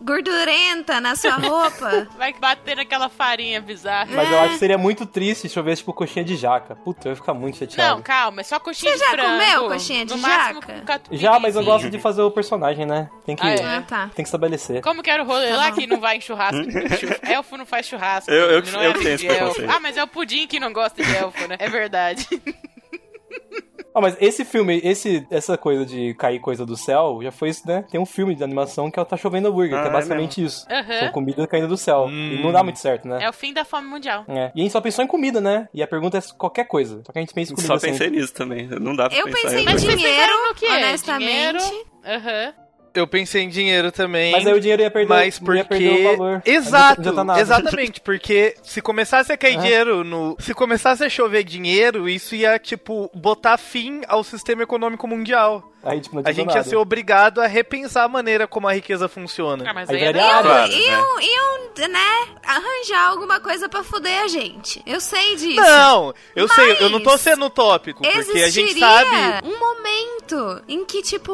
gordurenta 0.00 1.00
na 1.00 1.16
sua 1.16 1.34
roupa. 1.36 2.08
Vai 2.16 2.32
bater 2.34 2.76
naquela 2.76 3.08
farinha 3.08 3.60
bizarra. 3.60 4.08
Mas 4.10 4.30
eu 4.30 4.36
É. 4.36 4.40
acho 4.40 4.52
que 4.54 4.58
seria 4.58 4.78
muito 4.78 5.06
triste 5.06 5.42
se 5.42 5.48
chovesse, 5.48 5.82
tipo, 5.82 5.92
coxinha 5.92 6.24
de 6.24 6.36
jaca. 6.36 6.76
Puta, 6.76 7.08
eu 7.08 7.12
ia 7.12 7.16
ficar 7.16 7.34
muito 7.34 7.56
chateado. 7.58 7.96
Não, 7.96 8.02
calma, 8.02 8.40
é 8.40 8.44
só 8.44 8.58
coxinha 8.60 8.92
Você 8.92 8.98
de 8.98 9.04
já 9.04 9.10
frango. 9.10 9.30
comeu 9.44 9.68
coxinha 9.70 10.04
de 10.06 10.14
no 10.14 10.18
máximo 10.20 10.60
jaca? 10.60 10.80
catupiry. 10.84 11.20
Já, 11.20 11.38
mas 11.38 11.56
eu 11.56 11.64
gosto 11.64 11.90
de 11.90 11.98
fazer 12.00 12.22
o 12.22 12.30
personagem, 12.30 12.86
né? 12.86 13.08
Tem 13.24 13.36
que, 13.36 13.46
Ah, 13.46 13.50
é? 13.50 13.61
Ah, 13.64 13.82
tá. 13.82 14.10
tem 14.14 14.22
que 14.24 14.28
estabelecer. 14.28 14.80
Como 14.82 15.02
que 15.02 15.10
era 15.10 15.22
o 15.22 15.26
rolê 15.26 15.48
Tá 15.50 15.56
lá 15.56 15.72
que 15.72 15.86
não 15.86 16.00
vai 16.00 16.16
em 16.16 16.20
churrasco? 16.20 16.62
Chu- 16.98 17.20
elfo 17.30 17.56
não 17.56 17.66
faz 17.66 17.86
churrasco. 17.86 18.30
Eu- 18.30 18.50
eu 18.50 18.58
ele 18.58 18.62
que- 18.62 18.70
não 18.72 18.82
eu 18.82 18.90
é 18.90 18.94
que 18.94 18.98
tenho 19.00 19.14
esse 19.14 19.24
de 19.26 19.30
elfo. 19.32 19.38
preconceito. 19.54 19.70
Ah, 19.70 19.80
mas 19.80 19.96
é 19.96 20.02
o 20.02 20.06
pudim 20.08 20.46
que 20.46 20.58
não 20.60 20.72
gosta 20.72 21.02
de 21.02 21.14
elfo, 21.16 21.46
né? 21.48 21.56
É 21.58 21.68
verdade. 21.68 22.26
Ah, 23.94 24.00
mas 24.00 24.16
esse 24.22 24.42
filme, 24.42 24.80
esse, 24.82 25.26
essa 25.30 25.58
coisa 25.58 25.84
de 25.84 26.14
cair 26.14 26.40
coisa 26.40 26.64
do 26.64 26.74
céu, 26.78 27.18
já 27.22 27.30
foi 27.30 27.50
isso, 27.50 27.66
né? 27.68 27.84
Tem 27.90 28.00
um 28.00 28.06
filme 28.06 28.34
de 28.34 28.42
animação 28.42 28.90
que 28.90 28.98
é 28.98 29.02
o 29.02 29.04
Tá 29.04 29.18
Chovendo 29.18 29.48
Hambúrguer, 29.48 29.76
Ah, 29.76 29.82
que 29.82 29.88
é 29.88 29.90
é 29.90 29.92
basicamente 29.92 30.42
isso. 30.42 30.66
Aham. 30.70 30.98
São 31.00 31.08
comida 31.10 31.46
caindo 31.46 31.68
do 31.68 31.76
céu. 31.76 32.06
Hum. 32.06 32.32
E 32.32 32.42
não 32.42 32.50
dá 32.52 32.62
muito 32.62 32.78
certo, 32.78 33.06
né? 33.06 33.22
É 33.22 33.28
o 33.28 33.34
fim 33.34 33.52
da 33.52 33.66
fome 33.66 33.86
mundial. 33.86 34.24
É. 34.28 34.50
E 34.54 34.60
a 34.60 34.62
gente 34.62 34.72
só 34.72 34.80
pensou 34.80 35.04
em 35.04 35.08
comida, 35.08 35.42
né? 35.42 35.68
E 35.74 35.82
a 35.82 35.86
pergunta 35.86 36.16
é 36.16 36.22
qualquer 36.38 36.64
coisa. 36.64 37.02
Só 37.04 37.12
que 37.12 37.18
a 37.18 37.20
gente 37.20 37.34
pensa 37.34 37.52
em 37.52 37.54
comida 37.54 37.74
Só 37.74 37.78
sempre. 37.78 37.98
pensei 37.98 38.10
nisso 38.18 38.32
também. 38.32 38.66
Não 38.66 38.96
dá 38.96 39.10
pra 39.10 39.18
Eu 39.18 39.26
pensar 39.26 39.42
pensei 39.50 39.60
em 39.62 39.96
dinheiro, 39.96 40.32
no 40.48 40.54
quê? 40.54 40.66
honestamente. 40.68 41.58
Dinheiro? 41.58 41.58
Aham. 42.06 42.54
Eu 42.94 43.06
pensei 43.06 43.42
em 43.42 43.48
dinheiro 43.48 43.90
também. 43.90 44.32
Mas 44.32 44.46
aí 44.46 44.52
o 44.52 44.60
dinheiro 44.60 44.82
ia 44.82 44.90
perder, 44.90 45.08
Mas 45.08 45.36
ia 45.38 45.42
porque. 45.44 45.64
perder 45.64 46.06
o 46.06 46.16
valor. 46.16 46.42
Exato, 46.44 47.00
Não 47.00 47.08
adianta 47.08 47.24
nada. 47.24 47.40
exatamente. 47.40 48.00
Porque 48.02 48.54
se 48.62 48.82
começasse 48.82 49.32
a 49.32 49.36
cair 49.36 49.54
É. 49.56 49.60
dinheiro 49.62 50.04
no. 50.04 50.36
Se 50.38 50.52
começasse 50.52 51.02
a 51.02 51.08
chover 51.08 51.42
dinheiro, 51.44 52.08
isso 52.08 52.34
ia, 52.34 52.58
tipo, 52.58 53.10
botar 53.14 53.56
fim 53.56 54.02
ao 54.06 54.22
sistema 54.22 54.62
econômico 54.62 55.08
mundial. 55.08 55.71
Aí, 55.84 56.00
tipo, 56.00 56.16
não 56.16 56.22
A 56.24 56.32
gente 56.32 56.54
ia 56.54 56.62
ser 56.62 56.76
obrigado 56.76 57.40
a 57.40 57.46
repensar 57.46 58.04
a 58.04 58.08
maneira 58.08 58.46
como 58.46 58.68
a 58.68 58.72
riqueza 58.72 59.08
funciona. 59.08 59.64
Ah, 59.68 59.74
mas 59.74 59.88
Aí 59.90 59.96
aí 59.96 60.02
é 60.04 60.12
viraria 60.12 60.30
da- 60.32 60.38
água. 60.38 60.52
Claro, 60.52 60.72
Iam, 60.72 61.20
iam, 61.20 61.88
né, 61.88 62.28
arranjar 62.46 63.08
alguma 63.10 63.40
coisa 63.40 63.68
pra 63.68 63.82
fuder 63.82 64.20
a 64.22 64.28
gente. 64.28 64.82
Eu 64.86 65.00
sei 65.00 65.36
disso. 65.36 65.60
Não, 65.60 66.14
eu 66.36 66.46
sei, 66.48 66.76
eu 66.80 66.88
não 66.88 67.00
tô 67.00 67.10
Mas 67.10 67.20
sendo 67.20 67.46
utópico, 67.46 68.00
porque 68.02 68.16
a 68.18 68.48
gente 68.50 68.70
Existiria 68.70 68.86
sabe. 68.86 69.46
um 69.48 69.58
momento 69.58 70.62
em 70.68 70.84
que, 70.84 71.02
tipo, 71.02 71.32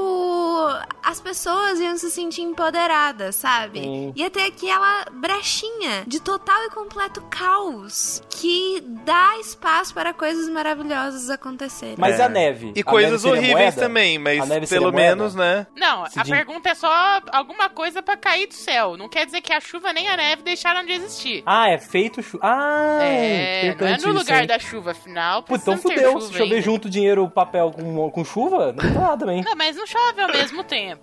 as 1.02 1.20
pessoas 1.20 1.78
iam 1.78 1.96
se 1.98 2.10
sentir 2.10 2.42
empoderadas, 2.42 3.34
sabe? 3.36 3.80
Sim. 3.80 4.12
Ia 4.16 4.30
ter 4.30 4.42
aquela 4.42 5.04
brechinha 5.12 6.04
de 6.06 6.20
total 6.20 6.64
e 6.64 6.70
completo 6.70 7.20
caos 7.30 8.22
que 8.30 8.82
dá 9.04 9.36
espaço 9.40 9.92
para 9.94 10.12
coisas 10.12 10.48
maravilhosas 10.48 11.30
acontecerem. 11.30 11.96
Mas 11.98 12.18
É. 12.18 12.24
a 12.24 12.28
neve? 12.28 12.72
E 12.74 12.80
A 12.80 12.84
coisas 12.84 13.22
neve 13.24 13.36
horríveis 13.36 13.74
moeda? 13.74 13.80
também, 13.80 14.16
A 14.16 14.37
mas 14.46 14.68
pelo 14.68 14.92
moeda? 14.92 14.96
menos, 14.96 15.34
né? 15.34 15.66
Não, 15.76 16.04
a 16.04 16.24
pergunta 16.24 16.70
é 16.70 16.74
só 16.74 17.20
alguma 17.32 17.68
coisa 17.68 18.02
pra 18.02 18.16
cair 18.16 18.46
do 18.46 18.54
céu. 18.54 18.96
Não 18.96 19.08
quer 19.08 19.26
dizer 19.26 19.40
que 19.40 19.52
a 19.52 19.60
chuva 19.60 19.92
nem 19.92 20.08
a 20.08 20.16
neve 20.16 20.42
deixaram 20.42 20.84
de 20.84 20.92
existir. 20.92 21.42
Ah, 21.46 21.70
é 21.70 21.78
feito... 21.78 22.22
Chu... 22.22 22.38
Ah, 22.42 22.98
é, 23.02 23.74
não 23.78 23.86
é 23.86 23.96
no 23.98 24.12
lugar 24.12 24.46
da 24.46 24.58
chuva, 24.58 24.92
afinal. 24.92 25.42
Pô, 25.42 25.56
então 25.56 25.76
fudeu. 25.76 26.12
chuva 26.12 26.20
Se 26.20 26.32
chover 26.32 26.42
ainda. 26.54 26.60
junto 26.62 26.90
dinheiro, 26.90 27.28
papel 27.30 27.70
com, 27.72 28.10
com 28.10 28.24
chuva, 28.24 28.72
não 28.72 28.92
dá 28.92 29.00
nada 29.00 29.18
também. 29.18 29.42
Não, 29.42 29.54
mas 29.56 29.76
não 29.76 29.86
chove 29.86 30.20
ao 30.20 30.28
mesmo 30.28 30.64
tempo. 30.64 31.02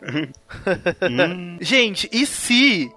Gente, 1.62 2.10
e 2.12 2.26
se 2.26 2.92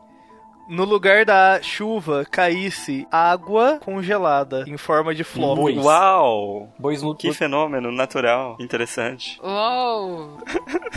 no 0.69 0.85
lugar 0.85 1.25
da 1.25 1.61
chuva 1.63 2.27
caísse 2.31 3.07
água 3.11 3.79
congelada 3.83 4.65
em 4.67 4.77
forma 4.77 5.15
de 5.15 5.25
flocos? 5.25 5.59
Bois. 5.59 5.77
Uau! 5.77 6.73
Bois 6.79 7.03
no... 7.03 7.17
Que 7.17 7.33
fenômeno 7.33 7.91
natural, 7.91 8.57
interessante. 8.61 9.41
Uou! 9.43 10.39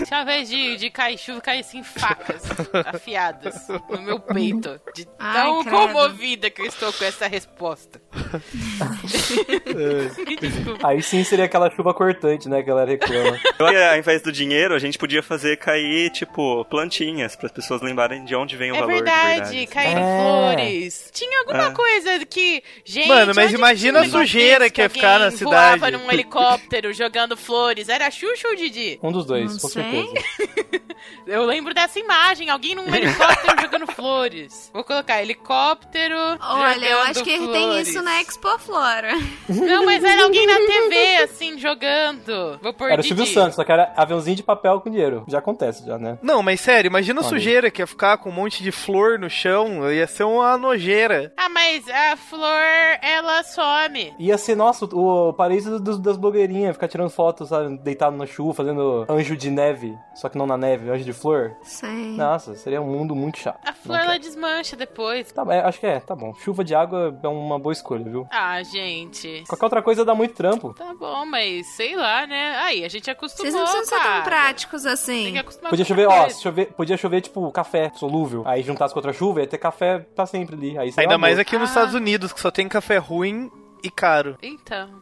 Tinha 0.06 0.24
vez 0.24 0.50
de, 0.50 0.78
de 0.78 0.90
cair 0.90 1.18
chuva, 1.18 1.42
cair 1.42 1.62
assim 1.62 1.84
facas 1.84 2.44
afiadas 2.94 3.68
no 3.90 4.02
meu 4.02 4.20
peito. 4.20 4.80
De 4.94 5.08
Ai, 5.18 5.42
tão 5.42 5.64
credo. 5.64 5.78
comovida 5.78 6.50
que 6.50 6.62
eu 6.62 6.66
estou 6.66 6.92
com 6.94 7.06
essa 7.06 7.28
resposta. 7.28 8.02
Aí 10.84 11.02
sim 11.02 11.24
seria 11.24 11.46
aquela 11.46 11.70
chuva 11.72 11.94
cortante, 11.94 12.50
né, 12.50 12.58
que 12.58 12.70
a 12.70 12.74
galera 12.74 12.92
reclama. 12.92 13.40
Eu 13.60 13.66
acho 13.66 13.76
que, 13.76 13.84
ao 13.84 13.98
invés 13.98 14.22
do 14.22 14.32
dinheiro, 14.32 14.74
a 14.74 14.80
gente 14.80 14.98
podia 14.98 15.22
fazer 15.22 15.58
cair, 15.58 16.10
tipo, 16.12 16.66
plantinhas, 16.66 17.36
para 17.36 17.48
as 17.48 17.52
pessoas 17.52 17.82
lembrarem 17.82 18.24
de 18.26 18.36
onde 18.36 18.56
vem 18.58 18.72
o 18.72 18.76
É 18.76 18.80
valor 18.80 18.94
de 18.94 19.04
verdade, 19.04 19.61
caíram 19.68 20.02
É. 20.02 20.22
flores. 20.22 21.10
Tinha 21.14 21.40
alguma 21.40 21.68
É. 21.68 21.72
coisa 21.72 22.26
que. 22.26 22.64
Gente, 22.86 23.08
Mano, 23.08 23.34
mas 23.36 23.54
imagina 23.54 24.02
a 24.02 24.10
sujeira 24.10 24.70
que 24.70 24.82
ia 24.82 24.90
ficar 24.90 25.20
na 25.20 25.32
cidade. 25.32 25.80
voava 25.80 25.92
num 25.92 26.12
helicóptero 26.12 26.92
jogando 26.94 27.36
flores. 27.38 27.90
Era 27.90 28.10
Xuxa 28.12 28.48
ou 28.48 28.56
Didi? 28.56 29.00
Um 29.02 29.12
dos 29.12 29.26
dois, 29.26 29.54
Não 29.54 29.60
com 29.60 29.68
sei. 29.68 29.84
certeza. 29.84 30.82
Eu 31.26 31.46
lembro 31.46 31.74
dessa 31.74 31.98
imagem, 32.00 32.50
alguém 32.50 32.76
num 32.76 32.94
helicóptero 32.94 33.56
jogando 33.62 33.88
flores. 33.88 34.70
Vou 34.74 34.84
colocar 34.84 35.22
helicóptero. 35.22 36.16
Olha, 36.40 36.86
eu 36.86 37.00
acho 37.02 37.24
que 37.24 37.38
tem 37.38 37.48
flores. 37.48 37.88
isso 37.88 38.02
na 38.02 38.22
Expo 38.22 38.60
Flora. 38.60 39.14
Não, 39.50 39.86
mas 39.86 40.04
era 40.04 40.24
alguém 40.24 40.46
na 40.46 40.58
TV, 40.58 41.16
assim, 41.24 41.58
jogando. 41.60 42.60
Vou 42.62 42.74
pôr 42.74 42.92
Era 42.92 43.02
o 43.02 43.04
Didi. 43.04 43.16
Silvio 43.16 43.34
Santos, 43.34 43.56
só 43.56 43.64
que 43.64 43.72
era 43.72 43.94
aviãozinho 43.96 44.36
de 44.36 44.44
papel 44.44 44.80
com 44.82 44.90
dinheiro. 44.90 45.24
Já 45.28 45.40
acontece, 45.40 45.86
já, 45.86 45.98
né? 45.98 46.18
Não, 46.22 46.44
mas 46.44 46.60
sério, 46.62 46.88
imagina 46.88 47.22
a 47.22 47.24
sujeira 47.24 47.72
que 47.72 47.82
ia 47.82 47.88
ficar 47.88 48.18
com 48.18 48.30
um 48.30 48.34
monte 48.34 48.62
de 48.64 48.72
flor 48.72 49.18
no 49.18 49.30
chão, 49.30 49.51
ia 49.92 50.08
ser 50.08 50.24
uma 50.24 50.58
nojeira. 50.58 51.32
Ah, 51.38 51.50
mas 51.50 51.88
a 51.90 52.16
flor, 52.18 52.98
ela 53.02 53.44
some. 53.44 54.14
Ia 54.20 54.38
ser, 54.38 54.56
nossa, 54.56 54.86
o 54.86 55.34
paraíso 55.34 55.80
dos- 55.80 56.00
das 56.00 56.18
blogueirinhas, 56.18 56.74
ficar 56.76 56.88
tirando 56.88 57.10
fotos, 57.10 57.50
sabe, 57.50 57.78
deitado 57.78 58.16
na 58.16 58.26
chuva, 58.26 58.54
fazendo 58.54 59.06
anjo 59.10 59.36
de 59.36 59.50
neve, 59.50 59.98
só 60.16 60.30
que 60.30 60.38
não 60.38 60.46
na 60.48 60.58
neve, 60.58 60.90
anjo 60.90 61.04
de 61.04 61.14
flor. 61.14 61.56
Sei. 61.64 62.16
Nossa, 62.18 62.56
seria 62.56 62.82
um 62.82 62.86
mundo 62.88 63.16
muito 63.16 63.38
chato. 63.40 63.60
A 63.68 63.74
flor, 63.74 63.98
ela 64.00 64.18
desmancha 64.18 64.76
depois. 64.76 65.32
Tá, 65.32 65.44
é, 65.50 65.60
acho 65.62 65.80
que 65.80 65.86
é, 65.88 66.00
tá 66.00 66.16
bom. 66.16 66.34
Chuva 66.36 66.64
de 66.64 66.74
água 66.76 67.18
é 67.22 67.28
uma 67.28 67.58
boa 67.60 67.74
escolha, 67.74 68.04
viu? 68.04 68.28
Ah, 68.32 68.62
gente. 68.64 69.44
Qualquer 69.48 69.66
outra 69.66 69.82
coisa 69.82 70.04
dá 70.06 70.14
muito 70.16 70.34
trampo. 70.34 70.74
Tá 70.74 70.94
bom, 70.94 71.26
mas 71.26 71.66
sei 71.76 71.96
lá, 71.96 72.26
né? 72.26 72.58
Aí, 72.60 72.84
a 72.84 72.90
gente 72.90 73.10
acostumou, 73.10 73.52
Vocês 73.52 73.54
não 73.54 73.62
precisam 73.72 73.86
ser 74.00 74.04
tão 74.04 74.24
práticos 74.24 74.84
Tem 74.84 74.92
assim. 74.92 75.32
que 75.34 75.40
acostumar 75.40 75.70
Podia 75.70 75.86
com 75.86 75.90
chover, 75.90 76.08
ó, 76.08 76.30
chover, 76.30 76.66
podia 76.74 76.98
chover, 76.98 77.22
tipo, 77.22 77.52
café 77.52 77.92
solúvel. 77.96 78.44
Aí 78.46 78.62
juntasse 78.62 78.94
com 78.94 79.00
outra 79.00 79.14
chuva, 79.14 79.41
ia 79.42 79.48
ter 79.48 79.58
café 79.58 80.00
pra 80.00 80.26
sempre 80.26 80.56
ali. 80.56 80.78
Ainda 80.98 81.18
mais 81.18 81.38
aqui 81.40 81.58
nos 81.58 81.70
Ah. 81.70 81.72
Estados 81.72 81.94
Unidos, 81.96 82.32
que 82.34 82.40
só 82.40 82.50
tem 82.52 82.68
café 82.68 82.98
ruim 82.98 83.50
e 83.84 83.90
caro. 83.90 84.38
Então. 84.42 85.02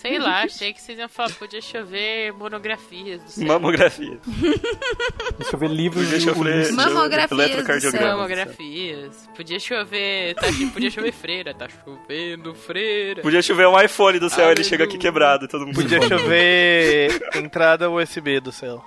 Sei 0.00 0.18
lá, 0.18 0.44
achei 0.44 0.72
que 0.72 0.80
vocês 0.80 0.98
iam 0.98 1.10
falar, 1.10 1.30
podia 1.32 1.60
chover 1.60 2.32
monografias 2.32 3.22
do 3.22 3.30
céu. 3.30 3.46
Mamografia. 3.46 4.18
Deixa 5.38 5.54
eu 5.54 5.58
ver 5.58 5.68
livros 5.68 6.04
de 6.06 6.12
Deixa 6.12 6.30
eu 6.30 6.34
ver. 6.36 6.56
livros. 6.56 6.70
Mamografias. 6.74 7.92
Mamografias. 7.92 9.28
Podia 9.36 9.60
chover. 9.60 10.34
Tá, 10.36 10.46
podia 10.72 10.90
chover 10.90 11.12
freira. 11.12 11.52
Tá 11.52 11.68
chovendo 11.68 12.54
freira. 12.54 13.20
Podia 13.20 13.42
chover 13.42 13.68
um 13.68 13.78
iPhone 13.78 14.18
do 14.18 14.30
céu, 14.30 14.44
ele 14.44 14.52
Aleluia. 14.52 14.64
chega 14.64 14.84
aqui 14.84 14.96
quebrado 14.96 15.46
todo 15.46 15.66
mundo 15.66 15.74
Podia 15.74 16.00
chover 16.00 17.20
entrada 17.34 17.90
USB 17.90 18.40
do 18.40 18.52
céu. 18.52 18.82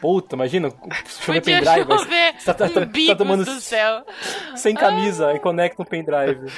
Puta, 0.00 0.34
imagina, 0.34 0.68
chover 1.20 1.40
Podia 1.40 1.62
pendrive, 1.62 1.86
chover 1.86 2.34
você 2.38 2.44
tá, 2.44 2.54
tá, 2.54 2.68
tá, 2.68 2.80
tá 2.86 3.14
tomando 3.16 3.44
do 3.44 3.60
céu. 3.60 4.04
sem 4.56 4.74
camisa 4.74 5.32
e 5.32 5.38
conecta 5.38 5.80
um 5.80 5.84
pendrive. 5.84 6.50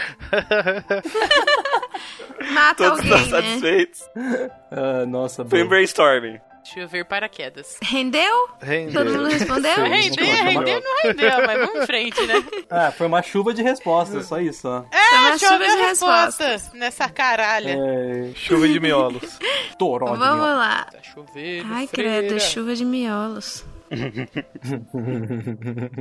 Mata 2.52 2.84
Todos 2.84 2.98
alguém, 3.00 3.22
estão 3.22 3.40
né? 3.40 3.46
satisfeitos. 3.48 3.97
Ah, 4.70 5.06
nossa, 5.06 5.44
Foi 5.44 5.62
um 5.62 5.68
brainstorming. 5.68 6.38
Chover 6.64 7.04
paraquedas. 7.06 7.78
Rendeu? 7.82 8.48
Rendeu. 8.60 8.92
Todo 9.02 9.16
mundo 9.16 9.28
respondeu? 9.30 9.74
Sim. 9.74 9.82
Render, 9.84 10.20
Não, 10.26 10.44
render 10.44 10.80
não 10.84 10.96
rendeu, 11.02 11.46
mas 11.46 11.58
vamos 11.66 11.82
em 11.82 11.86
frente, 11.86 12.26
né? 12.26 12.34
Ah, 12.68 12.90
foi 12.92 13.06
uma 13.06 13.22
chuva 13.22 13.54
de 13.54 13.62
respostas, 13.62 14.26
só 14.26 14.38
isso, 14.38 14.68
ó. 14.68 14.84
É 14.92 15.18
uma 15.18 15.30
Ah, 15.30 15.38
chuva 15.38 15.52
choveu 15.54 15.66
de 15.76 15.82
respostas 15.82 16.46
respostas. 16.46 16.72
nessa 16.78 17.08
caralha. 17.08 17.70
É, 17.78 18.32
Chuva 18.34 18.68
de 18.68 18.78
miolos. 18.80 19.38
toró 19.78 20.12
de 20.12 20.18
Vamos 20.18 20.46
mel. 20.46 20.56
lá. 20.56 20.84
Tá 20.92 20.98
chovendo 21.02 21.68
Ai, 21.72 21.86
freira. 21.86 22.28
credo, 22.28 22.40
chuva 22.40 22.74
de 22.74 22.84
miolos. 22.84 23.64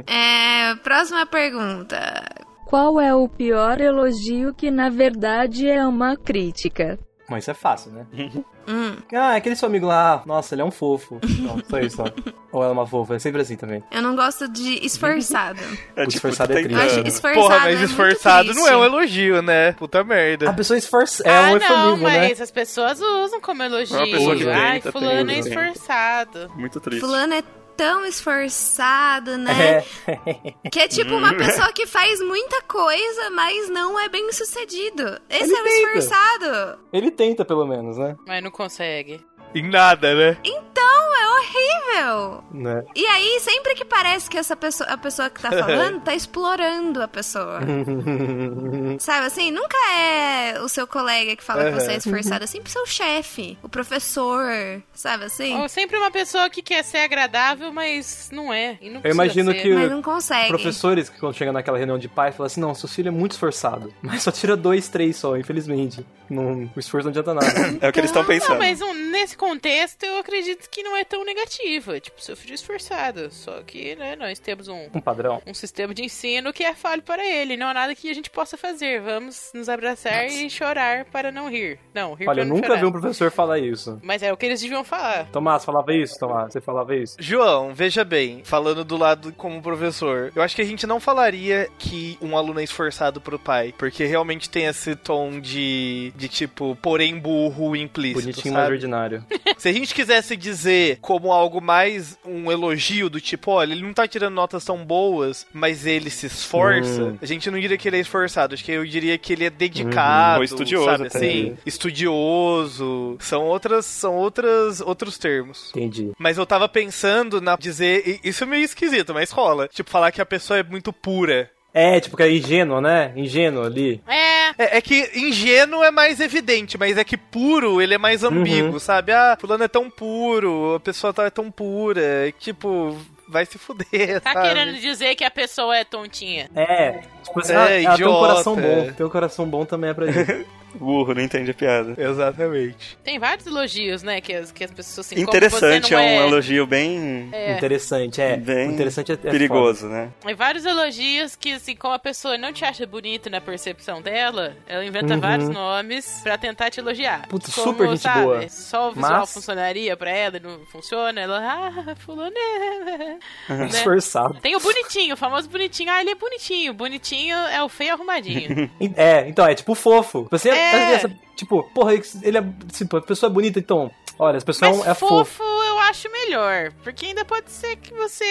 é, 0.05 0.75
próxima 0.83 1.25
pergunta. 1.25 2.25
Qual 2.65 2.99
é 2.99 3.15
o 3.15 3.29
pior 3.29 3.79
elogio 3.79 4.53
que 4.53 4.69
na 4.69 4.89
verdade 4.89 5.69
é 5.69 5.86
uma 5.88 6.17
crítica? 6.17 6.99
Mas 7.30 7.44
isso 7.44 7.52
é 7.52 7.54
fácil, 7.54 7.92
né? 7.92 8.06
Hum, 8.70 8.98
Ah, 9.13 9.36
aquele 9.36 9.56
seu 9.56 9.70
amigo 9.70 9.86
lá, 9.86 10.22
nossa, 10.26 10.54
ele 10.54 10.62
é 10.62 10.66
um 10.66 10.72
fofo. 10.72 11.22
Não, 11.40 11.58
só 11.70 11.80
isso, 11.80 12.02
ó. 12.04 12.06
Ou 12.52 12.62
ela 12.62 12.72
é 12.72 12.74
uma 12.74 12.86
fofa, 12.86 13.16
é 13.16 13.20
sempre 13.20 13.42
assim 13.42 13.56
também. 13.56 13.82
eu 13.90 14.02
não 14.02 14.13
gosto 14.13 14.46
de 14.50 14.86
esforçado. 14.86 15.60
É 15.96 16.06
tipo, 16.06 16.28
esforçado 16.28 16.52
é 16.52 16.58
acho 16.60 16.68
triste. 16.68 17.08
esforçado. 17.08 17.42
Porra, 17.42 17.56
é 17.56 17.60
mas 17.60 17.80
muito 17.80 17.90
esforçado 17.92 18.54
não 18.54 18.68
é 18.68 18.76
um 18.76 18.84
elogio, 18.84 19.42
né? 19.42 19.72
Puta 19.72 20.02
A 20.02 20.04
merda. 20.04 20.52
pessoa 20.54 20.78
esforça. 20.78 21.24
É 21.26 21.30
ah, 21.30 21.42
um 21.44 21.46
não, 21.46 21.54
eufemismo, 21.54 22.08
né? 22.10 22.28
mas 22.28 22.42
as 22.42 22.52
pessoas 22.52 23.00
usam 23.00 23.40
como 23.40 23.63
elogio. 23.63 23.96
Uma 23.96 24.06
pessoa 24.06 24.36
que 24.36 24.50
Ai, 24.50 24.74
tenta, 24.82 24.92
fulano 24.92 25.32
é 25.32 25.40
esforçado. 25.40 26.52
Muito 26.56 26.80
triste. 26.82 27.00
Fulano 27.00 27.34
é 27.36 27.44
tão 27.78 28.04
esforçado, 28.06 29.38
né? 29.38 29.84
É. 30.08 30.70
Que 30.70 30.80
é 30.82 30.88
tipo 30.88 31.13
uma 31.16 31.34
pessoa 31.36 31.72
que 31.72 31.86
faz 31.86 32.20
muita 32.22 32.62
coisa, 32.63 33.30
mas 33.30 33.70
não 33.70 34.00
é 34.00 34.10
bem 34.10 34.32
sucedido. 34.34 35.20
Esse 35.30 35.44
Ele 35.44 35.56
é 35.56 35.62
o 35.62 35.63
tenta. 35.63 35.78
esforçado. 36.00 36.80
Ele 36.92 37.12
tenta, 37.12 37.46
pelo 37.46 37.66
menos, 37.66 37.98
né? 37.98 38.16
Mas 38.28 38.44
não 38.44 38.52
consegue. 38.52 39.24
Em 39.56 39.70
nada, 39.70 40.13
né? 40.13 40.38
Então, 40.44 41.07
horrível. 41.38 42.43
né? 42.52 42.84
E 42.95 43.06
aí, 43.06 43.39
sempre 43.41 43.76
que 43.76 43.86
parece 43.86 44.30
que 44.30 44.38
essa 44.38 44.56
pessoa, 44.56 44.89
a 44.89 44.97
pessoa 44.97 45.30
que 45.30 45.41
tá 45.41 45.50
falando 45.58 46.02
tá 46.02 46.13
explorando 46.15 47.02
a 47.02 47.08
pessoa. 47.08 47.60
Sabe 49.00 49.28
assim? 49.28 49.52
Nunca 49.52 49.78
é 49.97 50.60
o 50.62 50.67
seu 50.69 50.88
colega 50.88 51.36
que 51.36 51.43
fala 51.43 51.65
que 51.71 51.80
você 51.80 51.91
é 51.91 51.97
esforçado, 51.97 52.43
é 52.43 52.47
sempre 52.47 52.69
o 52.69 52.71
seu 52.71 52.86
chefe, 52.86 53.58
o 53.63 53.69
professor, 53.69 54.82
sabe 54.93 55.26
assim? 55.26 55.56
Ou 55.60 55.69
sempre 55.69 55.97
uma 55.97 56.12
pessoa 56.12 56.50
que 56.50 56.62
quer 56.62 56.84
ser 56.84 57.00
agradável, 57.00 57.71
mas 57.71 58.30
não 58.32 58.54
é. 58.54 58.78
E 58.82 58.89
não 58.89 59.02
Eu 59.04 59.12
imagino 59.12 59.52
ser. 59.52 59.62
que- 59.62 59.73
Mas 59.73 59.91
não 59.91 60.02
consegue. 60.02 60.47
Professores 60.50 61.10
que 61.10 61.19
quando 61.19 61.36
chega 61.36 61.52
naquela 61.52 61.78
reunião 61.78 61.97
de 61.97 62.08
pai 62.08 62.32
falam 62.32 62.45
assim, 62.47 62.62
não, 62.62 62.73
seu 62.73 62.89
filho 62.89 63.08
é 63.10 63.12
muito 63.12 63.32
esforçado. 63.34 63.93
Mas 64.02 64.23
só 64.23 64.32
tira 64.32 64.56
dois, 64.56 64.88
três 64.89 65.15
só, 65.17 65.36
infelizmente. 65.38 66.06
Não, 66.30 66.69
o 66.76 66.80
esforço 66.80 67.06
não 67.06 67.12
adianta 67.12 67.34
nada. 67.34 67.78
É 67.82 67.89
o 67.89 67.93
que 67.93 68.00
eles 68.00 68.10
estão 68.10 68.23
pensando. 68.26 68.52
Não, 68.54 68.58
mas 68.60 68.82
um- 68.82 68.93
nesse 69.12 69.38
contexto 69.38 70.04
eu 70.04 70.17
acredito 70.17 70.69
que 70.69 70.84
não 70.84 70.95
é 70.95 71.04
tão 71.04 71.23
negativo. 71.28 71.94
É 71.94 72.00
tipo, 72.00 72.22
seu 72.22 72.36
filho 72.36 72.54
é 72.54 72.56
esforçado. 72.56 73.30
Só 73.32 73.62
que, 73.62 73.96
né, 73.96 74.16
nós 74.16 74.40
temos 74.40 74.68
um, 74.68 74.88
Um 74.94 75.02
padrão. 75.02 75.42
um 75.46 75.54
sistema 75.54 75.94
de 75.94 76.04
ensino 76.04 76.52
que 76.54 76.63
é 76.63 76.74
falho 76.74 77.02
para 77.04 77.26
ele. 77.26 77.56
Não 77.58 77.68
há 77.68 77.74
nada 77.74 77.94
que 77.96 78.10
a 78.10 78.13
gente 78.13 78.30
possa 78.30 78.58
fazer. 78.58 79.02
Vamos 79.02 79.52
nos 79.54 79.70
abraçar 79.70 80.26
e 80.28 80.50
chorar 80.50 81.06
para 81.06 81.32
não 81.32 81.50
rir. 81.50 81.80
Não, 81.94 82.13
rir 82.13 82.28
Olha, 82.28 82.36
para 82.36 82.42
eu 82.42 82.46
não 82.48 82.56
nunca 82.56 82.68
chorar. 82.68 82.80
vi 82.80 82.86
um 82.86 82.92
professor 82.92 83.30
falar 83.32 83.60
isso. 83.60 84.00
Mas 84.02 84.24
é 84.24 84.32
o 84.32 84.38
que 84.38 84.46
eles 84.46 84.62
deviam 84.62 84.84
falar. 84.84 85.26
Tomás, 85.32 85.63
falava 85.66 85.94
isso, 85.94 86.18
Tomás? 86.20 86.52
Você 86.54 86.62
falava 86.62 86.96
isso? 86.96 87.16
João, 87.20 87.74
veja 87.74 88.04
bem, 88.04 88.42
falando 88.44 88.84
do 88.84 88.96
lado 88.98 89.34
como 89.34 89.62
professor, 89.62 90.32
eu 90.36 90.42
acho 90.42 90.56
que 90.56 90.62
a 90.62 90.66
gente 90.66 90.88
não 90.88 91.00
falaria 91.00 91.70
que 91.78 92.18
um 92.22 92.38
aluno 92.38 92.60
é 92.60 92.63
esforçado 92.63 93.20
pro 93.20 93.38
pai, 93.38 93.74
porque 93.78 94.06
realmente 94.06 94.50
tem 94.50 94.66
esse 94.66 94.96
tom 94.96 95.40
de, 95.40 96.13
de 96.16 96.28
tipo, 96.30 96.76
porém 96.82 97.18
burro 97.20 97.76
implícito, 97.76 98.22
Bonitinho, 98.22 98.54
mais 98.54 98.66
sabe? 98.66 98.76
ordinário. 98.76 99.26
Se 99.58 99.68
a 99.70 99.74
gente 99.74 99.94
quisesse 99.94 100.36
dizer 100.38 101.00
como 101.02 101.16
algo 101.32 101.60
mais 101.62 102.17
um 102.25 102.51
elogio 102.51 103.10
do 103.10 103.19
tipo, 103.19 103.51
olha, 103.51 103.73
ele 103.73 103.82
não 103.84 103.93
tá 103.93 104.08
tirando 104.08 104.34
notas 104.36 104.63
tão 104.63 104.84
boas, 104.86 105.45
mas 105.53 105.86
ele 105.86 106.10
se 106.10 106.25
esforça, 106.27 107.03
Hum. 107.03 107.17
a 107.21 107.25
gente 107.25 107.49
não 107.49 107.60
diria 107.60 107.77
que 107.77 107.88
ele 107.88 107.97
é 107.97 107.99
esforçado, 108.01 108.53
acho 108.53 108.63
que 108.63 108.71
eu 108.71 108.86
diria 108.86 109.17
que 109.17 109.34
ele 109.34 109.45
é 109.45 109.49
dedicado, 109.49 110.39
Ou 110.39 110.43
estudioso 110.43 110.86
sabe 110.86 111.08
até. 111.08 111.17
assim? 111.17 111.58
Estudioso, 111.65 113.17
são 113.19 113.43
outras, 113.43 113.86
são 113.86 114.15
outras, 114.15 114.82
outros 114.82 115.17
termos. 115.17 115.69
Entendi. 115.75 116.12
Mas 116.17 116.38
eu 116.38 116.45
tava 116.45 116.67
pensando 116.69 117.41
na 117.41 117.56
dizer, 117.56 118.19
isso 118.23 118.43
é 118.43 118.47
meio 118.47 118.63
esquisito, 118.63 119.13
mas 119.13 119.32
rola, 119.32 119.67
tipo, 119.67 119.89
falar 119.89 120.12
que 120.12 120.21
a 120.21 120.25
pessoa 120.25 120.60
é 120.60 120.63
muito 120.63 120.91
pura. 120.93 121.49
É, 121.80 122.00
tipo, 122.00 122.18
que 122.18 122.24
é 122.24 122.32
ingênuo, 122.32 122.82
né? 122.82 123.12
Ingênuo 123.16 123.63
ali. 123.66 124.02
É, 124.08 124.38
É, 124.58 124.78
é 124.78 124.82
que 124.82 125.12
ingênuo 125.16 125.84
é 125.84 125.92
mais 125.92 126.20
evidente, 126.20 126.78
mas 126.78 126.98
é 126.98 127.04
que 127.04 127.18
puro 127.18 127.82
ele 127.82 127.94
é 127.94 127.98
mais 127.98 128.24
ambíguo, 128.24 128.74
Uhum. 128.74 128.80
sabe? 128.80 129.12
Ah, 129.12 129.38
fulano 129.40 129.63
é 129.63 129.68
tão 129.68 129.90
puro, 129.90 130.76
a 130.76 130.80
pessoa 130.80 131.13
tá 131.13 131.26
é 131.26 131.30
tão 131.30 131.52
pura, 131.52 132.02
é 132.02 132.32
que, 132.32 132.46
tipo, 132.46 132.98
vai 133.28 133.46
se 133.46 133.58
fuder, 133.58 134.22
tá 134.22 134.34
sabe? 134.34 134.48
querendo 134.48 134.80
dizer 134.80 135.13
que 135.16 135.24
a 135.24 135.30
pessoa 135.32 135.78
é 135.78 135.84
tontinha. 135.84 136.50
É, 136.56 137.02
tipo 137.24 137.40
assim, 137.40 137.54
É, 137.54 137.56
ela, 137.56 137.72
ela 137.72 137.98
tem 137.98 138.08
um 138.08 138.13
coração 138.13 138.56
bom. 138.56 138.92
Tem 138.96 139.06
um 139.06 139.10
coração 139.10 139.46
bom 139.46 139.66
também 139.66 139.90
é 139.90 139.94
pra 139.94 140.06
isso. 140.08 140.20
Burro, 140.78 141.13
não 141.13 141.22
entende 141.22 141.52
a 141.52 141.54
piada. 141.54 141.94
Exatamente. 141.98 142.98
Tem 143.04 143.20
vários 143.20 143.46
elogios, 143.48 144.04
né? 144.04 144.22
Que 144.22 144.34
as, 144.34 144.52
que 144.52 144.63
as 144.63 144.72
pessoas 144.72 145.06
assim. 145.08 145.16
como 145.16 145.28
Interessante, 145.28 145.88
você 145.88 145.94
não 145.94 146.00
é 146.02 146.16
é 146.16 146.22
um 146.22 146.28
elogio 146.28 146.66
bem 146.68 147.30
É. 147.32 147.54
Interessante, 147.58 148.22
é. 148.22 148.38
Bem 148.38 148.70
interessante 148.72 149.12
é, 149.12 149.16
é 149.16 149.18
perigoso, 149.18 149.88
né? 149.88 150.10
Tem 150.22 150.36
vários 150.36 150.66
elogios 150.66 151.36
que, 151.36 151.54
assim, 151.54 151.76
como 151.76 151.94
a 151.94 152.00
pessoa 152.00 152.38
não 152.38 152.52
te 152.54 152.63
acha 152.66 152.86
bonito 152.86 153.30
na 153.30 153.42
percepção 153.42 154.02
dela, 154.02 154.56
ela 154.68 154.86
inventa 154.86 155.13
Uhum. 155.13 155.20
vários 155.20 155.50
nomes 155.50 156.20
pra 156.24 156.38
tentar 156.38 156.70
te 156.70 156.80
elogiar. 156.80 157.28
Putz, 157.28 157.54
como, 157.54 157.68
super 157.72 157.90
gente 157.90 158.02
sabe, 158.02 158.22
boa. 158.24 158.50
Só 158.50 158.90
o 158.90 158.94
visual 158.94 159.20
Mas- 159.22 159.34
funcionaria 159.34 159.96
pra 159.98 160.10
ela 160.12 160.38
e 160.38 160.40
não 160.40 160.60
funciona. 160.66 161.20
Ela, 161.22 161.40
ah, 161.40 161.96
fulano 161.96 162.36
é... 162.36 163.18
foda. 163.48 163.56
né? 163.58 163.68
Esforçado. 163.68 164.40
Tem 164.42 164.56
o 164.56 164.60
bonitinho, 164.60 165.13
o 165.13 165.18
famoso 165.18 165.50
bonitinho. 165.50 165.92
Ah, 165.92 166.02
ele 166.02 166.12
é 166.12 166.16
bonitinho. 166.16 166.74
Bonitinho 166.74 167.36
é 167.36 167.63
o 167.63 167.70
feio 167.70 167.94
arrumadinho. 167.94 168.70
É, 168.96 169.28
então, 169.28 169.46
é 169.46 169.54
tipo 169.54 169.76
fofo. 169.76 170.28
Você 170.32 170.50
É. 170.50 170.66
essa- 170.75 171.12
tipo, 171.36 171.63
porra, 171.73 171.93
ele 172.21 172.38
é. 172.38 172.43
Tipo, 172.71 172.97
a 172.97 173.01
pessoa 173.01 173.30
é 173.30 173.34
bonita, 173.34 173.60
então. 173.60 173.89
Olha, 174.19 174.38
as 174.38 174.43
pessoas 174.43 174.77
Mas 174.77 174.88
é 174.88 174.93
fofo. 174.95 175.43
eu 175.43 175.46
acho 175.89 176.12
melhor. 176.12 176.71
Porque 176.84 177.08
ainda 177.08 177.23
pode 177.26 177.52
ser 177.52 177.76
que 177.78 177.93
você. 177.93 178.26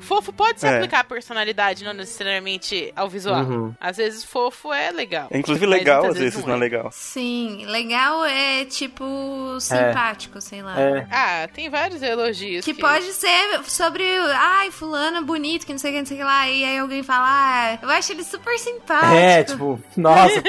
Fofo 0.00 0.32
pode 0.32 0.60
se 0.60 0.66
É. 0.66 0.76
aplicar 0.76 1.00
à 1.00 1.04
personalidade, 1.04 1.84
não 1.84 1.92
necessariamente 1.92 2.92
ao 2.96 3.08
visual. 3.08 3.42
Uhum. 3.44 3.74
Às 3.80 3.96
vezes 3.96 4.24
fofo 4.24 4.72
é 4.72 4.90
legal. 4.90 5.28
É 5.30 5.38
inclusive 5.38 5.66
Mas 5.66 5.78
legal, 5.78 6.06
às 6.06 6.18
vezes 6.18 6.44
não 6.44 6.54
é 6.54 6.58
legal. 6.58 6.90
Sim, 6.92 7.64
legal 7.66 8.24
é 8.24 8.64
tipo 8.64 9.04
simpático, 9.60 10.40
sei 10.40 10.62
lá. 10.62 10.78
É. 10.80 11.06
Ah, 11.10 11.48
tem 11.52 11.68
vários 11.68 12.02
elogios. 12.02 12.64
Que 12.64 12.74
pode 12.74 13.12
ser 13.12 13.62
sobre, 13.64 14.04
ai, 14.34 14.70
fulano 14.70 15.18
é 15.18 15.22
bonito, 15.22 15.66
que 15.66 15.72
não 15.72 15.78
sei 15.78 15.90
o 15.90 15.94
que, 15.94 15.98
não 16.00 16.06
sei 16.06 16.16
o 16.16 16.20
que 16.20 16.24
lá. 16.24 16.48
E 16.48 16.64
aí 16.64 16.78
alguém 16.78 17.02
fala, 17.02 17.26
ah, 17.26 17.78
eu 17.82 17.90
acho 17.90 18.12
ele 18.12 18.24
super 18.24 18.58
simpático. 18.58 19.14
É, 19.14 19.42
tipo, 19.44 19.80
nossa, 19.96 20.42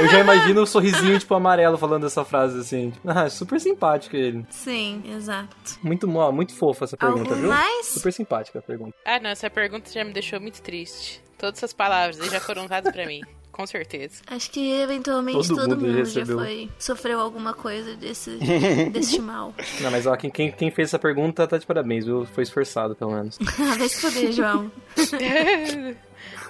eu 0.00 0.08
já 0.08 0.20
imagino 0.20 0.62
o 0.62 0.66
sorrisinho, 0.66 1.18
tipo, 1.18 1.34
amarelo 1.34 1.78
falando 1.78 2.06
essa 2.06 2.24
frase 2.24 2.58
assim. 2.60 2.90
Tipo, 2.90 3.08
ah, 3.10 3.28
super 3.30 3.60
simpático 3.60 4.16
ele. 4.16 4.44
Sim, 4.50 5.02
exato. 5.16 5.48
Muito, 5.82 5.93
ó, 6.16 6.32
muito 6.32 6.54
fofa 6.54 6.84
essa 6.84 6.96
pergunta, 6.96 7.30
Algum 7.30 7.40
viu? 7.40 7.48
mais? 7.50 7.86
Super 7.86 8.12
simpática 8.12 8.58
a 8.58 8.62
pergunta. 8.62 8.94
Ah, 9.04 9.18
não, 9.20 9.30
essa 9.30 9.48
pergunta 9.50 9.90
já 9.90 10.04
me 10.04 10.12
deixou 10.12 10.40
muito 10.40 10.60
triste. 10.62 11.22
Todas 11.38 11.58
essas 11.58 11.72
palavras 11.72 12.20
aí 12.20 12.28
já 12.30 12.40
foram 12.40 12.64
usadas 12.64 12.92
pra 12.92 13.06
mim. 13.06 13.20
Com 13.54 13.64
certeza. 13.68 14.20
Acho 14.26 14.50
que 14.50 14.72
eventualmente 14.80 15.46
Todo 15.46 15.56
todo, 15.60 15.76
mundo 15.76 15.86
mundo, 15.86 15.98
recebeu. 15.98 16.26
já 16.38 16.44
foi. 16.44 16.68
Sofreu 16.76 17.20
alguma 17.20 17.54
coisa 17.54 17.94
desse, 17.94 18.30
deste 18.90 19.20
mal. 19.20 19.54
Não, 19.80 19.92
mas 19.92 20.06
ó, 20.06 20.16
quem, 20.16 20.28
quem, 20.28 20.50
quem 20.50 20.72
fez 20.72 20.88
essa 20.88 20.98
pergunta 20.98 21.46
tá 21.46 21.56
de 21.56 21.64
parabéns, 21.64 22.04
viu? 22.04 22.26
Foi 22.26 22.42
esforçado, 22.42 22.96
pelo 22.96 23.12
menos. 23.12 23.38
Vai 23.78 23.88
se 23.88 24.00
foder, 24.00 24.32
João. 24.32 24.72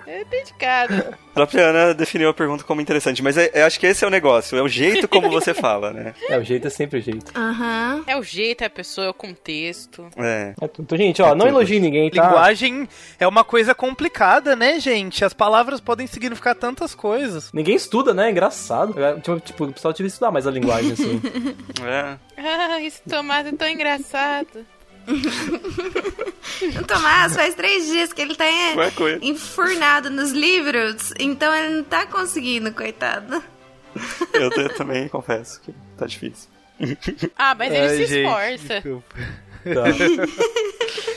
É 0.06 0.24
dedicado. 0.24 0.94
A 1.34 1.34
própria 1.34 1.66
Ana 1.66 1.92
definiu 1.94 2.28
a 2.28 2.34
pergunta 2.34 2.62
como 2.62 2.80
interessante, 2.80 3.20
mas 3.20 3.36
é- 3.36 3.50
eu 3.54 3.66
acho 3.66 3.80
que 3.80 3.86
esse 3.88 4.04
é 4.04 4.06
o 4.06 4.10
negócio, 4.10 4.56
é 4.56 4.62
o 4.62 4.68
jeito 4.68 5.08
como 5.08 5.28
você 5.28 5.52
fala, 5.54 5.92
né? 5.92 6.14
É, 6.28 6.38
o 6.38 6.44
jeito 6.44 6.68
é 6.68 6.70
sempre 6.70 7.00
o 7.00 7.02
jeito. 7.02 7.32
Aham. 7.36 8.04
É 8.06 8.16
o 8.16 8.22
jeito, 8.22 8.62
é 8.62 8.68
a 8.68 8.70
pessoa, 8.70 9.08
é 9.08 9.10
o 9.10 9.14
contexto. 9.14 10.06
É. 10.16 10.54
É, 10.62 10.70
Então, 10.78 10.96
gente, 10.96 11.20
ó, 11.20 11.30
não 11.34 11.38
tudo. 11.46 11.48
elogie 11.48 11.80
ninguém, 11.80 12.08
tá? 12.08 12.22
Linguagem 12.24 12.88
é 13.18 13.26
uma 13.26 13.42
coisa 13.42 13.74
complicada, 13.74 14.54
né, 14.54 14.78
gente? 14.78 15.24
As 15.24 15.32
palavras 15.34 15.80
podem 15.80 16.06
significar 16.06 16.54
tantas 16.54 16.94
coisas. 16.94 17.50
Ninguém 17.52 17.74
estuda, 17.74 18.14
né? 18.14 18.28
É 18.28 18.30
engraçado. 18.30 18.94
É, 19.02 19.14
Tipo, 19.16 19.40
tipo, 19.40 19.64
o 19.64 19.72
pessoal 19.72 19.92
devia 19.92 20.06
estudar 20.06 20.30
mais 20.30 20.46
a 20.46 20.52
linguagem, 20.52 20.92
assim. 20.92 21.20
É. 21.84 22.16
Ah, 22.38 22.80
esse 22.80 23.02
tomate 23.02 23.48
é 23.48 23.52
tão 23.52 23.68
engraçado. 23.68 24.64
O 26.80 26.84
Tomás 26.86 27.34
faz 27.34 27.54
três 27.54 27.86
dias 27.86 28.12
que 28.12 28.22
ele 28.22 28.34
tá 28.34 28.44
enfurnado 29.20 30.08
nos 30.08 30.30
livros, 30.30 31.12
então 31.18 31.54
ele 31.54 31.76
não 31.76 31.84
tá 31.84 32.06
conseguindo, 32.06 32.72
coitado. 32.72 33.42
Eu, 34.32 34.50
eu 34.50 34.74
também 34.74 35.08
confesso 35.08 35.60
que 35.60 35.74
tá 35.96 36.06
difícil. 36.06 36.48
Ah, 37.36 37.54
mas 37.54 37.72
ele 37.72 37.86
Ai, 37.86 37.96
se 37.96 38.06
gente, 38.06 38.26
esforça. 38.26 39.04
Tá. 39.64 39.84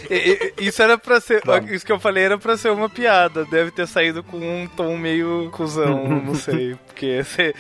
E- 0.09 0.53
e- 0.59 0.67
Isso 0.67 0.81
era 0.81 0.97
pra 0.97 1.19
ser. 1.19 1.41
Vamos. 1.45 1.69
Isso 1.69 1.85
que 1.85 1.91
eu 1.91 1.99
falei 1.99 2.23
era 2.23 2.37
pra 2.37 2.55
ser 2.55 2.69
uma 2.71 2.89
piada. 2.89 3.43
Deve 3.45 3.71
ter 3.71 3.85
saído 3.87 4.23
com 4.23 4.37
um 4.37 4.65
tom 4.67 4.95
meio 4.97 5.49
cuzão, 5.51 6.07
não 6.23 6.33
sei. 6.35 6.75
Porque 6.87 7.21
você 7.23 7.53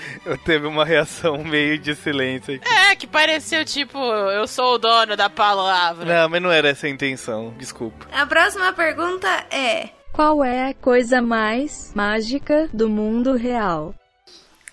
teve 0.45 0.65
uma 0.65 0.85
reação 0.85 1.43
meio 1.43 1.77
de 1.77 1.93
silêncio 1.95 2.55
aqui. 2.55 2.63
É, 2.67 2.95
que 2.95 3.05
pareceu 3.05 3.65
tipo, 3.65 3.97
eu 3.99 4.47
sou 4.47 4.75
o 4.75 4.77
dono 4.77 5.17
da 5.17 5.29
palavra. 5.29 6.05
Não, 6.05 6.29
mas 6.29 6.41
não 6.41 6.51
era 6.51 6.69
essa 6.69 6.87
a 6.87 6.89
intenção, 6.89 7.53
desculpa. 7.57 8.07
A 8.13 8.25
próxima 8.25 8.71
pergunta 8.71 9.27
é: 9.51 9.89
Qual 10.13 10.41
é 10.43 10.69
a 10.69 10.73
coisa 10.73 11.21
mais 11.21 11.91
mágica 11.93 12.69
do 12.71 12.87
mundo 12.89 13.33
real? 13.35 13.93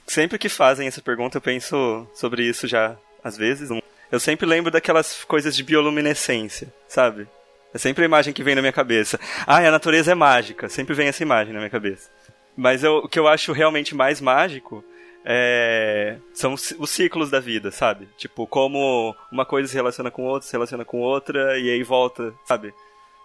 Sempre 0.07 0.39
que 0.39 0.49
fazem 0.49 0.87
essa 0.87 1.01
pergunta, 1.03 1.39
eu 1.39 1.43
penso 1.43 2.07
sobre 2.15 2.45
isso 2.45 2.69
já, 2.69 2.95
às 3.23 3.37
vezes. 3.37 3.69
Eu 4.11 4.21
sempre 4.21 4.47
lembro 4.47 4.71
daquelas 4.71 5.25
coisas 5.25 5.55
de 5.57 5.63
bioluminescência, 5.63 6.73
sabe? 6.89 7.27
É 7.73 7.79
sempre 7.79 8.05
a 8.05 8.07
imagem 8.07 8.33
que 8.33 8.43
vem 8.45 8.55
na 8.55 8.61
minha 8.61 8.73
cabeça. 8.73 9.19
Ah, 9.47 9.59
a 9.59 9.71
natureza 9.71 10.13
é 10.13 10.15
mágica. 10.15 10.69
Sempre 10.69 10.95
vem 10.95 11.09
essa 11.09 11.23
imagem 11.23 11.53
na 11.53 11.59
minha 11.59 11.71
cabeça. 11.71 12.09
Mas 12.57 12.85
eu- 12.85 12.99
o 12.99 13.09
que 13.09 13.19
eu 13.19 13.27
acho 13.27 13.53
realmente 13.53 13.95
mais 13.95 14.21
mágico 14.21 14.85
é, 15.25 16.19
são 16.35 16.53
os 16.53 16.73
os 16.79 16.91
ciclos 16.91 17.31
da 17.31 17.41
vida, 17.41 17.71
sabe? 17.71 18.09
Tipo, 18.17 18.47
como 18.47 19.17
uma 19.33 19.45
coisa 19.47 19.67
se 19.69 19.75
relaciona 19.75 20.11
com 20.11 20.23
outra, 20.23 20.47
se 20.47 20.53
relaciona 20.53 20.85
com 20.85 20.99
outra, 21.01 21.59
e 21.59 21.71
aí 21.71 21.83
volta, 21.83 22.33
sabe? 22.45 22.73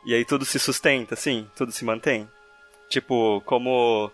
E 0.06 0.14
aí 0.16 0.24
tudo 0.26 0.46
se 0.46 0.58
sustenta, 0.58 1.14
assim, 1.14 1.46
tudo 1.56 1.72
se 1.74 1.84
mantém. 1.86 2.28
Tipo, 2.90 3.42
como, 3.46 4.10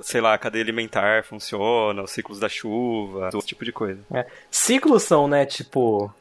sei 0.00 0.20
lá, 0.20 0.34
a 0.34 0.38
cadeia 0.38 0.62
alimentar 0.64 1.24
funciona, 1.24 2.02
os 2.02 2.10
ciclos 2.10 2.38
da 2.40 2.48
chuva, 2.48 3.30
todo 3.30 3.44
tipo 3.44 3.64
de 3.64 3.72
coisa. 3.72 4.00
Ciclos 4.50 5.02
são, 5.02 5.26
né, 5.28 5.44
tipo. 5.46 6.12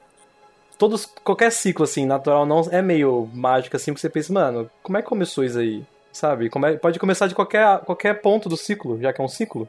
Todos. 0.77 1.05
Qualquer 1.05 1.51
ciclo, 1.51 1.83
assim, 1.85 2.05
natural 2.05 2.45
não 2.45 2.61
é 2.71 2.81
meio 2.81 3.29
mágico, 3.33 3.75
assim, 3.77 3.91
porque 3.93 4.01
você 4.01 4.09
pensa, 4.09 4.33
mano, 4.33 4.69
como 4.83 4.97
é 4.97 5.01
que 5.01 5.07
começou 5.07 5.43
isso 5.43 5.57
aí? 5.59 5.85
Sabe? 6.11 6.49
Como 6.49 6.65
é- 6.65 6.77
pode 6.77 6.99
começar 6.99 7.27
de 7.27 7.35
qualquer, 7.35 7.79
qualquer 7.79 8.21
ponto 8.21 8.47
do 8.49 8.57
ciclo, 8.57 8.99
já 9.01 9.11
que 9.13 9.21
é 9.21 9.23
um 9.23 9.27
ciclo. 9.29 9.67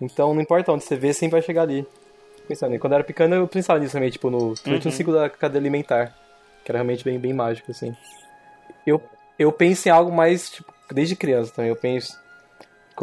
Então 0.00 0.34
não 0.34 0.40
importa 0.40 0.72
onde 0.72 0.84
você 0.84 0.96
vê, 0.96 1.12
sempre 1.12 1.32
vai 1.32 1.42
chegar 1.42 1.62
ali. 1.62 1.86
Pensando, 2.48 2.76
quando 2.78 2.92
eu 2.92 2.96
era 2.96 3.04
pequeno, 3.04 3.34
eu 3.36 3.46
pensava 3.46 3.78
nisso 3.78 3.92
também, 3.92 4.10
tipo, 4.10 4.28
no, 4.30 4.48
principalmente 4.50 4.84
no 4.84 4.90
Uhum. 4.90 4.96
ciclo 4.96 5.14
da 5.14 5.30
cadeia 5.30 5.60
alimentar. 5.60 6.14
Que 6.64 6.70
era 6.70 6.78
realmente 6.78 7.04
bem, 7.04 7.18
bem 7.18 7.32
mágico, 7.32 7.70
assim. 7.70 7.94
Eu, 8.86 9.00
eu 9.38 9.52
penso 9.52 9.88
em 9.88 9.90
algo 9.92 10.10
mais, 10.12 10.50
tipo, 10.50 10.72
desde 10.90 11.14
criança 11.16 11.52
também, 11.54 11.70
eu 11.70 11.76
penso. 11.76 12.18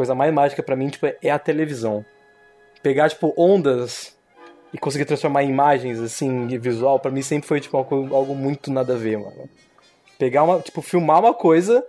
Coisa 0.00 0.14
mais 0.14 0.32
mágica 0.32 0.62
pra 0.62 0.74
mim, 0.74 0.88
tipo, 0.88 1.04
é 1.20 1.30
a 1.30 1.38
televisão. 1.38 2.02
Pegar, 2.82 3.10
tipo, 3.10 3.34
ondas 3.36 4.16
e 4.72 4.78
conseguir 4.78 5.04
transformar 5.04 5.42
em 5.44 5.50
imagens, 5.50 6.00
assim, 6.00 6.46
visual, 6.58 6.98
pra 6.98 7.10
mim 7.10 7.20
sempre 7.20 7.46
foi, 7.46 7.60
tipo, 7.60 7.76
algo, 7.76 8.14
algo 8.14 8.34
muito 8.34 8.72
nada 8.72 8.94
a 8.94 8.96
ver, 8.96 9.18
mano. 9.18 9.46
Pegar 10.18 10.42
uma, 10.44 10.58
tipo, 10.60 10.80
filmar 10.80 11.20
uma 11.20 11.34
coisa 11.34 11.84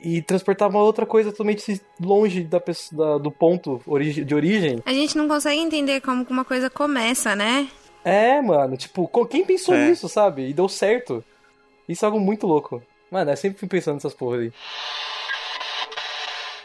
e 0.00 0.22
transportar 0.22 0.70
uma 0.70 0.80
outra 0.80 1.04
coisa 1.04 1.30
totalmente 1.30 1.78
longe 2.00 2.42
da, 2.44 2.58
pessoa- 2.58 3.18
da- 3.18 3.18
do 3.22 3.30
ponto 3.30 3.82
origi- 3.86 4.24
de 4.24 4.34
origem. 4.34 4.82
a 4.86 4.92
gente 4.94 5.18
não 5.18 5.28
consegue 5.28 5.60
entender 5.60 6.00
como 6.00 6.24
que 6.24 6.32
uma 6.32 6.46
coisa 6.46 6.70
começa, 6.70 7.36
né? 7.36 7.68
É, 8.02 8.40
mano, 8.40 8.78
tipo, 8.78 9.06
quem 9.26 9.44
pensou 9.44 9.74
É. 9.74 9.90
nisso, 9.90 10.08
sabe? 10.08 10.48
E 10.48 10.54
deu 10.54 10.70
certo. 10.70 11.22
Isso 11.86 12.02
é 12.02 12.06
algo 12.06 12.18
muito 12.18 12.46
louco. 12.46 12.82
Mano, 13.10 13.30
eu 13.30 13.36
sempre 13.36 13.58
fui 13.58 13.68
pensando 13.68 13.94
nessas 13.96 14.14
porra 14.14 14.38
aí. 14.38 14.50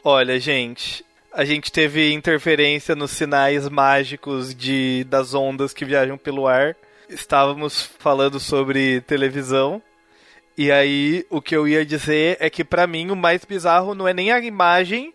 Olha, 0.09 0.39
gente. 0.39 1.03
A 1.33 1.43
gente 1.43 1.69
teve 1.69 2.13
interferência 2.13 2.95
nos 2.95 3.11
sinais 3.11 3.67
mágicos 3.67 4.55
de 4.55 5.03
das 5.03 5.33
ondas 5.33 5.73
que 5.73 5.83
viajam 5.83 6.17
pelo 6.17 6.47
ar. 6.47 6.77
Estávamos 7.09 7.81
falando 7.99 8.39
sobre 8.39 9.01
televisão. 9.01 9.81
E 10.57 10.71
aí, 10.71 11.25
o 11.29 11.41
que 11.41 11.53
eu 11.53 11.67
ia 11.67 11.85
dizer 11.85 12.37
é 12.39 12.49
que 12.49 12.63
pra 12.63 12.87
mim 12.87 13.11
o 13.11 13.17
mais 13.17 13.43
bizarro 13.43 13.93
não 13.93 14.07
é 14.07 14.13
nem 14.13 14.31
a 14.31 14.39
imagem, 14.39 15.13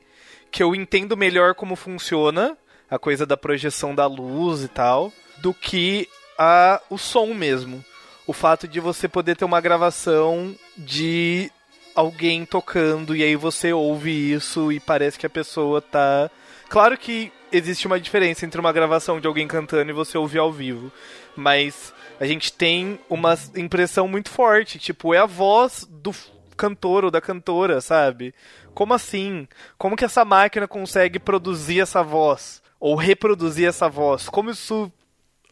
que 0.51 0.63
eu 0.63 0.75
entendo 0.75 1.17
melhor 1.17 1.55
como 1.55 1.75
funciona, 1.75 2.55
a 2.91 2.99
coisa 2.99 3.25
da 3.25 3.35
projeção 3.35 3.95
da 3.95 4.05
luz 4.05 4.63
e 4.63 4.69
tal, 4.69 5.11
do 5.39 5.55
que 5.55 6.07
a, 6.37 6.83
o 6.91 6.99
som 6.99 7.33
mesmo. 7.33 7.83
O 8.27 8.35
fato 8.35 8.69
de 8.69 8.79
você 8.79 9.09
poder 9.09 9.37
ter 9.37 9.47
uma 9.47 9.63
gravação 9.63 10.55
de 10.77 11.51
alguém 11.95 12.45
tocando 12.45 13.15
e 13.15 13.23
aí 13.23 13.37
você 13.37 13.73
ouve 13.73 14.11
isso 14.33 14.71
e 14.73 14.79
parece 14.81 15.19
que 15.19 15.27
a 15.27 15.31
pessoa 15.31 15.81
tá. 15.81 16.31
Claro 16.69 16.97
que 16.97 17.33
existe 17.51 17.87
uma 17.87 18.01
diferença 18.01 18.45
entre 18.47 18.61
uma 18.61 18.73
gravação 18.73 19.21
de 19.21 19.27
alguém 19.27 19.47
cantando 19.47 19.91
e 19.91 19.95
você 19.95 20.17
ouvir 20.17 20.39
ao 20.39 20.51
vivo, 20.53 20.91
mas 21.37 21.93
a 22.19 22.27
gente 22.27 22.53
tem 22.53 22.99
uma 23.11 23.37
impressão 23.57 24.09
muito 24.09 24.31
forte, 24.31 24.79
tipo, 24.79 25.13
é 25.13 25.19
a 25.19 25.27
voz 25.27 25.87
do 25.91 26.15
cantor 26.57 27.05
ou 27.05 27.11
da 27.11 27.21
cantora, 27.21 27.81
sabe? 27.81 28.35
Como 28.75 28.95
assim? 28.95 29.47
Como 29.77 29.97
que 29.97 30.05
essa 30.05 30.25
máquina 30.25 30.67
consegue 30.69 31.19
produzir 31.19 31.81
essa 31.81 32.03
voz? 32.03 32.63
Ou 32.81 32.95
reproduzir 32.95 33.69
essa 33.69 33.89
voz? 33.89 34.29
Como 34.29 34.51
isso. 34.51 34.91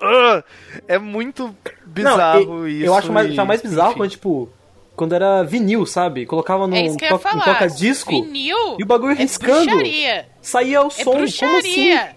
Ah! 0.03 0.43
é 0.89 0.99
muito 0.99 1.55
bizarro 1.85 2.61
Não, 2.61 2.69
e- 2.69 2.79
isso. 2.79 2.87
Eu 2.87 2.95
acho 2.95 3.13
mais, 3.13 3.29
e- 3.29 3.33
achava 3.33 3.49
mais 3.49 3.61
bizarro 3.61 3.91
enfim. 3.91 3.99
quando, 3.99 4.11
tipo, 4.11 4.49
quando 4.97 5.15
era 5.15 5.43
vinil, 5.43 5.87
sabe? 5.87 6.27
Colocava 6.27 6.67
no 6.67 6.77
É 6.77 6.83
isso 6.83 6.97
que 6.97 7.09
to- 7.09 7.19
toca-disco 7.19 8.11
Vinil 8.23 8.77
e 8.79 8.83
o 8.83 8.87
bagulho 8.87 9.13
é 9.13 9.15
riscando. 9.17 9.67
bruxaria. 9.67 10.29
Saía 10.43 10.83
o 10.83 10.87
É 10.89 10.91
som. 10.91 11.05
Como 11.13 11.25
assim? 11.25 11.47
bruxaria. 11.47 12.17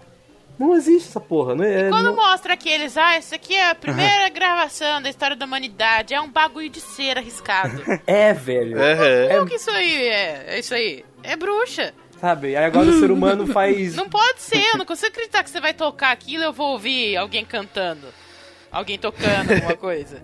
Não 0.58 0.76
existe 0.76 1.08
essa 1.08 1.18
porra. 1.20 1.54
Não 1.56 1.64
é, 1.64 1.88
E 1.88 1.90
quando 1.90 2.04
não- 2.04 2.14
mostra 2.16 2.54
aqueles, 2.54 2.96
ah, 2.96 3.18
isso 3.18 3.34
aqui 3.34 3.54
é 3.56 3.70
a 3.70 3.74
primeira 3.74 4.28
gravação 4.30 5.02
da 5.02 5.10
história 5.10 5.34
da 5.34 5.44
humanidade, 5.46 6.14
é 6.14 6.20
um 6.20 6.30
bagulho 6.30 6.68
de 6.68 6.80
cera 6.80 7.20
arriscado. 7.20 7.82
é 8.06 8.32
velho. 8.32 8.76
Aham. 8.80 9.28
Como 9.38 9.46
que 9.48 9.56
isso 9.56 9.70
aí 9.70 10.06
é? 10.06 10.44
É 10.48 10.58
isso 10.60 10.72
aí. 10.74 11.04
É 11.22 11.34
bruxa. 11.36 11.92
Sabe? 12.20 12.56
Aí 12.56 12.64
agora 12.64 12.88
o 12.88 13.00
ser 13.00 13.10
humano 13.10 13.46
faz. 13.52 13.96
Não 13.96 14.08
pode 14.08 14.40
ser, 14.42 14.62
eu 14.72 14.78
não 14.78 14.84
consigo 14.86 15.08
acreditar 15.08 15.42
que 15.42 15.50
você 15.50 15.60
vai 15.60 15.74
tocar 15.74 16.12
aquilo 16.12 16.44
e 16.44 16.46
eu 16.46 16.52
vou 16.52 16.72
ouvir 16.72 17.16
alguém 17.16 17.44
cantando. 17.44 18.06
Alguém 18.70 18.96
tocando 18.98 19.52
alguma 19.52 19.76
coisa. 19.76 20.22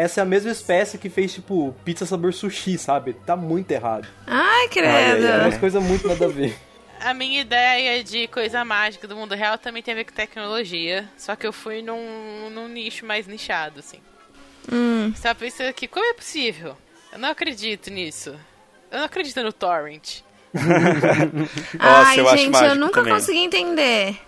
Essa 0.00 0.20
é 0.20 0.22
a 0.22 0.26
mesma 0.26 0.50
espécie 0.52 0.96
que 0.98 1.08
fez, 1.10 1.32
tipo, 1.34 1.74
pizza 1.84 2.06
sabor 2.06 2.32
sushi, 2.32 2.78
sabe? 2.78 3.14
Tá 3.26 3.34
muito 3.36 3.70
errado. 3.70 4.06
Ai, 4.26 4.66
É 4.66 4.68
credo. 4.68 5.40
umas 5.42 5.58
coisas 5.58 5.82
muito 5.82 6.06
nada 6.06 6.24
a 6.24 6.28
ver. 6.28 6.56
A 7.00 7.14
minha 7.14 7.40
ideia 7.42 8.02
de 8.02 8.26
coisa 8.26 8.64
mágica 8.64 9.06
do 9.06 9.14
mundo 9.14 9.32
real 9.32 9.56
também 9.56 9.80
tem 9.82 9.92
a 9.92 9.96
ver 9.96 10.04
com 10.04 10.12
tecnologia. 10.12 11.08
Só 11.16 11.36
que 11.36 11.46
eu 11.46 11.52
fui 11.52 11.80
num, 11.80 12.50
num 12.50 12.66
nicho 12.66 13.06
mais 13.06 13.24
nichado, 13.26 13.78
assim. 13.78 13.98
Hum. 14.70 15.12
Você 15.14 15.32
pensando 15.34 15.68
aqui, 15.68 15.86
como 15.86 16.04
é 16.04 16.12
possível? 16.12 16.76
Eu 17.12 17.18
não 17.20 17.30
acredito 17.30 17.88
nisso. 17.88 18.34
Eu 18.90 18.98
não 18.98 19.04
acredito 19.06 19.40
no 19.44 19.52
torrent. 19.52 20.22
Ai, 21.78 22.18
eu 22.20 22.28
acho 22.28 22.36
gente, 22.38 22.62
eu 22.64 22.74
nunca 22.74 22.94
também. 23.00 23.12
consegui 23.14 23.38
entender. 23.38 24.18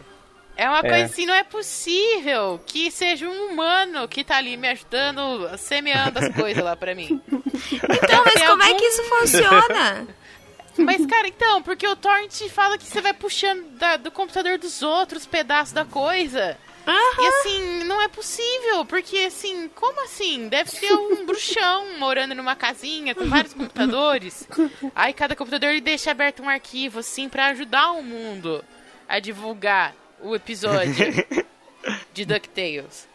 É 0.61 0.68
uma 0.68 0.80
É. 0.80 0.88
coisa 0.90 1.04
assim, 1.06 1.24
não 1.24 1.34
é 1.34 1.42
possível 1.42 2.61
que 2.66 2.90
seja 2.90 3.26
um 3.28 3.46
humano 3.52 4.06
que 4.06 4.22
tá 4.22 4.36
ali 4.36 4.56
me 4.56 4.68
ajudando, 4.68 5.50
semeando 5.56 6.18
as 6.18 6.28
coisas 6.34 6.62
lá 6.62 6.76
pra 6.76 6.94
mim. 6.94 7.20
Então, 7.72 8.22
mas 8.24 8.34
Tem 8.34 8.46
como 8.46 8.62
é 8.62 8.66
algum- 8.66 8.78
que 8.78 8.84
isso 8.84 9.02
funciona? 9.04 10.08
Mas, 10.78 11.04
cara, 11.06 11.28
então, 11.28 11.62
porque 11.62 11.86
o 11.86 11.94
torrent 11.96 12.48
fala 12.48 12.78
que 12.78 12.84
você 12.84 13.00
vai 13.00 13.12
puxando 13.12 13.62
da- 13.72 13.96
do 13.96 14.11
computador 14.11 14.56
dos 14.58 14.82
outros 14.82 15.26
pedaços 15.26 15.72
da 15.72 15.84
coisa. 15.84 16.56
E 16.86 17.26
assim, 17.26 17.84
não 17.84 18.00
é 18.00 18.08
possível, 18.08 18.84
porque 18.86 19.18
assim, 19.18 19.68
como 19.74 20.02
assim? 20.04 20.48
Deve 20.48 20.70
ser 20.70 20.92
um 20.92 21.24
bruxão 21.26 21.98
morando 21.98 22.34
numa 22.34 22.56
casinha 22.56 23.14
com 23.14 23.26
vários 23.28 23.52
computadores. 23.52 24.48
Aí 24.94 25.12
cada 25.12 25.36
computador 25.36 25.70
ele 25.70 25.80
deixa 25.80 26.11
aberto 26.12 26.42
um 26.42 26.48
arquivo, 26.48 27.00
assim, 27.00 27.28
pra 27.28 27.48
ajudar 27.48 27.92
o 27.92 28.02
mundo 28.02 28.64
a 29.08 29.18
divulgar 29.18 29.94
o 30.23 30.35
episódio 30.35 30.95
de 32.12 32.25
DuckTales. 32.25 33.09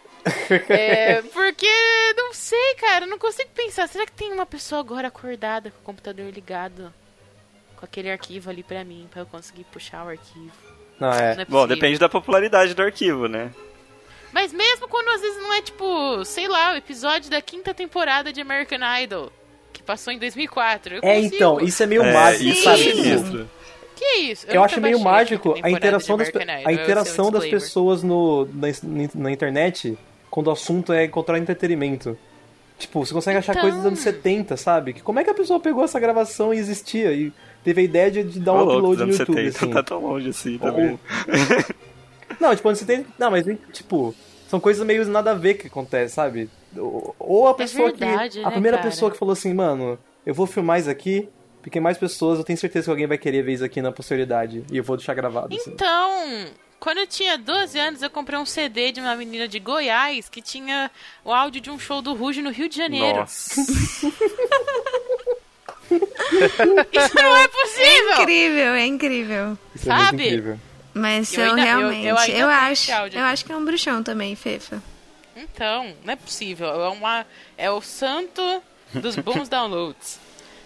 É, 0.69 1.21
porque, 1.21 1.67
não 2.17 2.33
sei, 2.33 2.75
cara, 2.75 3.05
não 3.05 3.19
consigo 3.19 3.49
pensar. 3.53 3.87
Será 3.87 4.05
que 4.05 4.11
tem 4.11 4.31
uma 4.33 4.45
pessoa 4.45 4.81
agora 4.81 5.07
acordada 5.09 5.69
com 5.71 5.79
o 5.79 5.83
computador 5.83 6.31
ligado? 6.31 6.93
com 7.77 7.83
aquele 7.85 8.09
arquivo 8.09 8.49
ali 8.49 8.63
pra 8.63 8.85
mim, 8.85 9.05
pra 9.11 9.21
eu 9.21 9.25
conseguir 9.25 9.65
puxar 9.65 10.05
o 10.05 10.09
arquivo. 10.09 10.53
Não, 10.97 11.11
é. 11.11 11.35
Não 11.35 11.41
é 11.41 11.45
Bom, 11.45 11.67
depende 11.67 11.99
da 11.99 12.07
popularidade 12.07 12.73
do 12.73 12.81
arquivo, 12.81 13.27
né? 13.27 13.51
Mas 14.31 14.53
mesmo 14.53 14.87
quando 14.87 15.09
às 15.09 15.19
vezes 15.21 15.37
não 15.41 15.53
é 15.53 15.61
tipo, 15.61 16.23
sei 16.23 16.47
lá, 16.47 16.71
o 16.71 16.77
episódio 16.77 17.29
da 17.29 17.41
quinta 17.41 17.73
temporada 17.73 18.31
de 18.31 18.39
American 18.39 18.79
Idol, 19.01 19.31
que 19.73 19.83
passou 19.83 20.13
em 20.13 20.17
2004. 20.17 20.95
Eu 20.95 20.99
É, 21.03 21.15
consigo. 21.15 21.35
então, 21.35 21.59
isso 21.59 21.83
é 21.83 21.85
meio 21.85 22.01
é, 22.03 22.13
mágico, 22.13 22.49
isso 22.49 22.63
sabe? 22.63 22.81
é 22.89 22.93
sinistro. 22.93 23.49
Que 23.95 24.17
isso? 24.17 24.45
Eu, 24.47 24.55
nunca 24.55 24.65
acho 24.65 24.81
meio 24.81 24.99
mágico 24.99 25.55
a 25.61 25.69
interação 25.69 26.17
das, 26.17 26.29
a 26.35 26.71
é 26.71 26.73
interação 26.73 27.31
das 27.31 27.45
pessoas 27.45 28.03
no, 28.03 28.45
na, 28.45 28.67
na 29.15 29.31
internet 29.31 29.97
quando 30.29 30.47
o 30.47 30.51
assunto 30.51 30.91
é 30.91 31.05
encontrar 31.05 31.37
entretenimento. 31.37 32.17
Tipo, 32.77 33.05
você 33.05 33.13
consegue 33.13 33.37
achar 33.37 33.53
Então. 33.53 33.61
coisas 33.61 33.79
dos 33.79 33.87
anos 33.87 33.99
70, 33.99 34.57
sabe? 34.57 34.93
Que 34.93 35.01
como 35.01 35.19
é 35.19 35.23
que 35.23 35.29
a 35.29 35.33
pessoa 35.33 35.59
pegou 35.59 35.83
essa 35.83 35.99
gravação 35.99 36.53
e 36.53 36.57
existia? 36.57 37.13
E 37.13 37.31
teve 37.63 37.81
a 37.81 37.83
ideia 37.83 38.11
de, 38.11 38.23
de 38.23 38.39
dar 38.39 38.53
um 38.53 38.57
louco, 38.57 38.77
upload 38.77 39.05
no 39.05 39.11
YouTube, 39.11 39.35
70 39.35 39.49
assim. 39.49 39.65
não 39.65 39.73
tá 39.73 39.83
tão 39.83 40.01
longe 40.01 40.29
assim 40.29 40.57
também. 40.57 40.99
Não, 42.39 42.53
tipo, 42.53 42.67
anos 42.67 42.79
70. 42.79 43.09
Não, 43.17 43.31
mas 43.31 43.45
tipo, 43.71 44.13
são 44.49 44.59
coisas 44.59 44.85
meio 44.85 45.05
nada 45.07 45.31
a 45.31 45.33
ver 45.33 45.53
que 45.53 45.67
acontece, 45.67 46.15
sabe? 46.15 46.49
Ou, 46.77 47.47
a 47.47 47.53
pessoa 47.53 47.89
verdade, 47.89 48.39
que. 48.39 48.45
A 48.45 48.49
né, 48.49 48.51
primeira 48.51 48.77
cara? 48.77 48.89
pessoa 48.89 49.09
que 49.09 49.17
falou 49.17 49.33
assim, 49.33 49.53
mano, 49.53 49.97
eu 50.25 50.33
vou 50.33 50.45
filmar 50.45 50.79
isso 50.79 50.89
aqui, 50.89 51.29
porque 51.65 51.79
mais 51.79 51.97
pessoas, 51.97 52.37
eu 52.37 52.43
tenho 52.45 52.59
certeza 52.59 52.85
que 52.85 52.89
alguém 52.91 53.07
vai 53.07 53.17
querer 53.17 53.41
ver 53.41 53.53
isso 53.53 53.65
aqui 53.65 53.81
na 53.81 53.91
posterioridade. 53.91 54.63
E 54.71 54.77
eu 54.77 54.83
vou 54.83 54.95
deixar 54.97 55.15
gravado, 55.15 55.55
assim. 55.55 55.71
Então, 55.71 56.45
quando 56.79 56.99
eu 56.99 57.07
tinha 57.07 57.39
12 57.39 57.79
anos, 57.79 58.01
eu 58.03 58.09
comprei 58.11 58.37
um 58.37 58.45
CD 58.45 58.91
de 58.91 58.99
uma 59.01 59.15
menina 59.15 59.47
de 59.47 59.57
Goiás 59.57 60.29
que 60.29 60.43
tinha 60.43 60.91
o 61.23 61.33
áudio 61.33 61.59
de 61.59 61.71
um 61.71 61.79
show 61.79 62.03
do 62.03 62.13
Ruge 62.13 62.43
no 62.43 62.51
Rio 62.51 62.69
de 62.69 62.77
Janeiro. 62.77 63.17
Nossa. 63.21 63.55
Isso 65.89 67.15
não 67.15 67.35
é 67.35 67.47
possível! 67.47 68.21
Incrível, 68.21 68.73
é 68.73 68.85
incrível. 68.85 69.57
Isso 69.75 69.91
é 69.91 69.97
sabe? 69.97 70.23
incrível. 70.27 70.59
Mas 70.93 71.33
Eu 71.33 71.43
eu, 71.45 71.49
ainda- 71.55 71.61
eu- 71.61 71.67
eu 71.67 71.77
realmente, 71.79 72.05
eu, 72.07 72.15
ainda 72.17 72.31
tenho 72.33 72.47
acho, 72.47 72.91
eu 72.91 73.23
acho 73.23 73.43
que 73.45 73.51
é 73.51 73.57
um 73.57 73.65
bruxão 73.65 74.03
também, 74.03 74.35
Fefa. 74.35 74.81
Então, 75.35 75.93
não 76.03 76.13
é 76.13 76.15
possível. 76.15 76.67
É, 76.67 76.89
uma, 76.89 77.25
é 77.57 77.69
o 77.69 77.81
santo 77.81 78.41
dos 78.93 79.15
bons 79.17 79.49
downloads. 79.49 80.19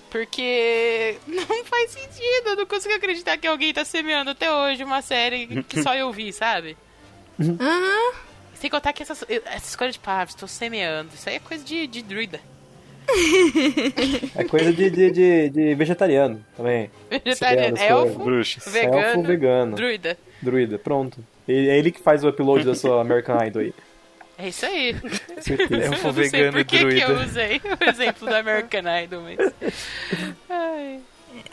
Porque 0.09 1.15
não 1.27 1.63
faz 1.65 1.91
sentido. 1.91 2.47
Eu 2.49 2.55
não 2.57 2.65
consigo 2.65 2.93
acreditar 2.95 3.37
que 3.37 3.47
alguém 3.47 3.73
tá 3.73 3.85
semeando 3.85 4.31
até 4.31 4.51
hoje 4.51 4.83
uma 4.83 5.01
série 5.01 5.63
que 5.63 5.81
só 5.83 5.93
eu 5.95 6.11
vi, 6.11 6.31
sabe? 6.33 6.75
Aham. 7.39 8.13
Sem 8.55 8.69
contar 8.69 8.91
que 8.91 9.01
essas, 9.03 9.23
essa 9.29 9.67
escolha 9.69 9.91
de 9.91 9.99
palavras, 9.99 10.35
tô 10.35 10.45
semeando. 10.47 11.11
Isso 11.13 11.29
aí 11.29 11.35
é 11.35 11.39
coisa 11.39 11.63
de, 11.63 11.87
de 11.87 12.01
druida. 12.01 12.41
É 14.35 14.43
coisa 14.43 14.71
de, 14.71 14.89
de, 14.89 15.11
de, 15.11 15.49
de 15.49 15.75
vegetariano 15.75 16.43
também. 16.55 16.91
Vegetariano, 17.09 17.77
elfo, 17.77 18.19
Bruxas. 18.19 18.71
vegano, 18.71 18.97
Elfo, 18.99 19.23
vegano. 19.23 19.75
druida. 19.75 20.17
Druida, 20.41 20.77
pronto. 20.77 21.23
É 21.47 21.77
ele 21.77 21.91
que 21.91 22.01
faz 22.01 22.23
o 22.23 22.29
upload 22.29 22.65
da 22.65 22.75
sua 22.75 23.01
American 23.01 23.43
Idol 23.45 23.61
aí. 23.61 23.73
É 24.41 24.47
isso 24.47 24.65
aí. 24.65 24.95
Certeza. 25.41 25.75
Elfo, 25.75 26.07
eu 26.07 26.13
não 26.13 26.13
sei 26.13 26.29
vegano 26.29 26.57
por 26.57 26.65
que, 26.65 26.77
que 26.77 26.99
eu 27.01 27.19
usei 27.19 27.61
o 27.79 27.89
exemplo 27.89 28.27
do 28.27 28.33
American 28.35 29.03
Idol, 29.03 29.21
mas... 29.21 29.53
Ai. 30.49 30.99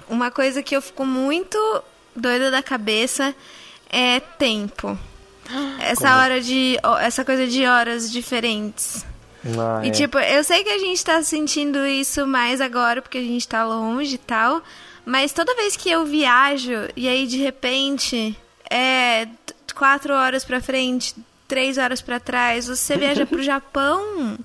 Uma 0.08 0.30
coisa 0.30 0.62
que 0.62 0.76
eu 0.76 0.80
fico 0.80 1.04
muito 1.04 1.58
doida 2.14 2.50
da 2.50 2.62
cabeça 2.62 3.34
é 3.90 4.20
tempo. 4.20 4.96
Essa 5.80 6.16
hora 6.16 6.40
de. 6.40 6.76
Essa 7.00 7.24
coisa 7.24 7.46
de 7.46 7.66
horas 7.66 8.10
diferentes. 8.10 9.04
Ah, 9.58 9.84
E 9.84 9.88
é. 9.88 9.90
tipo, 9.90 10.18
eu 10.18 10.42
sei 10.42 10.64
que 10.64 10.70
a 10.70 10.78
gente 10.78 11.04
tá 11.04 11.22
sentindo 11.22 11.86
isso 11.86 12.26
mais 12.26 12.60
agora 12.60 13.00
porque 13.02 13.18
a 13.18 13.22
gente 13.22 13.46
tá 13.46 13.64
longe 13.64 14.14
e 14.14 14.18
tal. 14.18 14.62
Mas 15.04 15.32
toda 15.32 15.54
vez 15.54 15.76
que 15.76 15.90
eu 15.90 16.04
viajo 16.04 16.72
e 16.96 17.08
aí 17.08 17.26
de 17.26 17.36
repente 17.38 18.36
é 18.68 19.28
quatro 19.74 20.14
horas 20.14 20.44
pra 20.44 20.60
frente, 20.60 21.14
três 21.48 21.78
horas 21.78 22.00
pra 22.02 22.18
trás, 22.20 22.66
você 22.68 22.96
viaja 22.98 23.24
pro 23.26 23.42
Japão, 23.42 24.38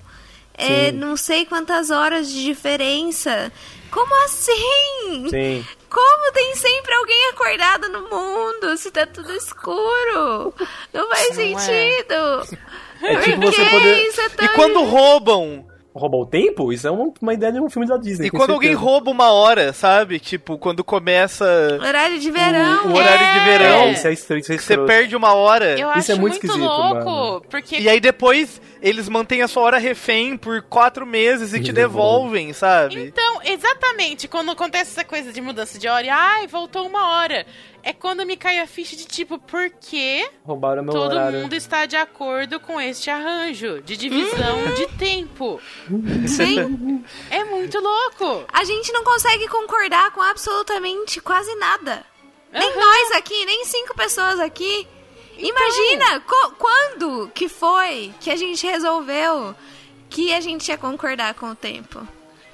é 0.54 0.92
não 0.92 1.16
sei 1.16 1.44
quantas 1.46 1.90
horas 1.90 2.28
de 2.30 2.42
diferença. 2.44 3.52
Como 3.90 4.24
assim? 4.24 5.28
Sim. 5.28 5.66
Como 5.90 6.32
tem 6.32 6.54
sempre 6.56 6.94
alguém 6.94 7.28
acordado 7.30 7.88
no 7.90 8.08
mundo 8.08 8.76
se 8.78 8.90
tá 8.90 9.04
tudo 9.06 9.30
escuro? 9.34 10.54
Não 10.92 11.08
faz 11.10 11.36
Não 11.36 11.42
é. 11.42 11.58
sentido. 11.58 12.58
É 13.02 13.14
Por 13.14 13.22
tipo 13.24 13.40
que 13.40 13.56
você 13.56 13.64
poder- 13.70 14.06
isso 14.08 14.20
é 14.22 14.28
tão 14.30 14.46
E 14.46 14.48
quando 14.50 14.82
roubam, 14.84 15.66
Roubar 15.94 16.18
o 16.18 16.26
tempo? 16.26 16.72
Isso 16.72 16.86
é 16.88 16.90
uma, 16.90 17.12
uma 17.20 17.34
ideia 17.34 17.52
de 17.52 17.60
um 17.60 17.68
filme 17.68 17.86
da 17.86 17.96
Disney. 17.98 18.28
e 18.28 18.30
quando 18.30 18.50
alguém 18.52 18.70
certeza. 18.70 18.90
rouba 18.90 19.10
uma 19.10 19.30
hora, 19.30 19.72
sabe? 19.72 20.18
Tipo, 20.18 20.56
quando 20.56 20.82
começa, 20.82 21.44
Horário 21.80 22.18
de 22.18 22.30
verão. 22.30 22.86
o 22.88 22.94
horário 22.96 23.18
de 23.32 23.38
é. 23.38 23.44
verão, 23.58 23.80
É, 23.82 23.92
isso 23.92 24.06
é 24.08 24.12
estranho, 24.12 24.40
isso 24.40 24.52
é 24.52 24.58
você 24.58 24.78
perde 24.78 25.14
uma 25.14 25.34
hora. 25.34 25.78
Eu 25.78 25.88
Isso 25.90 25.98
acho 25.98 26.12
é 26.12 26.14
muito 26.14 26.32
muito, 26.32 26.46
esquisito, 26.46 26.64
louco, 26.66 26.94
mano. 27.10 27.42
porque 27.50 27.78
E 27.78 27.88
aí 27.88 28.00
depois 28.00 28.60
eles 28.82 29.08
mantêm 29.08 29.42
a 29.42 29.48
sua 29.48 29.62
hora 29.62 29.78
refém 29.78 30.36
por 30.36 30.60
quatro 30.62 31.06
meses 31.06 31.54
e 31.54 31.62
te 31.62 31.72
devolvem, 31.72 32.52
sabe? 32.52 33.00
Então, 33.06 33.40
exatamente, 33.44 34.26
quando 34.26 34.50
acontece 34.50 34.90
essa 34.90 35.04
coisa 35.04 35.32
de 35.32 35.40
mudança 35.40 35.78
de 35.78 35.86
hora, 35.86 36.04
e, 36.04 36.10
ai, 36.10 36.46
voltou 36.48 36.86
uma 36.86 37.08
hora. 37.16 37.46
É 37.84 37.92
quando 37.92 38.26
me 38.26 38.36
cai 38.36 38.58
a 38.58 38.66
ficha 38.66 38.94
de 38.96 39.06
tipo, 39.06 39.38
por 39.38 39.70
que 39.70 40.28
Roubaram 40.44 40.82
meu 40.82 40.92
todo 40.92 41.12
horário. 41.12 41.40
mundo 41.40 41.54
está 41.54 41.86
de 41.86 41.96
acordo 41.96 42.60
com 42.60 42.80
este 42.80 43.08
arranjo 43.08 43.80
de 43.82 43.96
divisão 43.96 44.74
de 44.74 44.86
tempo? 44.98 45.60
Sim. 46.26 47.04
É 47.30 47.44
muito 47.44 47.78
louco. 47.80 48.44
A 48.52 48.64
gente 48.64 48.92
não 48.92 49.02
consegue 49.04 49.48
concordar 49.48 50.10
com 50.12 50.20
absolutamente 50.20 51.20
quase 51.20 51.54
nada. 51.56 52.04
Nem 52.52 52.76
nós 52.76 53.12
aqui, 53.12 53.44
nem 53.46 53.64
cinco 53.64 53.94
pessoas 53.96 54.38
aqui. 54.38 54.86
Imagina 55.48 56.20
co- 56.20 56.50
quando 56.58 57.30
que 57.34 57.48
foi 57.48 58.14
que 58.20 58.30
a 58.30 58.36
gente 58.36 58.66
resolveu 58.66 59.54
que 60.08 60.32
a 60.32 60.40
gente 60.40 60.68
ia 60.68 60.78
concordar 60.78 61.34
com 61.34 61.50
o 61.50 61.54
tempo. 61.54 62.06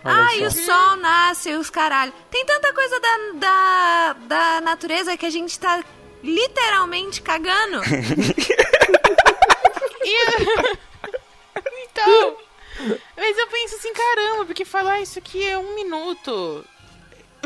Olha 0.04 0.26
ah, 0.28 0.36
e 0.36 0.46
o 0.46 0.50
sol 0.50 0.96
nasce, 0.96 1.52
os 1.54 1.68
caralho. 1.68 2.12
Tem 2.30 2.44
tanta 2.46 2.72
coisa 2.72 3.00
da, 3.00 3.18
da, 3.34 4.12
da 4.12 4.60
natureza 4.60 5.16
que 5.16 5.26
a 5.26 5.30
gente 5.30 5.58
tá 5.58 5.82
literalmente 6.22 7.20
cagando. 7.22 7.80
E- 10.10 10.78
então, 11.90 12.36
mas 13.16 13.36
eu 13.36 13.46
penso 13.48 13.74
assim, 13.76 13.92
caramba, 13.92 14.46
porque 14.46 14.64
falar 14.64 15.00
isso 15.00 15.18
aqui 15.18 15.44
é 15.44 15.58
um 15.58 15.74
minuto. 15.74 16.64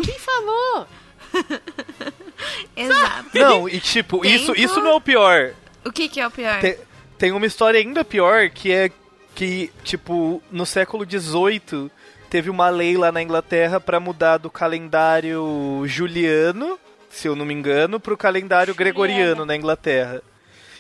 Quem 0.05 0.19
falou? 0.19 0.87
Exato. 2.77 3.27
Não, 3.35 3.69
e 3.69 3.81
tipo, 3.81 4.25
isso, 4.25 4.53
Tempo. 4.55 4.59
isso 4.61 4.81
não 4.81 4.91
é 4.93 4.95
o 4.95 5.01
pior. 5.01 5.53
O 5.85 5.91
que 5.93 6.09
que 6.09 6.21
é 6.21 6.27
o 6.27 6.31
pior? 6.31 6.61
Te- 6.61 6.79
tem 7.19 7.33
uma 7.33 7.47
história 7.47 7.79
ainda 7.79 8.05
pior 8.05 8.51
que 8.51 8.73
é 8.73 8.91
que, 9.35 9.71
tipo, 9.85 10.43
no 10.51 10.67
século 10.67 11.05
XVIII 11.09 11.91
teve 12.29 12.51
uma 12.51 12.69
lei 12.69 12.97
lá 12.97 13.11
na 13.13 13.23
Inglaterra 13.23 13.81
pra 13.81 13.99
mudar 14.01 14.39
do 14.39 14.51
calendário 14.51 15.83
juliano, 15.87 16.79
se 17.11 17.29
eu 17.29 17.35
não 17.37 17.45
me 17.45 17.55
engano, 17.55 17.99
pro 18.01 18.17
calendário 18.17 18.75
gregoriano 18.75 19.45
na 19.45 19.57
Inglaterra. 19.57 20.23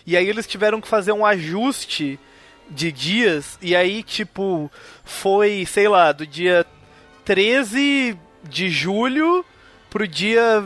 E 0.06 0.16
aí 0.16 0.26
eles 0.28 0.46
tiveram 0.46 0.80
que 0.80 0.88
fazer 0.88 1.12
um 1.12 1.24
ajuste 1.24 2.18
de 2.70 2.90
dias, 2.90 3.58
e 3.60 3.76
aí, 3.76 4.02
tipo, 4.02 4.70
foi, 5.04 5.64
sei 5.66 5.88
lá, 5.88 6.10
do 6.12 6.26
dia 6.26 6.64
13 7.24 8.18
de 8.44 8.68
julho 8.70 9.44
pro 9.90 10.08
dia 10.08 10.64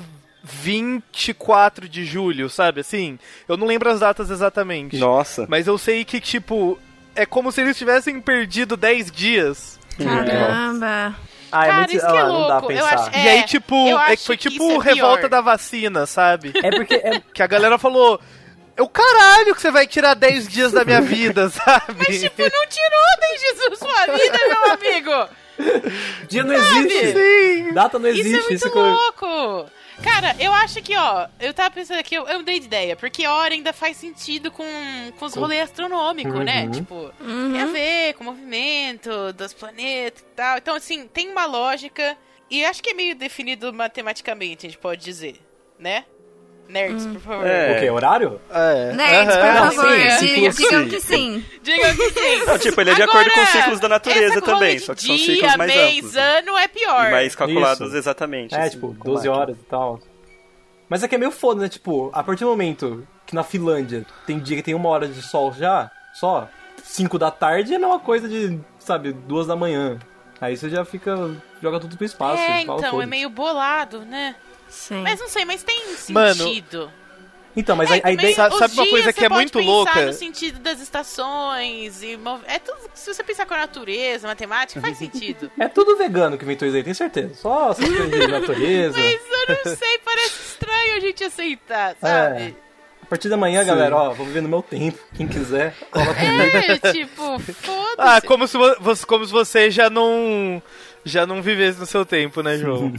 24 0.51 1.89
de 1.89 2.05
julho, 2.05 2.49
sabe 2.49 2.81
assim? 2.81 3.19
Eu 3.49 3.57
não 3.57 3.67
lembro 3.67 3.91
as 3.91 4.01
datas 4.01 4.31
exatamente. 4.31 4.97
Nossa. 4.97 5.47
Mas 5.49 5.67
eu 5.67 5.77
sei 5.79 6.05
que, 6.05 6.21
tipo, 6.21 6.79
é 7.15 7.27
como 7.27 7.51
se 7.53 7.61
eles 7.61 7.77
tivessem 7.77 8.21
perdido 8.21 8.77
10 8.77 9.11
dias. 9.11 9.79
Caramba. 9.99 11.15
Ah, 11.53 11.65
é 11.65 11.69
Cara, 11.69 11.79
muito... 11.79 11.97
isso 11.97 12.07
que 12.07 12.13
é 12.17 12.21
ah, 12.21 12.27
não 12.29 12.49
dá 12.49 12.61
pra 12.61 12.75
Eu 12.75 12.85
pensar. 12.85 12.95
acho- 12.95 13.11
É, 13.17 13.25
e 13.25 13.29
aí, 13.29 13.43
tipo, 13.45 13.89
eu 13.89 13.99
é, 14.01 14.17
foi 14.17 14.37
tipo 14.37 14.55
isso 14.71 14.81
é 14.83 14.85
revolta 14.95 15.29
da 15.29 15.41
vacina, 15.41 16.05
sabe? 16.07 16.53
É 16.63 16.71
porque 16.71 16.95
é, 16.95 17.21
que 17.33 17.43
a 17.43 17.47
galera 17.47 17.79
falou. 17.79 18.21
É 18.77 18.83
o 18.83 18.89
caralho 18.89 19.55
que 19.55 19.61
você 19.63 19.71
vai 19.71 19.87
tirar 19.87 20.13
10 20.13 20.49
dias 20.49 20.71
da 20.73 20.85
minha 20.85 21.01
vida, 21.01 21.49
sabe? 21.51 21.95
Mas, 21.97 22.21
tipo, 22.21 22.43
não 22.43 22.67
tirou 22.69 23.07
nem 23.21 23.39
Jesus 23.39 23.79
sua 23.79 24.07
vida, 24.19 24.39
meu 24.49 24.73
amigo. 24.73 25.29
dia 26.29 26.45
não 26.45 26.53
existe. 26.53 27.13
Sim. 27.15 27.73
Data 27.73 27.99
não 27.99 28.09
Isso 28.11 28.21
existe. 28.21 28.37
é 28.37 28.41
muito 28.43 28.53
isso 28.67 28.79
louco. 28.79 29.71
Cara, 30.03 30.37
eu 30.39 30.53
acho 30.53 30.83
que, 30.83 30.97
ó, 30.97 31.27
eu 31.41 31.55
tava 31.55 31.71
pensando 31.71 31.99
aqui, 31.99 32.15
eu, 32.15 32.27
eu 32.27 32.43
dei 32.43 32.59
de 32.61 32.67
ideia, 32.67 32.97
porque 32.97 33.27
hora 33.27 33.55
ainda 33.55 33.73
faz 33.73 33.97
sentido 33.97 34.51
com, 34.51 34.65
com 35.19 35.25
os 35.25 35.35
rolês 35.35 35.63
astronômicos, 35.63 36.45
né? 36.45 36.65
Uhum. 36.65 36.71
Tipo, 36.71 37.13
tem 37.19 37.61
a 37.61 37.67
ver 37.67 38.15
com 38.15 38.23
o 38.25 38.27
movimento 38.27 39.33
dos 39.33 39.53
planetas 39.53 40.21
e 40.21 40.35
tal. 40.37 40.59
Então, 40.59 40.77
assim, 40.77 41.07
tem 41.09 41.31
uma 41.31 41.47
lógica, 41.47 42.17
e 42.51 42.65
acho 42.65 42.83
que 42.83 42.91
é 42.91 42.95
meio 42.95 43.17
definido 43.17 43.73
matematicamente, 43.73 44.67
a 44.67 44.71
gente 44.71 44.79
pode 44.79 45.03
dizer, 45.03 45.41
né? 45.79 46.05
Nerds, 46.69 47.07
por 47.07 47.21
favor. 47.21 47.47
É. 47.47 47.77
O 47.77 47.81
quê? 47.81 47.91
Horário? 47.91 48.41
É. 48.51 48.93
Nerds, 48.93 49.37
por 49.37 49.45
Não, 49.45 49.71
favor, 49.73 50.11
sim, 50.19 50.27
digam, 50.27 50.89
que 50.89 51.01
sim. 51.01 51.45
Digam 51.63 51.95
que 51.97 52.11
sim. 52.11 52.45
Não, 52.47 52.59
tipo, 52.59 52.81
ele 52.81 52.91
é 52.91 52.95
de 52.95 53.03
Agora, 53.03 53.21
acordo 53.21 53.35
com 53.35 53.43
os 53.43 53.49
ciclos 53.49 53.81
da 53.81 53.89
natureza 53.89 54.25
essa 54.35 54.41
também, 54.43 54.79
só 54.79 54.95
que 54.95 55.01
de 55.03 55.07
são 55.07 55.17
dia, 55.17 55.35
ciclos 55.35 55.57
mais 55.57 55.75
mês, 55.75 55.97
amplos. 55.99 56.15
né? 56.15 56.39
ano 56.39 56.59
é 56.59 56.69
pior. 56.69 57.07
E 57.07 57.11
mais 57.13 57.35
calculados 57.35 57.89
Isso. 57.89 57.97
exatamente. 57.97 58.55
É, 58.55 58.61
assim, 58.63 58.71
tipo, 58.71 58.95
com 58.99 59.05
12 59.05 59.27
máquina. 59.29 59.37
horas 59.43 59.57
e 59.59 59.65
tal. 59.65 60.01
Mas 60.89 61.03
é 61.03 61.09
que 61.09 61.15
é 61.15 61.19
meio 61.19 61.31
foda, 61.31 61.61
né? 61.63 61.69
Tipo, 61.69 62.11
a 62.13 62.23
partir 62.23 62.45
do 62.45 62.51
momento 62.51 63.07
que 63.27 63.35
na 63.35 63.43
Finlândia 63.43 64.05
tem 64.27 64.39
dia 64.39 64.57
que 64.57 64.63
tem 64.63 64.75
uma 64.75 64.89
hora 64.89 65.09
de 65.09 65.21
sol 65.23 65.53
já, 65.53 65.91
só, 66.15 66.49
5 66.83 67.19
da 67.19 67.31
tarde 67.31 67.73
é 67.73 67.77
a 67.77 67.81
mesma 67.81 67.99
coisa 67.99 68.29
de, 68.29 68.59
sabe, 68.79 69.13
duas 69.13 69.47
da 69.47 69.57
manhã. 69.57 69.99
Aí 70.41 70.57
você 70.57 70.69
já 70.69 70.85
fica. 70.85 71.17
joga 71.63 71.81
tudo 71.81 71.97
pro 71.97 72.05
espaço. 72.05 72.41
É, 72.43 72.63
então, 72.63 73.01
é 73.01 73.07
meio 73.07 73.31
bolado, 73.31 74.01
né? 74.01 74.37
Sim. 74.69 75.03
Mas 75.03 75.21
não 75.21 75.29
sei, 75.29 75.45
mas 75.45 75.63
tem 75.63 75.81
Mano, 76.11 76.35
sentido. 76.35 76.91
Então, 77.57 77.75
mas 77.75 77.91
É, 77.91 77.95
a, 78.05 78.09
a 78.09 78.13
ideia. 78.13 78.35
Sabe- 78.35 78.55
uma 78.75 78.87
coisa 78.87 79.13
que 79.13 79.21
você 79.21 79.27
é 79.27 79.29
muito 79.31 79.59
louca? 79.61 80.05
no 80.07 80.13
sentido 80.13 80.59
das 80.61 80.79
estações 80.81 82.03
e 82.03 82.17
mov... 82.19 82.43
é 82.47 82.59
tudo 82.59 82.77
se 82.95 83.13
você 83.15 83.25
pensar 83.25 83.47
com 83.47 83.55
a 83.55 83.59
natureza, 83.59 84.29
matemática, 84.29 84.79
faz 84.81 84.99
sentido. 84.99 85.51
É 85.59 85.67
tudo 85.67 85.97
vegano 85.97 86.37
que 86.37 86.45
inventou 86.45 86.69
isso 86.69 86.77
aí, 86.77 86.83
tenho 86.83 86.95
certeza. 86.95 87.35
Só 87.35 87.71
essas 87.71 87.85
coisas 87.89 88.11
de 88.11 88.27
natureza. 88.27 88.99
Mas 88.99 89.21
eu 89.49 89.57
não 89.65 89.77
sei, 89.77 89.99
parece 90.05 90.43
estranho 90.51 90.97
a 90.97 91.01
gente 91.01 91.25
aceitar, 91.25 91.97
sabe? 91.99 92.57
A 93.03 93.07
partir 93.09 93.29
da 93.29 93.37
manhã, 93.37 93.61
Sim. 93.61 93.69
galera, 93.69 93.97
ó, 93.97 94.13
vou 94.13 94.27
viver 94.27 94.41
no 94.43 94.49
meu 94.49 94.63
tempo. 94.63 94.99
Quem 95.15 95.29
quiser, 95.29 95.75
cola 95.93 96.13
comigo. 96.13 96.57
É, 96.57 96.79
tipo, 96.93 97.39
foda-se. 97.39 97.95
Ah, 97.99 98.21
como 98.21 98.47
se, 98.49 98.59
como 99.07 99.25
se 99.25 99.33
você 99.33 99.71
já 99.71 99.89
não. 99.89 100.61
Já 101.05 101.25
não 101.25 101.41
vivesse 101.41 101.79
no 101.79 101.87
seu 101.87 102.05
tempo, 102.05 102.43
né, 102.43 102.59
João? 102.59 102.93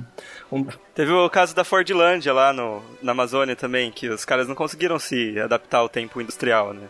Um- 0.52 0.66
Teve 0.94 1.12
o 1.12 1.28
caso 1.30 1.54
da 1.54 1.62
Fordlândia 1.64 2.32
lá 2.32 2.52
no, 2.52 2.82
na 3.02 3.12
Amazônia 3.12 3.54
também, 3.54 3.90
que 3.90 4.08
os 4.08 4.24
caras 4.24 4.48
não 4.48 4.54
conseguiram 4.54 4.98
se 4.98 5.38
adaptar 5.38 5.78
ao 5.78 5.88
tempo 5.88 6.20
industrial, 6.20 6.72
né? 6.74 6.88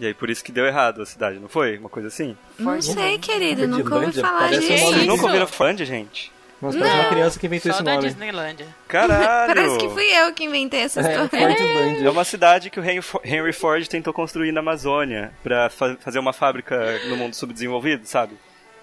E 0.00 0.06
aí 0.06 0.14
por 0.14 0.30
isso 0.30 0.42
que 0.42 0.50
deu 0.50 0.64
errado 0.66 1.02
a 1.02 1.06
cidade, 1.06 1.38
não 1.38 1.48
foi? 1.48 1.76
Uma 1.78 1.88
coisa 1.88 2.08
assim? 2.08 2.36
Não 2.58 2.80
sei, 2.80 3.18
querido, 3.18 3.68
nunca 3.68 3.94
ouvi 3.94 4.12
falar 4.20 4.48
disso. 4.48 4.62
Vocês 4.66 5.06
nunca 5.06 5.26
ouviram 5.26 5.46
Fordlândia, 5.46 5.86
gente? 5.86 6.32
Nossa, 6.60 6.78
parece 6.78 6.94
uma 6.96 7.02
Não. 7.04 7.10
criança 7.10 7.40
que 7.40 7.46
inventou 7.46 7.72
Só 7.72 7.76
esse 7.78 7.84
da 7.84 7.94
nome. 7.96 8.06
Disneylândia. 8.08 8.66
Caralho! 8.88 9.54
Parece 9.54 9.78
que 9.78 9.88
fui 9.90 10.04
eu 10.16 10.32
que 10.32 10.44
inventei 10.44 10.80
essa 10.82 11.00
É, 11.00 11.02
história. 11.22 11.44
É 11.44 11.56
Fordlândia. 11.56 12.10
uma 12.12 12.24
cidade 12.24 12.70
que 12.70 12.78
o 12.80 12.84
Henry 12.84 13.02
Fo- 13.02 13.20
Henry 13.24 13.52
Ford 13.52 13.86
tentou 13.88 14.12
construir 14.12 14.52
na 14.52 14.60
Amazônia 14.60 15.32
pra 15.42 15.68
fa- 15.68 15.96
fazer 16.00 16.18
uma 16.20 16.32
fábrica 16.32 17.00
no 17.08 17.16
mundo 17.16 17.34
subdesenvolvido, 17.34 18.06
sabe? 18.06 18.36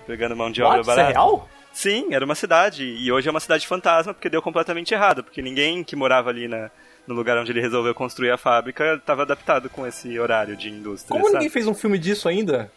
Pegando 0.05 0.35
mão 0.35 0.51
de 0.51 0.61
obra 0.61 0.77
What? 0.79 0.81
Isso 0.81 0.91
é 0.91 0.95
barata. 0.95 1.13
real? 1.13 1.49
Sim, 1.71 2.07
era 2.13 2.25
uma 2.25 2.35
cidade. 2.35 2.83
E 2.83 3.11
hoje 3.11 3.27
é 3.27 3.31
uma 3.31 3.39
cidade 3.39 3.65
fantasma 3.67 4.13
porque 4.13 4.29
deu 4.29 4.41
completamente 4.41 4.93
errado. 4.93 5.23
Porque 5.23 5.41
ninguém 5.41 5.83
que 5.83 5.95
morava 5.95 6.29
ali 6.29 6.47
na, 6.47 6.69
no 7.07 7.13
lugar 7.15 7.37
onde 7.37 7.51
ele 7.51 7.61
resolveu 7.61 7.93
construir 7.95 8.31
a 8.31 8.37
fábrica 8.37 8.95
estava 8.95 9.21
adaptado 9.21 9.69
com 9.69 9.85
esse 9.87 10.19
horário 10.19 10.55
de 10.57 10.69
indústria. 10.69 11.09
Como 11.09 11.25
sabe? 11.25 11.35
ninguém 11.35 11.49
fez 11.49 11.67
um 11.67 11.73
filme 11.73 11.97
disso 11.97 12.27
ainda? 12.27 12.71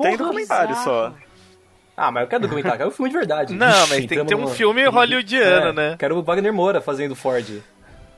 Tem 0.00 0.16
Porra. 0.16 0.16
documentário 0.16 0.74
só. 0.76 1.12
Ah, 1.96 2.12
mas 2.12 2.22
eu 2.22 2.28
quero 2.28 2.42
documentar, 2.42 2.72
eu 2.74 2.78
quero 2.78 2.88
um 2.90 2.92
filme 2.92 3.10
de 3.10 3.16
verdade. 3.18 3.54
Não, 3.54 3.66
Ixi, 3.68 3.78
mas 3.90 4.06
tem 4.06 4.18
que 4.20 4.24
ter 4.24 4.34
um 4.36 4.42
numa- 4.42 4.54
filme 4.54 4.84
hollywoodiano, 4.86 5.66
É, 5.68 5.72
né? 5.72 5.96
Quero 5.98 6.16
o 6.16 6.22
Wagner 6.22 6.52
Moura 6.52 6.80
fazendo 6.80 7.16
Ford. 7.16 7.60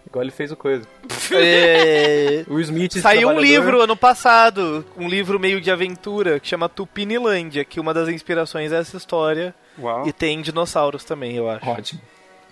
Igual 0.07 0.23
ele 0.23 0.31
fez 0.31 0.51
o 0.53 0.57
coisa. 0.57 0.85
É... 1.33 2.45
O 2.49 2.59
Smith. 2.61 2.99
Saiu 3.01 3.29
um 3.29 3.41
livro 3.41 3.81
ano 3.81 3.97
passado, 3.97 4.85
um 4.97 5.09
livro 5.09 5.39
meio 5.39 5.61
de 5.61 5.71
aventura, 5.71 6.39
que 6.41 6.49
chama 6.49 6.69
Tupinilândia, 6.69 7.65
que 7.65 7.79
uma 7.81 7.95
das 7.95 8.09
inspirações 8.09 8.73
é 8.73 8.79
essa 8.79 8.97
história. 8.97 9.55
Uau. 9.81 10.07
E 10.07 10.13
tem 10.13 10.41
dinossauros 10.43 11.05
também, 11.05 11.35
eu 11.37 11.49
acho. 11.49 11.69
Ótimo. 11.69 12.01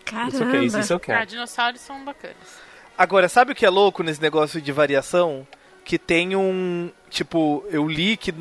Caramba. 0.04 0.28
Isso 0.34 0.44
ok, 0.44 0.60
isso, 0.64 0.78
isso 0.78 0.92
eu 0.92 0.96
Ah, 0.96 1.00
quero. 1.00 1.26
dinossauros 1.26 1.80
são 1.80 2.04
bacanas. 2.04 2.36
Agora, 2.96 3.28
sabe 3.28 3.52
o 3.52 3.54
que 3.54 3.64
é 3.66 3.70
louco 3.70 4.02
nesse 4.02 4.20
negócio 4.20 4.60
de 4.60 4.72
variação? 4.72 5.46
Que 5.84 5.98
tem 5.98 6.34
um. 6.34 6.90
Tipo, 7.10 7.64
eu 7.70 7.86
li 7.88 8.16
que 8.16 8.34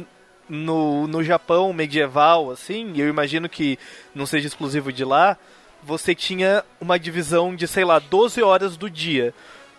no, 0.50 1.08
no 1.08 1.24
Japão 1.24 1.72
medieval, 1.74 2.50
assim, 2.52 2.92
e 2.96 3.02
eu 3.02 3.08
imagino 3.08 3.48
que 3.50 3.78
não 4.16 4.26
seja 4.26 4.48
exclusivo 4.48 4.92
de 4.92 5.04
lá, 5.06 5.38
você 5.84 6.16
tinha 6.16 6.64
uma 6.82 6.98
divisão 6.98 7.56
de, 7.56 7.68
sei 7.68 7.86
lá, 7.86 8.00
12 8.00 8.42
horas 8.42 8.76
do 8.78 8.90
dia. 8.90 9.34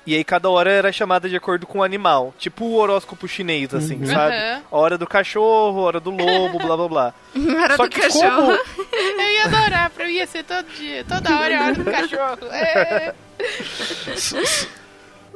E 0.08 0.14
aí 0.14 0.24
cada 0.24 0.48
hora 0.48 0.70
era 0.70 0.90
chamada 0.90 1.28
de 1.28 1.36
acordo 1.36 1.66
com 1.66 1.80
o 1.80 1.82
animal. 1.82 2.32
Tipo 2.38 2.64
o 2.64 2.76
horóscopo 2.76 3.28
chinês, 3.28 3.74
assim, 3.74 4.06
sabe? 4.06 4.34
Aham. 4.36 4.62
A 4.72 4.76
hora 4.78 4.96
do 4.96 5.06
cachorro, 5.06 5.80
a 5.80 5.82
hora 5.82 6.00
do 6.00 6.10
lobo, 6.10 6.56
blá 6.58 6.74
blá 6.78 6.88
blá. 6.88 7.14
Hora 7.36 7.76
Só 7.76 7.82
do 7.84 7.90
que 7.90 8.00
cachorro. 8.00 8.56
como 8.56 8.88
Eu 9.20 9.32
ia 9.34 9.44
adorar, 9.44 9.90
pra 9.90 10.04
eu 10.04 10.10
ia 10.10 10.26
ser 10.26 10.44
todo 10.44 10.64
dia, 10.78 11.04
toda 11.04 11.38
hora 11.38 11.52
é 11.52 11.56
a 11.56 11.64
hora 11.66 11.74
do 11.74 11.84
cachorro. 11.84 12.38
É. 12.50 13.14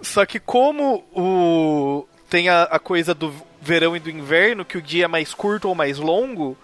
Só 0.01 0.25
que 0.25 0.41
como 0.41 1.05
o 1.15 2.07
tem 2.31 2.49
a, 2.49 2.63
a 2.63 2.79
coisa 2.79 3.15
do 3.15 3.31
verão 3.61 3.95
e 3.95 4.01
do 4.01 4.09
inverno, 4.09 4.65
que 4.65 4.79
o 4.79 4.83
dia 4.83 5.05
é 5.05 5.09
mais 5.09 5.35
curto 5.35 5.69
ou 5.69 5.75
mais 5.75 5.99
longo, 5.99 6.57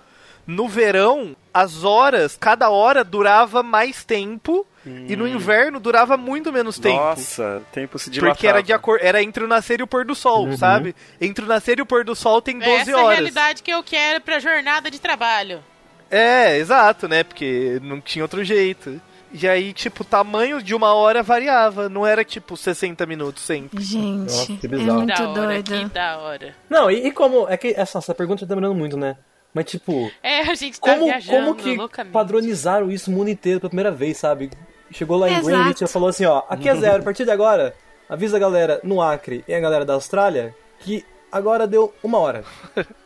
no 0.47 0.67
verão, 0.67 1.37
as 1.53 1.85
horas, 1.85 2.39
cada 2.41 2.71
hora 2.71 3.05
durava 3.05 3.63
mais 3.63 4.03
tempo, 4.03 4.67
e 5.09 5.17
no 5.17 5.27
inverno 5.27 5.79
durava 5.81 6.17
muito 6.17 6.53
menos 6.53 6.79
tempo. 6.79 6.97
Nossa, 6.97 7.63
tempo 7.73 7.99
se 7.99 8.11
dilatava. 8.11 8.35
Porque 8.35 8.47
era 8.47 8.63
de 8.63 8.73
acordo, 8.73 9.05
era 9.05 9.23
entre 9.23 9.45
o 9.45 9.47
nascer 9.49 9.81
e 9.81 9.83
o 9.83 9.87
pôr 9.87 10.05
do 10.05 10.15
sol, 10.15 10.57
sabe? 10.57 10.95
Entre 11.21 11.45
o 11.45 11.49
nascer 11.49 11.79
e 11.79 11.83
o 11.83 11.87
pôr 11.87 12.05
do 12.05 12.15
sol 12.15 12.41
tem 12.43 12.59
12 12.59 12.71
Essa 12.73 12.91
é 12.91 12.95
a 12.95 12.99
horas. 12.99 13.19
realidade 13.19 13.63
que 13.63 13.71
eu 13.71 13.83
quero 13.83 14.21
pra 14.21 14.39
jornada 14.39 14.91
de 14.91 15.01
trabalho. 15.01 15.63
É, 16.11 16.57
exato, 16.57 17.07
né? 17.09 17.23
Porque 17.23 17.79
não 17.83 18.01
tinha 18.01 18.25
outro 18.25 18.43
jeito. 18.45 19.01
E 19.31 19.47
aí, 19.47 19.75
tipo, 19.75 20.03
o 20.03 20.07
tamanho 20.07 20.63
de 20.63 20.75
uma 20.75 20.95
hora 20.95 21.23
variava, 21.23 21.87
não 21.91 22.07
era 22.07 22.25
tipo 22.25 22.57
60 22.57 23.05
minutos 23.05 23.43
sempre. 23.43 23.83
Gente, 23.83 24.21
Nossa, 24.33 24.47
que 24.57 24.67
é 24.67 24.69
bizarro. 24.71 24.99
muito 25.01 25.15
da 25.15 25.29
hora, 25.29 25.63
doido. 25.63 25.65
que 25.89 25.95
da 25.95 26.19
hora. 26.19 26.55
Não, 26.71 26.91
e, 26.91 27.09
e 27.09 27.13
como. 27.13 27.47
É 27.47 27.57
que 27.59 27.75
essa, 27.77 27.99
essa 27.99 28.15
pergunta 28.15 28.41
tá 28.41 28.47
demorando 28.47 28.75
muito, 28.75 28.97
né? 28.97 29.17
Mas 29.53 29.67
tipo, 29.67 30.11
É, 30.23 30.41
a 30.41 30.55
gente 30.55 30.81
tá 30.81 30.93
como, 30.95 31.05
viajando 31.07 31.39
como 31.47 31.55
que 31.57 31.77
loucamente. 31.77 32.13
padronizaram 32.13 32.91
isso 32.91 33.11
o 33.11 33.15
mundo 33.15 33.29
inteiro 33.29 33.61
pela 33.61 33.69
primeira 33.69 33.91
vez, 33.91 34.17
sabe? 34.17 34.51
Chegou 34.91 35.17
lá 35.19 35.29
em 35.29 35.33
Exato. 35.33 35.47
Greenwich 35.47 35.85
e 35.85 35.87
falou 35.89 36.09
assim, 36.09 36.25
ó, 36.25 36.43
aqui 36.49 36.69
é 36.69 36.75
zero, 36.75 37.01
a 37.01 37.05
partir 37.05 37.25
de 37.25 37.31
agora, 37.31 37.75
avisa 38.09 38.37
a 38.37 38.41
galera 38.41 38.81
no 38.83 39.03
Acre 39.03 39.45
e 39.47 39.55
a 39.55 39.61
galera 39.61 39.85
da 39.85 39.95
Austrália 39.95 40.55
que 40.81 41.05
agora 41.31 41.67
deu 41.67 41.93
uma 42.03 42.19
hora. 42.19 42.43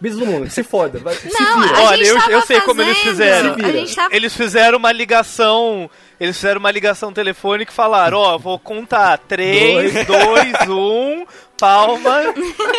Bis 0.01 0.17
do 0.17 0.25
mundo, 0.25 0.49
se 0.49 0.63
foda, 0.63 0.99
vai, 1.01 1.15
se 1.15 1.29
Não, 1.33 1.61
vira. 1.63 1.77
a 1.79 1.83
Olha, 1.85 2.05
eu- 2.05 2.19
eu 2.31 2.43
sei 2.43 2.61
como 2.61 2.81
eles 2.83 2.99
fizeram. 2.99 3.55
Se 3.55 3.63
vira. 3.63 3.95
tava... 3.95 4.15
Eles 4.15 4.37
fizeram 4.37 4.79
uma 4.79 4.93
ligação. 4.93 5.91
Eles 6.21 6.37
fizeram 6.37 6.61
uma 6.61 6.71
ligação 6.71 7.13
telefônica 7.13 7.73
e 7.73 7.75
falaram, 7.75 8.19
ó, 8.19 8.39
vou 8.39 8.59
contar. 8.61 9.19
3, 9.19 10.07
2, 10.07 10.69
1, 10.69 11.27
palma. 11.59 12.21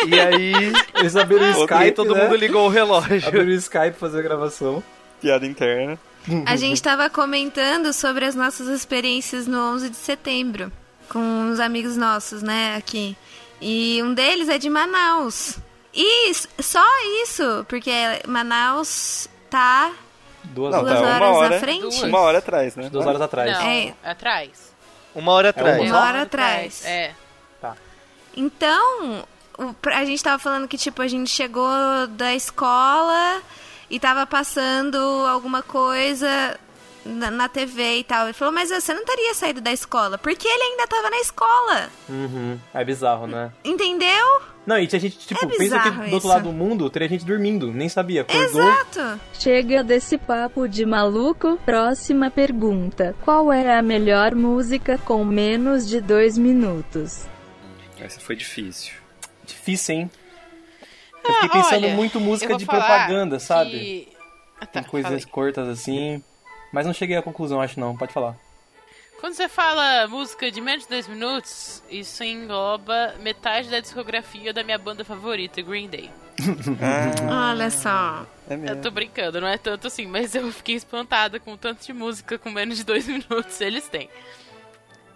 E 0.08 0.18
aí. 0.18 0.72
Eles 0.94 1.14
abriram 1.14 1.42
o 1.44 1.46
E 1.48 1.50
Skype, 1.50 1.74
aí 1.74 1.92
todo 1.92 2.14
né? 2.14 2.22
mundo 2.22 2.36
ligou 2.36 2.64
o 2.66 2.70
relógio. 2.70 3.28
Abriram 3.28 3.48
o 3.48 3.50
Skype 3.52 3.90
pra 3.90 4.00
fazer 4.00 4.20
a 4.20 4.22
gravação. 4.22 4.82
Piada 5.20 5.44
interna. 5.46 5.98
A 6.46 6.56
gente 6.56 6.82
tava 6.82 7.08
comentando 7.10 7.92
sobre 7.92 8.24
as 8.24 8.34
nossas 8.34 8.68
experiências 8.68 9.46
no 9.46 9.58
11 9.74 9.90
de 9.90 9.96
setembro 9.96 10.72
com 11.08 11.18
uns 11.18 11.60
amigos 11.60 11.96
nossos, 11.96 12.42
né, 12.42 12.76
aqui. 12.76 13.16
E 13.60 14.02
um 14.02 14.12
deles 14.14 14.48
é 14.48 14.58
de 14.58 14.68
Manaus. 14.70 15.58
E 15.92 16.32
só 16.60 16.84
isso, 17.22 17.64
porque 17.68 17.90
Manaus 18.26 19.28
tá 19.50 19.92
Duas, 20.42 20.74
Não, 20.74 20.82
duas 20.82 20.94
tá, 20.94 21.00
uma 21.00 21.08
horas 21.14 21.36
hora- 21.36 21.48
na 21.54 21.58
frente. 21.60 22.04
Uma 22.04 22.20
hora 22.20 22.38
atrás, 22.38 22.76
né? 22.76 22.88
duas 22.90 23.06
horas 23.06 23.20
atrás. 23.22 23.50
Não, 23.52 23.62
É. 23.62 23.94
atrás. 24.04 24.50
Uma 25.14 25.32
hora 25.32 25.48
atrás. 25.50 25.80
uma 25.80 25.88
Uma 25.90 26.00
hora 26.06 26.22
atrás. 26.22 26.84
É. 26.84 27.12
Então, 28.36 29.24
o- 29.56 29.72
pra- 29.74 29.98
a 29.98 30.04
gente 30.04 30.22
tava 30.22 30.38
falando 30.38 30.66
que, 30.68 30.76
tipo, 30.76 31.00
a 31.00 31.08
gente 31.08 31.30
chegou 31.30 31.70
da 32.10 32.34
escola 32.34 33.40
e 33.94 34.00
tava 34.00 34.26
passando 34.26 34.96
alguma 34.98 35.62
coisa 35.62 36.58
na, 37.04 37.30
na 37.30 37.48
TV 37.48 37.98
e 37.98 38.04
tal. 38.04 38.24
Ele 38.24 38.32
falou, 38.32 38.52
mas 38.52 38.70
você 38.70 38.92
não 38.92 39.04
teria 39.04 39.32
saído 39.34 39.60
da 39.60 39.72
escola, 39.72 40.18
porque 40.18 40.48
ele 40.48 40.62
ainda 40.62 40.86
tava 40.88 41.10
na 41.10 41.18
escola. 41.20 41.88
Uhum. 42.08 42.58
É 42.72 42.84
bizarro, 42.84 43.28
né? 43.28 43.52
Entendeu? 43.64 44.42
Não, 44.66 44.78
e 44.78 44.86
tinha 44.88 44.98
gente, 44.98 45.18
tipo, 45.18 45.44
É 45.44 45.46
pensa 45.46 45.78
que 45.78 45.90
do 45.90 46.00
outro 46.02 46.16
isso. 46.16 46.26
lado 46.26 46.42
do 46.44 46.52
mundo 46.52 46.90
teria 46.90 47.08
gente 47.08 47.24
dormindo, 47.24 47.70
nem 47.70 47.88
sabia. 47.88 48.22
Acordou. 48.22 48.62
Exato. 48.62 49.20
Chega 49.34 49.84
desse 49.84 50.18
papo 50.18 50.66
de 50.66 50.84
maluco. 50.84 51.56
Próxima 51.64 52.30
pergunta: 52.30 53.14
Qual 53.24 53.52
é 53.52 53.76
a 53.78 53.82
melhor 53.82 54.34
música 54.34 54.98
com 54.98 55.22
menos 55.24 55.86
de 55.86 56.00
dois 56.00 56.36
minutos? 56.36 57.26
Essa 58.00 58.18
foi 58.18 58.34
difícil. 58.34 58.94
Difícil, 59.46 59.94
hein? 59.94 60.10
Eu 61.24 61.34
fiquei 61.34 61.48
pensando 61.48 61.84
Ah, 61.84 61.86
olha, 61.88 61.94
muito 61.96 62.18
eu 62.18 62.22
música 62.22 62.56
de 62.56 62.66
propaganda, 62.66 63.38
sabe? 63.40 63.70
que- 63.70 64.08
Ah, 64.60 64.66
tá, 64.66 64.80
Tem 64.80 64.82
coisas 64.84 65.10
falei. 65.10 65.26
curtas 65.26 65.68
assim. 65.68 66.22
Mas 66.72 66.86
não 66.86 66.92
cheguei 66.94 67.16
à 67.16 67.22
conclusão, 67.22 67.60
acho 67.60 67.78
não. 67.80 67.96
Pode 67.96 68.12
falar. 68.12 68.36
Quando 69.20 69.34
você 69.34 69.48
fala 69.48 70.06
música 70.06 70.50
de 70.50 70.60
menos 70.60 70.82
de 70.84 70.90
dois 70.90 71.08
minutos, 71.08 71.82
isso 71.88 72.22
engloba 72.22 73.14
metade 73.20 73.70
da 73.70 73.80
discografia 73.80 74.52
da 74.52 74.62
minha 74.62 74.76
banda 74.76 75.04
favorita, 75.04 75.62
Green 75.62 75.88
Day. 75.88 76.10
Olha 77.30 77.70
só. 77.70 78.26
É 78.48 78.54
Eu 78.54 78.58
mesmo. 78.58 78.82
tô 78.82 78.90
brincando, 78.90 79.40
não 79.40 79.48
é 79.48 79.56
tanto 79.56 79.86
assim, 79.86 80.06
mas 80.06 80.34
eu 80.34 80.52
fiquei 80.52 80.74
espantada 80.74 81.40
com 81.40 81.54
o 81.54 81.56
tanto 81.56 81.86
de 81.86 81.92
música 81.92 82.36
com 82.38 82.50
menos 82.50 82.76
de 82.76 82.84
dois 82.84 83.06
minutos 83.08 83.60
eles 83.60 83.88
têm. 83.88 84.10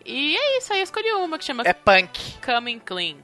E 0.07 0.37
é 0.37 0.59
isso, 0.59 0.73
aí 0.73 0.79
eu 0.81 0.85
escolhi 0.85 1.13
uma 1.13 1.37
que 1.39 1.45
chama 1.45 1.63
É 1.67 1.73
punk. 1.75 2.19
Coming 2.45 2.79
Clean. 2.79 3.17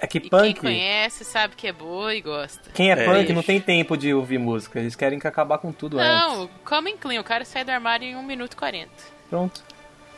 É 0.00 0.06
que 0.06 0.18
E 0.18 0.20
quem 0.22 0.30
punk. 0.30 0.60
conhece 0.60 1.24
sabe 1.24 1.54
que 1.54 1.66
é 1.66 1.72
boa 1.72 2.14
e 2.14 2.20
gosta. 2.22 2.70
Quem 2.72 2.90
é, 2.90 2.92
É 2.92 3.04
punk 3.04 3.24
isso. 3.24 3.32
não 3.34 3.42
tem 3.42 3.60
tempo 3.60 3.96
de 3.96 4.14
ouvir 4.14 4.38
música. 4.38 4.78
Eles 4.80 4.96
querem 4.96 5.18
que 5.18 5.26
acabar 5.26 5.58
com 5.58 5.70
tudo 5.72 5.98
antes. 5.98 6.08
Não, 6.38 6.48
Coming 6.64 6.96
Clean, 6.96 7.20
o 7.20 7.24
cara 7.24 7.44
sai 7.44 7.64
do 7.64 7.70
armário 7.70 8.06
em 8.08 8.16
1 8.16 8.22
minuto 8.22 8.54
e 8.54 8.56
40. 8.56 8.90
Pronto. 9.28 9.62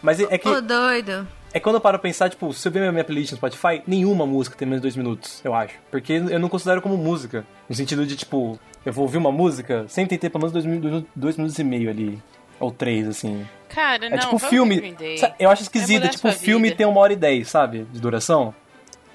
Mas 0.01 0.21
é 0.21 0.27
é 0.31 0.39
que. 0.39 0.49
Ô, 0.49 0.61
doido. 0.61 1.27
É 1.55 1.61
quando 1.61 1.75
eu 1.75 1.81
paro 1.81 1.99
pra 1.99 2.03
pensar, 2.09 2.31
tipo, 2.31 2.51
se 2.55 2.67
eu 2.67 2.73
ver 2.73 2.79
minha- 2.81 2.93
minha 2.93 3.05
playlist 3.05 3.33
no 3.33 3.37
Spotify, 3.37 3.83
nenhuma 3.87 4.25
música 4.25 4.57
tem 4.57 4.67
menos 4.67 4.81
de 4.81 4.83
dois 4.87 4.97
minutos, 4.97 5.41
eu 5.45 5.53
acho. 5.55 5.75
Porque 5.91 6.13
eu 6.15 6.39
não 6.39 6.49
considero 6.49 6.81
como 6.81 6.97
música. 6.97 7.45
No 7.69 7.75
sentido 7.75 8.07
de, 8.07 8.17
tipo, 8.17 8.59
eu 8.87 8.93
vou 8.93 9.03
ouvir 9.05 9.19
uma 9.19 9.31
música, 9.31 9.85
sempre 9.89 10.11
tem 10.11 10.19
que 10.19 10.23
ter 10.23 10.31
pelo 10.31 10.41
menos 10.43 10.53
dois, 10.53 10.65
minu- 10.65 10.81
dois, 10.91 11.05
dois 11.15 11.37
minutos 11.37 11.59
e 11.59 11.65
meio 11.65 11.91
ali. 11.91 12.19
Ou 12.59 12.71
três, 12.71 13.07
assim. 13.07 13.45
Cara, 13.69 14.07
É 14.07 14.11
não, 14.11 14.19
tipo 14.19 14.39
vamos 14.39 14.49
filme. 14.49 14.97
Eu 15.39 15.51
acho 15.51 15.63
esquisito, 15.63 16.05
é 16.05 16.09
tipo 16.09 16.31
filme 16.33 16.69
vida. 16.69 16.77
tem 16.79 16.87
uma 16.87 17.01
hora 17.01 17.13
e 17.13 17.17
dez, 17.17 17.49
sabe? 17.49 17.87
De 17.93 18.01
duração. 18.01 18.55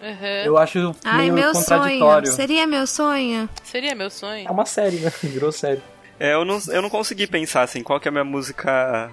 Aham. 0.01 0.43
Eu 0.45 0.57
acho 0.57 0.95
Ai, 1.03 1.23
meio 1.23 1.33
meu 1.33 1.53
sonho. 1.53 1.65
contraditório. 1.65 2.31
Seria 2.31 2.67
meu 2.67 2.85
sonho? 2.87 3.49
Seria 3.63 3.95
meu 3.95 4.07
É 4.07 4.09
sonho. 4.09 4.51
uma 4.51 4.65
série, 4.65 4.97
né? 4.97 5.11
Virou 5.23 5.51
série. 5.51 5.81
É, 6.19 6.33
eu 6.33 6.43
não, 6.45 6.59
eu 6.69 6.81
não 6.81 6.89
consegui 6.89 7.27
pensar 7.27 7.61
assim, 7.61 7.83
qual 7.83 7.99
que 7.99 8.07
é 8.07 8.09
a 8.09 8.11
minha 8.11 8.23
música 8.23 9.11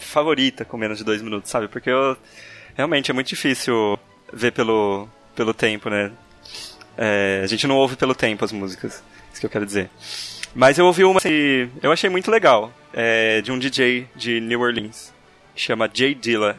favorita 0.00 0.64
com 0.64 0.76
menos 0.76 0.98
de 0.98 1.04
dois 1.04 1.22
minutos, 1.22 1.50
sabe? 1.50 1.68
Porque 1.68 1.90
eu. 1.90 2.16
Realmente 2.74 3.10
é 3.10 3.14
muito 3.14 3.28
difícil 3.28 3.98
ver 4.32 4.52
pelo, 4.52 5.08
pelo 5.34 5.54
tempo, 5.54 5.88
né? 5.88 6.10
É, 6.98 7.40
a 7.42 7.46
gente 7.46 7.66
não 7.66 7.76
ouve 7.76 7.96
pelo 7.96 8.14
tempo 8.14 8.44
as 8.44 8.52
músicas. 8.52 9.02
Isso 9.32 9.40
que 9.40 9.46
eu 9.46 9.50
quero 9.50 9.64
dizer. 9.66 9.88
Mas 10.54 10.78
eu 10.78 10.86
ouvi 10.86 11.04
uma 11.04 11.20
que 11.20 11.68
eu 11.82 11.90
achei 11.92 12.10
muito 12.10 12.30
legal. 12.30 12.72
É, 12.92 13.40
de 13.42 13.52
um 13.52 13.58
DJ 13.58 14.06
de 14.14 14.40
New 14.40 14.60
Orleans. 14.60 15.12
Chama 15.54 15.88
Jay 15.92 16.14
Dilla. 16.14 16.56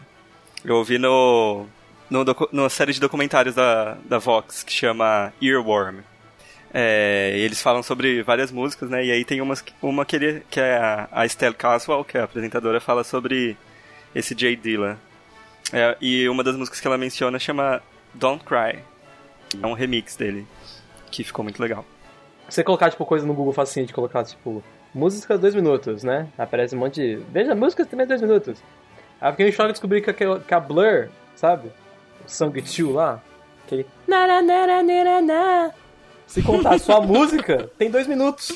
Eu 0.64 0.76
ouvi 0.76 0.98
no. 0.98 1.66
No 2.10 2.26
numa 2.52 2.70
série 2.70 2.94
de 2.94 3.00
documentários 3.00 3.56
da, 3.56 3.98
da 4.06 4.18
Vox 4.18 4.64
que 4.64 4.72
chama 4.72 5.34
Earworm. 5.42 6.00
É, 6.74 7.34
eles 7.38 7.62
falam 7.62 7.82
sobre 7.82 8.22
várias 8.24 8.52
músicas, 8.52 8.90
né? 8.90 9.04
E 9.06 9.12
aí 9.12 9.24
tem 9.24 9.42
umas, 9.42 9.64
uma 9.82 10.06
que, 10.06 10.16
ele, 10.16 10.44
que 10.50 10.60
é 10.60 10.78
a, 11.12 11.26
Estelle 11.26 11.56
Caswell, 11.56 12.04
que 12.04 12.18
é 12.18 12.22
a 12.22 12.24
apresentadora, 12.26 12.80
fala 12.82 13.04
sobre 13.04 13.58
esse 14.14 14.36
Jay 14.38 14.56
Dilla. 14.56 14.98
É, 15.72 15.98
e 16.00 16.28
uma 16.30 16.44
das 16.44 16.56
músicas 16.56 16.80
que 16.80 16.88
ela 16.88 16.98
menciona 16.98 17.40
chama 17.40 17.82
Don't 18.14 18.44
Cry. 18.44 18.80
É 19.62 19.66
um 19.66 19.74
remix 19.74 20.16
dele, 20.16 20.46
que 21.10 21.24
ficou 21.24 21.44
muito 21.44 21.62
legal. 21.62 21.86
Você 22.50 22.64
colocar, 22.64 22.90
tipo, 22.90 23.06
coisa 23.06 23.26
no 23.26 23.34
Google 23.34 23.54
facinho 23.54 23.86
de 23.86 23.94
colocar, 23.94 24.24
tipo, 24.24 24.64
músicas 24.94 25.40
dois 25.40 25.56
minutos, 25.56 26.04
né? 26.04 26.28
Aparece 26.38 26.76
um 26.76 26.80
monte 26.80 26.96
de. 26.96 27.16
Veja, 27.32 27.56
músicas 27.56 27.88
também 27.88 28.06
dois 28.06 28.22
minutos. 28.22 28.62
Aí 29.20 29.30
eu 29.30 29.32
fiquei 29.34 29.48
em 29.48 29.52
choque 29.52 29.68
de 29.68 29.74
descobrir 29.74 30.02
que, 30.02 30.14
que 30.14 30.54
a 30.54 30.60
Blur, 30.60 31.10
sabe? 31.36 31.72
O 32.28 32.30
Song 32.30 32.60
2 32.60 32.80
lá, 32.94 33.24
aquele. 33.66 33.86
Se 36.28 36.44
contar 36.44 36.78
só 36.78 36.98
a 36.98 37.02
música, 37.02 37.72
tem 37.78 37.90
dois 37.90 38.06
minutos 38.06 38.52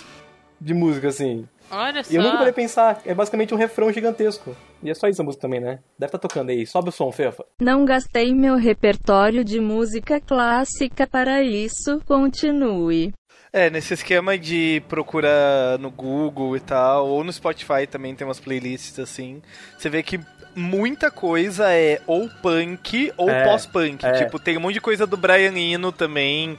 de 0.59 0.74
música, 0.74 1.07
assim. 1.07 1.47
Olha 1.72 2.03
só. 2.03 2.11
E 2.11 2.17
eu 2.17 2.22
nunca 2.22 2.38
parei 2.38 2.51
pensar, 2.51 3.01
é 3.05 3.13
basicamente 3.13 3.53
um 3.53 3.57
refrão 3.57 3.91
gigantesco. 3.93 4.55
E 4.84 4.89
é 4.89 4.93
só 4.93 5.07
isso 5.07 5.22
a 5.22 5.26
música 5.26 5.41
também, 5.43 5.61
né? 5.61 5.80
Deve 5.97 6.09
estar 6.09 6.17
tocando 6.17 6.49
aí. 6.49 6.67
Sobe 6.67 6.89
o 6.89 6.91
som, 6.91 7.09
Fefa. 7.11 7.45
Não 7.61 7.86
gastei 7.86 8.36
meu 8.36 8.57
repertório 8.57 9.43
de 9.43 9.59
música 9.61 10.19
clássica 10.19 11.07
para 11.07 11.41
isso. 11.41 12.01
Continue. 12.05 13.13
É, 13.53 13.69
nesse 13.69 13.93
esquema 13.93 14.38
de 14.38 14.82
procurar 14.89 15.78
no 15.80 15.91
Google 15.91 16.55
e 16.57 16.59
tal, 16.59 17.07
ou 17.07 17.24
no 17.24 17.32
Spotify 17.32 17.86
também 17.89 18.15
tem 18.15 18.26
umas 18.26 18.39
playlists 18.39 18.97
assim. 18.99 19.41
Você 19.78 19.89
vê 19.89 20.03
que 20.03 20.19
muita 20.55 21.09
coisa 21.11 21.71
é 21.71 22.01
ou 22.07 22.29
punk 22.41 23.11
ou 23.17 23.29
É, 23.29 23.43
pós-punk. 23.45 24.05
é. 24.05 24.11
Tipo, 24.13 24.39
tem 24.39 24.57
um 24.57 24.61
monte 24.61 24.75
de 24.75 24.81
coisa 24.81 25.05
do 25.07 25.17
Brian 25.17 25.53
Eno 25.57 25.91
também. 25.91 26.57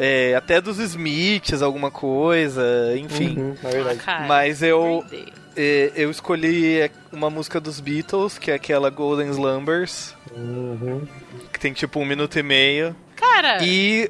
é, 0.00 0.34
até 0.36 0.60
dos 0.60 0.78
Smiths, 0.78 1.60
alguma 1.60 1.90
coisa, 1.90 2.62
enfim. 2.96 3.36
Uhum, 3.36 3.56
Ah, 3.64 3.68
verdade. 3.68 3.98
cara, 3.98 4.26
Mas 4.28 4.62
eu, 4.62 5.04
é, 5.56 5.90
eu 5.96 6.08
escolhi 6.08 6.88
uma 7.10 7.28
música 7.28 7.58
dos 7.60 7.80
Beatles, 7.80 8.38
que 8.38 8.50
é 8.52 8.54
aquela 8.54 8.90
Golden 8.90 9.28
Slumbers, 9.30 10.14
Uhum. 10.36 11.04
que 11.52 11.58
tem 11.58 11.72
tipo 11.72 11.98
um 11.98 12.04
minuto 12.04 12.38
e 12.38 12.42
meio. 12.44 12.94
Cara, 13.16 13.58
E. 13.64 14.08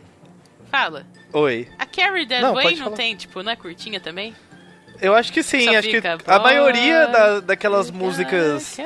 fala. 0.71 1.07
Oi. 1.33 1.67
A 1.79 1.87
Carrie 1.87 2.27
That 2.27 2.43
Não, 2.43 2.53
não 2.55 2.63
falar. 2.63 2.91
tem, 2.97 3.17
tipo, 3.17 3.43
não 3.43 3.53
é 3.53 3.57
curtinha 3.57 3.99
também? 3.99 4.35
Eu 5.01 5.15
acho 5.15 5.33
que 5.33 5.43
sim, 5.43 5.61
Só 5.65 5.71
acho 5.79 5.89
que 5.89 5.97
fica, 5.97 6.19
a 6.27 6.39
maioria 6.39 7.05
"Boy, 7.07 7.13
da- 7.13 7.41
daquelas 7.41 7.91
músicas 7.91 8.77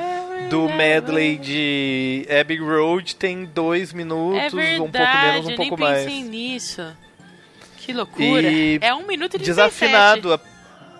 do 0.49 0.69
medley 0.69 1.37
de 1.37 2.27
Abbey 2.39 2.57
Road 2.59 3.15
tem 3.15 3.45
dois 3.45 3.91
minutos, 3.93 4.39
É 4.39 4.49
verdade, 4.49 4.81
um 4.81 4.91
pouco 4.91 5.21
menos, 5.31 5.45
um 5.47 5.49
eu 5.51 5.55
pouco 5.55 5.75
nem 5.77 5.89
mais. 5.89 6.03
pensei 6.05 6.21
nisso. 6.23 6.97
Que 7.77 7.91
loucura. 7.93 8.41
E 8.49 8.77
É 8.81 8.93
um 8.93 9.05
minuto 9.07 9.35
e 9.35 9.39
37. 9.39 9.45
Desafinado, 9.45 10.33
a- 10.33 10.39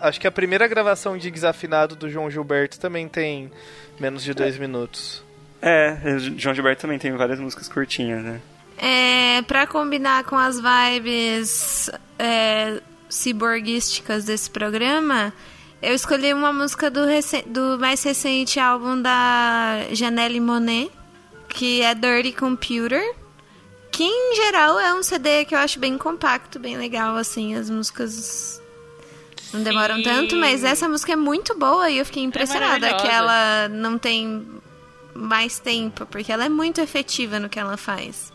acho 0.01 0.20
que 0.20 0.28
a 0.28 0.32
primeira 0.32 0.68
gravação 0.68 1.18
de 1.18 1.30
Desafinado 1.32 1.95
do 1.95 2.09
João 2.09 2.30
Gilberto 2.30 2.80
também 2.80 3.07
tem 3.07 3.51
menos 3.99 4.24
de 4.24 4.34
dois 4.34 4.57
minutos. 4.57 5.24
É, 5.61 5.95
João 6.38 6.53
Gilberto 6.53 6.82
também 6.82 6.99
tem 6.99 7.11
várias 7.14 7.39
músicas 7.39 7.70
curtinhas, 7.70 8.22
né? 8.24 8.41
É, 8.78 9.41
pra 9.43 9.66
combinar 9.66 10.26
com 10.26 10.36
as 10.36 10.59
vibes 10.59 11.89
é, 12.20 12.82
ciborguísticas 13.14 14.26
desse 14.26 14.49
programa, 14.49 15.34
eu 15.82 15.93
escolhi 15.93 16.34
uma 16.34 16.51
música 16.51 16.89
do, 16.89 17.01
do 17.47 17.80
mais 17.80 18.01
recente 18.03 18.59
álbum 18.59 19.01
da 19.01 19.86
Janelle 19.91 20.39
Monet, 20.39 20.89
que 21.49 21.82
é 21.82 21.93
Dirty 21.93 22.32
Computer. 22.34 23.03
Que 23.91 24.03
em 24.03 24.36
geral 24.36 24.80
é 24.80 24.91
um 24.93 25.03
CD 25.03 25.45
que 25.45 25.53
eu 25.53 25.59
acho 25.59 25.78
bem 25.78 25.99
compacto, 25.99 26.57
bem 26.57 26.78
legal, 26.78 27.16
assim, 27.16 27.53
as 27.53 27.70
músicas 27.70 28.59
não 29.53 29.61
demoram 29.61 29.97
Sim. 29.97 30.03
tanto, 30.03 30.36
mas 30.36 30.64
essa 30.64 30.89
música 30.89 31.14
é 31.14 31.16
muito 31.16 31.55
boa 31.55 31.88
e 31.91 31.99
eu 31.99 32.05
fiquei 32.05 32.24
impressionada 32.24 32.88
que 32.88 33.07
maravilhosa. 33.07 33.16
ela 33.16 33.70
não 33.70 33.99
tem 33.99 34.47
mais 35.14 35.59
tempo, 35.59 36.07
porque 36.07 36.32
ela 36.32 36.45
é 36.45 36.49
muito 36.49 36.82
efetiva 36.82 37.39
no 37.39 37.47
que 37.47 37.59
ela 37.59 37.78
faz. 37.78 38.34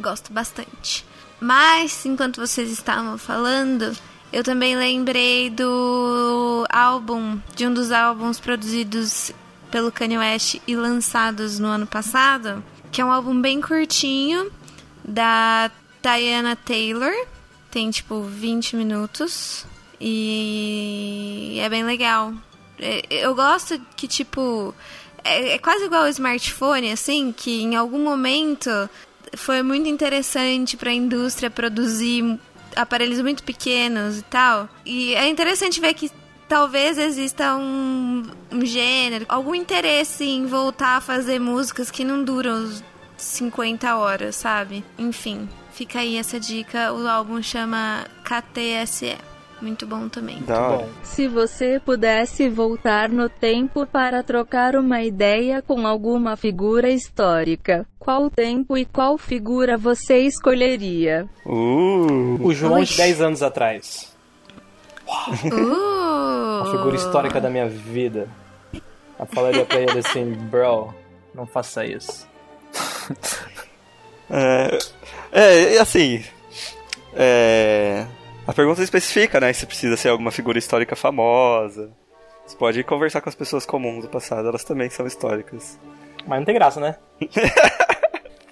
Gosto 0.00 0.32
bastante. 0.32 1.04
Mas, 1.40 2.04
enquanto 2.06 2.40
vocês 2.40 2.70
estavam 2.70 3.18
falando, 3.18 3.96
eu 4.32 4.42
também 4.42 4.76
lembrei 4.76 5.50
do 5.50 6.66
álbum, 6.70 7.38
de 7.54 7.66
um 7.66 7.74
dos 7.74 7.92
álbuns 7.92 8.40
produzidos 8.40 9.32
pelo 9.70 9.92
Kanye 9.92 10.18
West 10.18 10.56
e 10.66 10.74
lançados 10.76 11.58
no 11.58 11.68
ano 11.68 11.86
passado, 11.86 12.64
que 12.90 13.00
é 13.00 13.04
um 13.04 13.12
álbum 13.12 13.38
bem 13.40 13.60
curtinho, 13.60 14.50
da 15.04 15.70
Diana 16.02 16.56
Taylor. 16.56 17.12
Tem 17.70 17.90
tipo 17.90 18.22
20 18.22 18.76
minutos. 18.76 19.66
E 20.00 21.58
é 21.60 21.68
bem 21.68 21.84
legal. 21.84 22.32
É- 22.78 23.02
Eu 23.10 23.34
gosto 23.34 23.80
que, 23.96 24.06
tipo, 24.08 24.74
é, 25.24 25.54
é 25.54 25.58
quase 25.58 25.84
igual 25.84 26.04
o 26.04 26.08
smartphone, 26.08 26.90
assim, 26.92 27.32
que 27.32 27.62
em 27.62 27.76
algum 27.76 28.02
momento 28.02 28.70
foi 29.34 29.62
muito 29.62 29.88
interessante 29.88 30.76
para 30.76 30.90
a 30.90 30.94
indústria 30.94 31.50
produzir 31.50 32.38
aparelhos 32.74 33.20
muito 33.20 33.42
pequenos 33.42 34.18
e 34.18 34.22
tal. 34.22 34.68
E 34.84 35.14
é 35.14 35.28
interessante 35.28 35.80
ver 35.80 35.94
que 35.94 36.10
talvez 36.48 36.98
exista 36.98 37.56
um, 37.56 38.24
um 38.52 38.64
gênero, 38.64 39.26
algum 39.28 39.54
interesse 39.54 40.24
em 40.24 40.46
voltar 40.46 40.96
a 40.96 41.00
fazer 41.00 41.38
músicas 41.38 41.90
que 41.90 42.04
não 42.04 42.22
duram 42.22 42.70
50 43.16 43.96
horas, 43.96 44.36
sabe? 44.36 44.84
Enfim, 44.98 45.48
fica 45.72 46.00
aí 46.00 46.16
essa 46.16 46.38
dica. 46.38 46.92
O 46.92 47.06
álbum 47.08 47.42
chama 47.42 48.06
KTSE. 48.22 49.16
Muito 49.60 49.86
bom 49.86 50.08
também. 50.08 50.42
Hora. 50.48 50.78
Bom, 50.78 50.88
Se 51.02 51.26
você 51.26 51.80
pudesse 51.84 52.48
voltar 52.48 53.08
no 53.08 53.28
tempo 53.28 53.86
para 53.86 54.22
trocar 54.22 54.76
uma 54.76 55.02
ideia 55.02 55.62
com 55.62 55.86
alguma 55.86 56.36
figura 56.36 56.90
histórica, 56.90 57.86
qual 57.98 58.28
tempo 58.30 58.76
e 58.76 58.84
qual 58.84 59.16
figura 59.16 59.78
você 59.78 60.18
escolheria? 60.18 61.26
Uh, 61.44 62.38
O 62.46 62.52
João 62.52 62.76
de 62.76 62.82
Oxi. 62.82 62.96
10 62.98 63.20
anos 63.22 63.42
atrás. 63.42 64.14
Uh! 65.46 66.62
A 66.62 66.70
figura 66.70 66.96
histórica 66.96 67.40
da 67.40 67.48
minha 67.50 67.68
vida. 67.68 68.28
Eu 69.18 69.26
falaria 69.26 69.64
pra 69.64 69.80
ele 69.80 69.98
assim, 69.98 70.24
bro, 70.50 70.92
não 71.34 71.46
faça 71.46 71.84
isso. 71.86 72.26
é, 74.30 74.78
é, 75.32 75.78
assim. 75.78 76.22
É, 77.14 78.04
a 78.46 78.52
pergunta 78.52 78.82
especifica, 78.82 79.40
né? 79.40 79.52
Se 79.52 79.66
precisa 79.66 79.96
ser 79.96 80.08
alguma 80.10 80.30
figura 80.30 80.58
histórica 80.58 80.94
famosa. 80.96 81.90
Você 82.46 82.56
pode 82.56 82.82
conversar 82.84 83.20
com 83.20 83.28
as 83.28 83.34
pessoas 83.34 83.66
comuns 83.66 84.04
do 84.04 84.08
passado, 84.10 84.48
elas 84.48 84.62
também 84.64 84.88
são 84.88 85.06
históricas. 85.06 85.78
Mas 86.26 86.38
não 86.38 86.44
tem 86.46 86.54
graça, 86.54 86.80
né? 86.80 86.96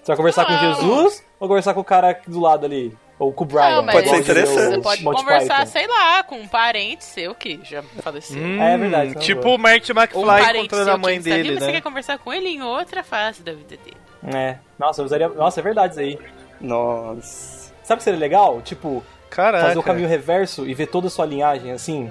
Você 0.03 0.09
vai 0.09 0.17
conversar 0.17 0.45
com 0.45 0.53
Não. 0.53 0.75
Jesus 0.75 1.25
ou 1.41 1.49
conversar 1.49 1.73
com 1.73 1.81
o 1.81 1.85
cara 1.85 2.21
do 2.27 2.39
lado 2.39 2.67
ali? 2.67 2.95
Ou 3.19 3.33
com 3.33 3.45
o 3.45 3.47
Brian. 3.47 3.77
Não, 3.77 3.83
mas 3.85 3.95
Pode 3.95 4.09
ser 4.11 4.17
interessante. 4.19 4.75
Você 4.75 4.81
pode 4.83 5.03
Monty 5.05 5.17
conversar, 5.17 5.59
Python. 5.61 5.71
sei 5.73 5.87
lá, 5.87 6.23
com 6.25 6.35
um 6.41 6.49
parente 6.49 7.05
seu 7.05 7.35
que 7.35 7.59
já 7.65 7.83
faleceu. 8.03 8.37
Hum, 8.43 8.61
É 8.61 8.77
verdade, 8.77 9.15
não 9.15 9.21
Tipo 9.23 9.55
o 9.55 9.59
Marty 9.59 9.93
um 9.93 9.97
McFly 9.99 10.25
parente 10.27 10.59
encontrando 10.67 10.91
a 10.91 10.99
mãe 10.99 11.21
dele, 11.21 11.55
você 11.55 11.67
né? 11.67 11.73
quer 11.73 11.81
conversar 11.81 12.19
com 12.19 12.33
ele 12.35 12.49
em 12.49 12.61
outra 12.63 13.03
fase 13.03 13.43
da 13.43 13.53
vida 13.53 13.77
dele. 13.79 13.97
É. 14.37 14.59
Nossa, 14.79 15.01
eu 15.01 15.07
usaria. 15.07 15.29
Nossa, 15.29 15.61
é 15.61 15.63
verdade 15.63 15.93
isso 15.93 16.01
aí. 16.01 16.19
Nossa. 16.61 17.73
Sabe 17.83 17.95
o 17.95 17.97
que 17.99 18.05
seria 18.05 18.19
legal? 18.21 18.61
Tipo, 18.63 19.03
Caraca. 19.35 19.67
fazer 19.67 19.79
o 19.79 19.83
caminho 19.83 20.09
reverso 20.09 20.65
e 20.67 20.73
ver 20.75 20.87
toda 20.87 21.09
a 21.09 21.11
sua 21.11 21.27
linhagem, 21.27 21.73
assim. 21.73 22.11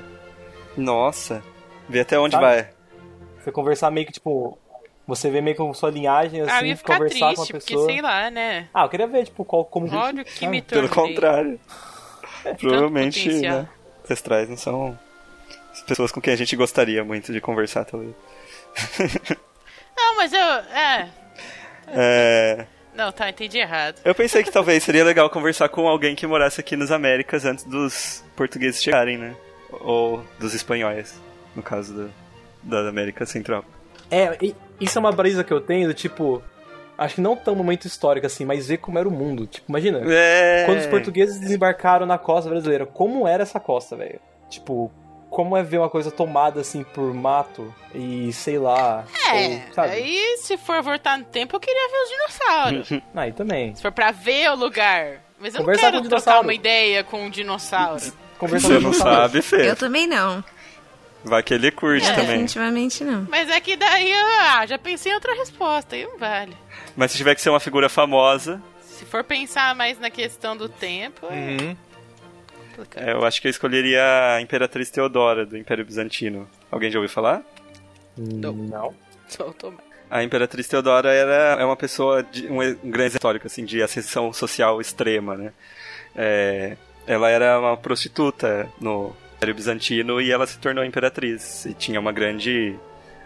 Nossa. 0.75 1.41
Vê 1.87 2.01
até 2.01 2.19
onde 2.19 2.35
Sabe? 2.35 2.43
vai. 2.43 2.69
Você 3.39 3.51
conversar 3.51 3.89
meio 3.91 4.05
que, 4.05 4.13
tipo. 4.13 4.57
Você 5.07 5.29
vê 5.29 5.41
meio 5.41 5.55
que 5.55 5.61
a 5.61 5.73
sua 5.73 5.89
linhagem, 5.89 6.41
ah, 6.41 6.43
eu 6.43 6.49
assim, 6.49 6.65
ia 6.67 6.77
ficar 6.77 6.93
conversar 6.95 7.19
com 7.19 7.25
a 7.25 7.33
triste, 7.33 7.51
porque 7.53 7.73
pessoa. 7.73 7.85
sei 7.85 8.01
lá, 8.01 8.29
né? 8.29 8.69
Ah, 8.73 8.83
eu 8.83 8.89
queria 8.89 9.07
ver, 9.07 9.25
tipo, 9.25 9.43
qual, 9.43 9.65
como. 9.65 9.93
Ódio 9.93 10.23
que 10.23 10.47
me 10.47 10.61
Pelo 10.61 10.89
contrário. 10.89 11.59
Provavelmente, 12.59 13.41
né? 13.41 13.67
Ancestrais 14.03 14.49
não 14.49 14.57
são 14.57 14.97
as 15.71 15.81
pessoas 15.81 16.11
com 16.11 16.19
quem 16.19 16.33
a 16.33 16.37
gente 16.37 16.55
gostaria 16.55 17.03
muito 17.03 17.31
de 17.31 17.39
conversar, 17.39 17.85
talvez. 17.85 18.13
Não, 19.95 20.17
mas 20.17 20.33
eu. 20.33 20.39
É. 20.39 21.09
É, 21.87 22.65
Não, 22.95 23.11
tá, 23.11 23.29
entendi 23.29 23.57
errado. 23.57 23.95
eu 24.05 24.13
pensei 24.13 24.43
que 24.43 24.51
talvez 24.51 24.83
seria 24.83 25.03
legal 25.03 25.29
conversar 25.29 25.67
com 25.69 25.87
alguém 25.87 26.15
que 26.15 26.27
morasse 26.27 26.59
aqui 26.61 26.75
nas 26.75 26.91
Américas 26.91 27.43
antes 27.45 27.63
dos 27.65 28.23
portugueses 28.35 28.81
chegarem, 28.83 29.17
né? 29.17 29.35
Ou 29.71 30.23
dos 30.39 30.53
espanhóis, 30.53 31.19
no 31.55 31.63
caso 31.63 31.93
do, 31.93 32.11
da 32.61 32.87
América 32.87 33.25
Central. 33.25 33.65
É, 34.11 34.37
e- 34.41 34.55
isso 34.79 34.97
é 34.97 34.99
uma 34.99 35.11
brisa 35.11 35.43
que 35.43 35.51
eu 35.51 35.59
tenho, 35.61 35.87
do 35.87 35.93
tipo. 35.93 36.43
Acho 36.95 37.15
que 37.15 37.21
não 37.21 37.35
tão 37.35 37.55
momento 37.55 37.85
histórico 37.87 38.27
assim, 38.27 38.45
mas 38.45 38.67
ver 38.67 38.77
como 38.77 38.99
era 38.99 39.07
o 39.09 39.11
mundo. 39.11 39.47
Tipo, 39.47 39.65
imagina. 39.71 40.01
É. 40.05 40.63
Quando 40.67 40.77
os 40.77 40.85
portugueses 40.85 41.39
desembarcaram 41.39 42.05
na 42.05 42.19
costa 42.19 42.47
brasileira, 42.49 42.85
como 42.85 43.27
era 43.27 43.41
essa 43.41 43.59
costa, 43.59 43.95
velho? 43.95 44.19
Tipo, 44.49 44.91
como 45.33 45.57
é 45.57 45.63
ver 45.63 45.79
uma 45.79 45.89
coisa 45.89 46.11
tomada 46.11 46.61
assim 46.61 46.83
por 46.83 47.13
mato 47.13 47.73
e 47.93 48.31
sei 48.31 48.57
lá. 48.59 49.03
É, 49.31 49.45
ou, 49.67 49.73
sabe? 49.73 49.89
aí 49.93 50.37
se 50.39 50.57
for 50.57 50.81
voltar 50.83 51.17
no 51.17 51.25
tempo, 51.25 51.55
eu 51.55 51.59
queria 51.59 51.89
ver 51.89 51.97
os 51.97 52.09
dinossauros. 52.09 53.03
Aí 53.15 53.31
também. 53.33 53.73
se 53.75 53.81
for 53.81 53.91
pra 53.91 54.11
ver 54.11 54.51
o 54.51 54.55
lugar. 54.55 55.21
Mas 55.39 55.55
eu 55.55 55.61
Conversar 55.61 55.61
não 55.61 55.65
com 55.65 55.73
quero 55.73 55.97
o 55.97 56.01
trocar 56.01 56.07
dinossauro. 56.21 56.47
uma 56.47 56.53
ideia 56.53 57.03
com 57.03 57.25
um 57.25 57.29
dinossauro. 57.29 58.13
Conversar 58.37 58.67
Você 58.67 58.75
com 58.75 58.81
não 58.81 58.93
sabe, 58.93 59.41
Fê. 59.41 59.69
Eu 59.69 59.75
também 59.75 60.05
não. 60.07 60.43
Vai 61.25 61.41
que 61.41 61.53
ele 61.53 61.71
curte 61.71 62.05
É, 62.05 62.09
também. 62.11 62.27
definitivamente 62.27 63.03
não. 63.03 63.25
Mas 63.29 63.49
é 63.49 63.59
que 63.59 63.75
daí 63.75 64.11
eu 64.11 64.25
ah, 64.41 64.65
já 64.65 64.77
pensei 64.77 65.11
em 65.11 65.15
outra 65.15 65.33
resposta, 65.35 65.95
aí 65.95 66.05
não 66.05 66.17
vale. 66.17 66.55
Mas 66.95 67.11
se 67.11 67.17
tiver 67.17 67.33
que 67.33 67.41
ser 67.41 67.49
uma 67.49 67.59
figura 67.59 67.89
famosa, 67.89 68.61
Se 68.81 69.05
for 69.05 69.23
pensar 69.23 69.73
mais 69.73 69.97
na 69.99 70.09
questão 70.09 70.55
do 70.55 70.69
tempo, 70.69 71.25
é 71.29 71.33
Uhum. 71.33 71.71
é, 71.71 71.75
eu 72.95 73.25
acho 73.25 73.41
que 73.41 73.47
eu 73.47 73.51
escolheria 73.51 74.01
a 74.35 74.41
Imperatriz 74.41 74.89
Teodora, 74.89 75.45
do 75.45 75.57
Império 75.57 75.85
Bizantino. 75.85 76.47
Alguém 76.71 76.89
já 76.91 76.99
ouviu 76.99 77.09
falar? 77.09 77.41
Não. 78.53 78.93
Soltou 79.27 79.71
mais. 79.71 79.83
A 80.09 80.23
Imperatriz 80.23 80.67
Teodora 80.67 81.11
era 81.11 81.59
é 81.59 81.65
uma 81.65 81.75
pessoa 81.75 82.21
de 82.21 82.47
um, 82.47 82.61
um 82.61 82.91
grande 82.91 83.13
histórico 83.15 83.47
assim 83.47 83.65
de 83.65 83.81
ascensão 83.81 84.31
social 84.31 84.79
extrema, 84.79 85.35
né? 85.35 85.51
É, 86.15 86.77
ela 87.07 87.29
era 87.29 87.59
uma 87.59 87.75
prostituta 87.75 88.69
no 88.79 89.15
Império 89.37 89.55
Bizantino 89.55 90.21
e 90.21 90.31
ela 90.31 90.45
se 90.45 90.59
tornou 90.59 90.83
imperatriz 90.85 91.65
e 91.65 91.73
tinha 91.73 91.99
uma 91.99 92.11
grande 92.11 92.75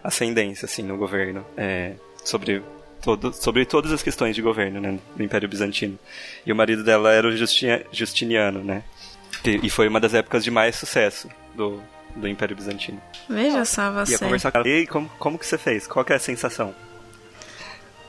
ascendência 0.04 0.66
assim 0.66 0.82
no 0.84 0.96
governo 0.96 1.46
é, 1.58 1.96
sobre 2.24 2.64
todo, 3.02 3.34
sobre 3.34 3.66
todas 3.66 3.92
as 3.92 4.02
questões 4.02 4.36
de 4.36 4.42
governo 4.42 4.80
né, 4.80 4.98
no 5.16 5.24
Império 5.26 5.50
Bizantino. 5.50 6.00
E 6.46 6.52
o 6.54 6.56
marido 6.56 6.84
dela 6.84 7.12
era 7.12 7.28
o 7.28 7.36
Justi- 7.36 7.86
Justiniano, 7.92 8.64
né? 8.64 8.84
E, 9.44 9.70
foi 9.70 9.88
uma 9.88 10.00
das 10.00 10.14
épocas 10.14 10.44
de 10.44 10.52
mais 10.52 10.76
sucesso 10.76 11.30
do, 11.56 11.82
do 12.16 12.28
Império 12.28 12.56
Bizantino. 12.56 13.02
Veja 13.30 13.64
só 13.66 13.84
Ia 13.84 13.92
você. 14.06 14.18
conversar 14.18 14.52
com 14.52 14.58
ela. 14.60 14.68
E 14.68 14.72
aí, 14.74 14.88
como, 14.88 15.10
como 15.20 15.38
que 15.40 15.46
você 15.46 15.58
fez? 15.58 15.88
Qual 15.88 16.04
que 16.04 16.14
é 16.14 16.16
a 16.16 16.20
sensação? 16.20 16.74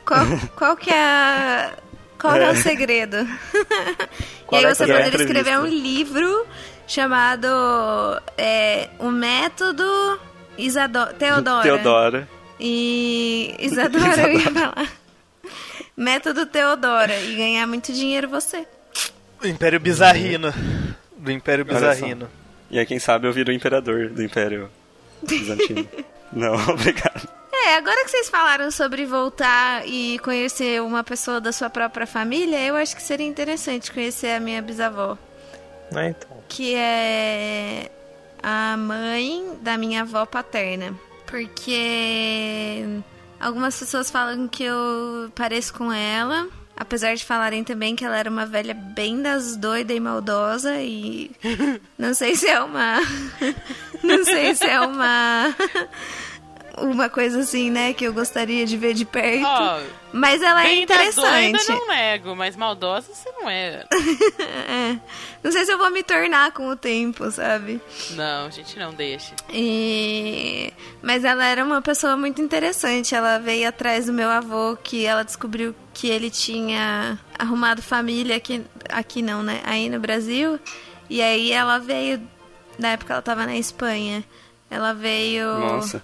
Qual, 0.05 0.21
qual 0.57 0.77
que 0.77 0.91
é 0.91 1.01
a... 1.01 1.73
Qual 2.19 2.35
que 2.35 2.41
é 2.41 2.49
o 2.49 2.51
É. 2.51 2.55
segredo? 2.57 3.17
e 4.51 4.57
aí 4.57 4.65
é 4.65 4.75
você 4.75 4.85
é 4.85 4.87
poderia 4.87 5.21
escrever 5.21 5.59
um 5.61 5.67
livro 5.67 6.47
chamado 6.87 7.47
é, 8.37 8.89
O 8.99 9.11
Método 9.11 9.85
Isado 10.57 11.13
Teodora. 11.15 11.63
Teodora. 11.63 12.29
E 12.59 13.55
Isadora 13.61 14.23
eu 14.23 14.33
ia 14.33 14.51
falar. 14.51 14.89
Método 15.97 16.45
Teodora. 16.47 17.17
E 17.21 17.37
ganhar 17.37 17.67
muito 17.69 17.93
dinheiro 17.93 18.29
você. 18.29 18.67
Império 19.45 19.79
Bizarrino. 19.79 20.53
Do 21.19 21.33
Império. 21.33 21.65
Bizarrino. 21.65 22.29
E 22.71 22.79
aí, 22.79 22.87
quem 22.87 22.99
sabe, 22.99 23.27
eu 23.27 23.33
viro 23.33 23.51
o 23.51 23.55
imperador 23.55 24.11
do 24.11 24.23
Império 24.23 24.71
Bizantino. 25.23 25.89
Não, 26.33 26.55
obrigado. 26.69 27.29
É, 27.53 27.75
agora 27.77 28.05
que 28.05 28.11
vocês 28.11 28.29
falaram 28.29 28.71
sobre 28.71 29.05
voltar 29.05 29.87
e 29.87 30.19
conhecer 30.21 30.81
uma 30.81 31.03
pessoa 31.03 31.41
da 31.41 31.53
sua 31.53 31.69
própria 31.69 32.07
família, 32.07 32.65
eu 32.65 32.77
acho 32.77 32.95
que 32.95 33.03
seria 33.03 33.27
interessante 33.27 33.93
conhecer 33.93 34.29
a 34.29 34.41
minha 34.41 34.63
bisavó. 34.63 35.19
É, 35.95 36.09
então. 36.09 36.37
que 36.49 36.75
é 36.75 37.91
a 38.43 38.77
mãe 38.77 39.59
da 39.63 39.77
minha 39.77 40.03
avó 40.03 40.25
paterna. 40.27 40.95
Porque 41.27 42.85
algumas 43.41 43.79
pessoas 43.79 44.11
falam 44.11 44.49
que 44.49 44.65
eu 44.65 45.31
pareço 45.35 45.75
com 45.75 45.93
ela. 45.93 46.49
Apesar 46.79 47.17
de 47.17 47.25
falarem 47.25 47.65
também 47.65 47.97
que 47.97 48.05
ela 48.05 48.17
era 48.17 48.31
uma 48.31 48.47
velha 48.47 48.73
bem 48.73 49.21
das 49.21 49.57
doida 49.57 49.93
e 49.93 49.99
maldosa 49.99 50.77
e 50.77 51.31
não 51.99 52.15
sei 52.15 52.37
se 52.37 52.47
é 52.49 52.61
uma 52.61 53.01
não 54.05 54.25
sei 54.25 54.55
se 54.55 54.65
é 54.65 54.81
uma 54.81 55.55
uma 56.83 57.09
coisa 57.09 57.41
assim, 57.41 57.71
né, 57.71 57.93
que 57.93 58.05
eu 58.05 58.13
gostaria 58.13 58.65
de 58.67 58.77
ver 58.77 58.95
de 58.95 59.05
perto. 59.05 59.45
Ó, 59.45 59.81
Mas 60.13 60.43
ela 60.43 60.63
é 60.63 60.67
bem 60.67 60.87
da 60.87 60.95
doida 60.95 61.43
interessante. 61.43 61.71
não 61.71 61.89
nego, 61.89 62.37
mas 62.37 62.57
maldosa 62.57 63.13
você 63.13 63.31
não 63.33 63.49
é. 63.49 63.85
É. 64.69 64.99
Não 65.43 65.53
sei 65.53 65.65
se 65.65 65.73
eu 65.73 65.79
vou 65.79 65.91
me 65.91 66.03
tornar 66.03 66.53
com 66.53 66.69
o 66.69 66.77
tempo, 66.77 67.31
sabe? 67.31 67.81
Não, 68.11 68.51
gente, 68.51 68.79
não 68.79 68.93
deixa. 68.93 69.35
E... 69.53 70.73
Mas 71.03 71.25
ela 71.25 71.45
era 71.45 71.65
uma 71.65 71.81
pessoa 71.81 72.17
muito 72.17 72.43
interessante. 72.43 73.15
Ela 73.15 73.39
veio 73.39 73.69
atrás 73.69 74.07
do 74.07 74.13
meu 74.13 74.31
avô, 74.31 74.77
que 74.83 75.07
ela 75.07 75.23
descobriu 75.23 75.75
que 75.95 76.09
ele 76.09 76.31
tinha 76.31 77.19
arrumado 77.39 77.81
família 77.83 78.37
aqui, 78.37 78.65
aqui 78.89 79.23
não, 79.23 79.43
né? 79.43 79.61
Aí 79.65 79.89
no 79.89 80.01
Brasil. 80.01 80.59
E 81.09 81.23
aí 81.23 81.53
ela 81.53 81.79
veio, 81.79 82.21
na 82.79 82.89
época 82.89 83.15
ela 83.15 83.23
tava 83.23 83.47
na 83.47 83.57
Espanha. 83.57 84.25
Ela 84.71 84.93
veio 84.93 85.47
Nossa. 85.59 86.03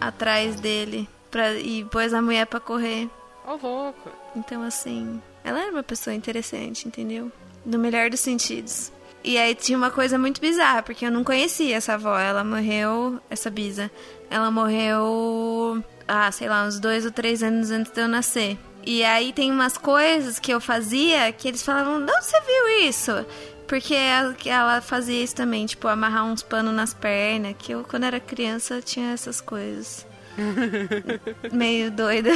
Atrás 0.00 0.56
dele 0.56 1.08
pra... 1.30 1.54
e 1.54 1.84
pôs 1.84 2.12
a 2.12 2.22
mulher 2.22 2.46
pra 2.46 2.60
correr. 2.60 3.08
Ô, 3.46 3.58
louco. 3.62 4.10
Então, 4.36 4.62
assim, 4.62 5.20
ela 5.44 5.60
era 5.60 5.72
uma 5.72 5.82
pessoa 5.82 6.14
interessante, 6.14 6.86
entendeu? 6.86 7.32
No 7.64 7.78
melhor 7.78 8.10
dos 8.10 8.20
sentidos. 8.20 8.92
E 9.24 9.36
aí 9.36 9.54
tinha 9.54 9.76
uma 9.76 9.90
coisa 9.90 10.18
muito 10.18 10.40
bizarra, 10.40 10.82
porque 10.82 11.04
eu 11.04 11.10
não 11.10 11.24
conhecia 11.24 11.76
essa 11.76 11.94
avó. 11.94 12.18
Ela 12.18 12.44
morreu, 12.44 13.20
essa 13.28 13.50
bisa, 13.50 13.90
ela 14.30 14.50
morreu, 14.50 15.82
ah, 16.06 16.30
sei 16.30 16.48
lá, 16.48 16.64
uns 16.64 16.78
dois 16.78 17.04
ou 17.04 17.10
três 17.10 17.42
anos 17.42 17.70
antes 17.70 17.92
de 17.92 18.00
eu 18.00 18.08
nascer. 18.08 18.58
E 18.86 19.04
aí 19.04 19.32
tem 19.32 19.50
umas 19.50 19.76
coisas 19.76 20.38
que 20.38 20.52
eu 20.52 20.60
fazia 20.60 21.30
que 21.32 21.48
eles 21.48 21.62
falavam, 21.62 21.96
onde 21.96 22.24
você 22.24 22.40
viu 22.40 22.88
isso? 22.88 23.26
Porque 23.68 23.94
ela, 23.94 24.32
que 24.32 24.48
ela 24.48 24.80
fazia 24.80 25.22
isso 25.22 25.36
também, 25.36 25.66
tipo, 25.66 25.86
amarrar 25.86 26.24
uns 26.24 26.42
panos 26.42 26.74
nas 26.74 26.94
pernas, 26.94 27.54
que 27.58 27.72
eu, 27.72 27.84
quando 27.84 28.04
era 28.04 28.18
criança, 28.18 28.80
tinha 28.80 29.12
essas 29.12 29.42
coisas. 29.42 30.06
Meio 31.52 31.90
doida. 31.90 32.30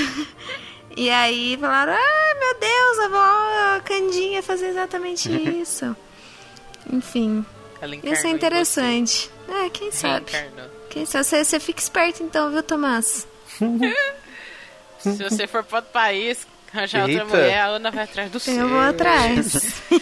E 0.94 1.08
aí 1.08 1.56
falaram, 1.58 1.94
ah, 1.94 2.34
meu 2.38 2.60
Deus, 2.60 2.98
a 2.98 3.04
avó 3.06 3.76
a 3.76 3.80
Candinha 3.80 4.42
fazia 4.42 4.68
exatamente 4.68 5.32
isso. 5.58 5.96
Enfim, 6.92 7.44
isso 8.04 8.26
é 8.26 8.30
interessante. 8.30 9.30
É, 9.48 9.70
quem 9.70 9.90
sabe? 9.90 10.30
Reencarnou. 10.30 10.70
Quem 10.90 11.06
sabe? 11.06 11.24
Você, 11.24 11.44
você 11.44 11.60
fica 11.60 11.80
esperto 11.80 12.22
então, 12.22 12.50
viu, 12.50 12.62
Tomás? 12.62 13.26
Se 14.98 15.16
você 15.24 15.46
for 15.46 15.64
para 15.64 15.78
outro 15.78 15.92
país, 15.92 16.46
arranjar 16.74 17.02
outra 17.02 17.14
Eita. 17.14 17.24
mulher, 17.24 17.58
a 17.58 17.66
Ana 17.66 17.90
vai 17.90 18.04
atrás 18.04 18.30
do 18.30 18.40
seu. 18.40 18.54
Eu 18.54 18.68
vou 18.68 18.80
atrás. 18.80 19.82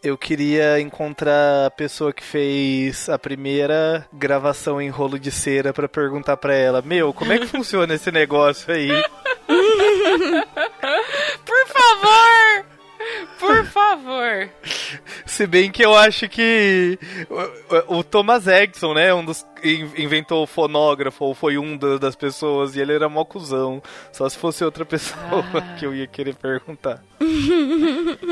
Eu 0.00 0.16
queria 0.16 0.80
encontrar 0.80 1.66
a 1.66 1.70
pessoa 1.70 2.12
que 2.12 2.22
fez 2.22 3.08
a 3.08 3.18
primeira 3.18 4.06
gravação 4.12 4.80
em 4.80 4.88
rolo 4.88 5.18
de 5.18 5.32
cera 5.32 5.72
pra 5.72 5.88
perguntar 5.88 6.36
pra 6.36 6.54
ela: 6.54 6.80
Meu, 6.80 7.12
como 7.12 7.32
é 7.32 7.38
que 7.38 7.46
funciona 7.50 7.94
esse 7.94 8.12
negócio 8.12 8.72
aí? 8.72 8.88
Por 11.44 11.66
favor! 11.66 12.64
Por 13.40 13.64
favor! 13.66 14.48
Se 15.38 15.46
bem 15.46 15.70
que 15.70 15.84
eu 15.84 15.94
acho 15.96 16.28
que 16.28 16.98
o, 17.88 17.98
o- 17.98 18.02
Thomas 18.02 18.48
Edison, 18.48 18.92
né, 18.92 19.14
um 19.14 19.24
dos 19.24 19.46
in- 19.62 19.88
inventou 19.96 20.42
o 20.42 20.46
fonógrafo, 20.48 21.24
ou 21.26 21.32
foi 21.32 21.56
um 21.56 21.76
da- 21.76 21.96
das 21.96 22.16
pessoas, 22.16 22.74
e 22.74 22.80
ele 22.80 22.92
era 22.92 23.08
mó 23.08 23.24
cuzão. 23.24 23.80
Só 24.12 24.28
se 24.28 24.36
fosse 24.36 24.64
outra 24.64 24.82
pessoa 24.86 25.16
Ah. 25.54 25.76
que 25.78 25.86
eu 25.86 25.94
ia 25.94 26.08
querer 26.08 26.34
perguntar. 26.34 27.04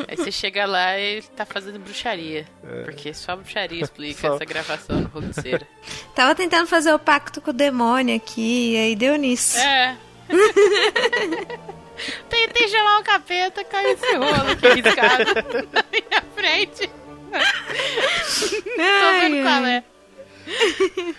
Aí 0.09 0.17
você 0.17 0.33
chega 0.33 0.67
lá 0.67 0.99
e 0.99 1.03
ele 1.19 1.23
tá 1.37 1.47
fazendo 1.47 1.79
bruxaria. 1.79 2.45
Porque 2.85 3.15
só 3.15 3.33
a 3.33 3.37
bruxaria 3.37 3.83
explica 3.85 4.27
Só. 4.29 4.35
essa 4.35 4.45
gravação 4.45 5.01
no 5.03 5.07
Rogueira. 5.09 5.65
Tava 6.13 6.35
tentando 6.35 6.67
fazer 6.67 6.93
o 6.93 6.99
pacto 6.99 7.41
com 7.41 7.51
o 7.51 7.55
demônio 7.55 8.17
aqui, 8.17 8.73
e 8.73 8.77
aí 8.79 8.97
deu 8.97 9.15
nisso. 9.17 9.59
É. 9.59 9.97
Tentei 12.29 12.69
chamar 12.69 13.01
o 13.01 13.05
capeta, 13.05 13.65
caiu 13.65 13.91
esse 13.93 14.15
rolo 14.17 14.51
aqui 14.53 14.69
riscado 14.81 15.25
na 15.73 15.85
minha 15.91 16.23
frente. 16.35 16.91
Tô 18.77 19.21
vendo 19.21 19.43
qual 19.43 19.65
é. 19.67 19.85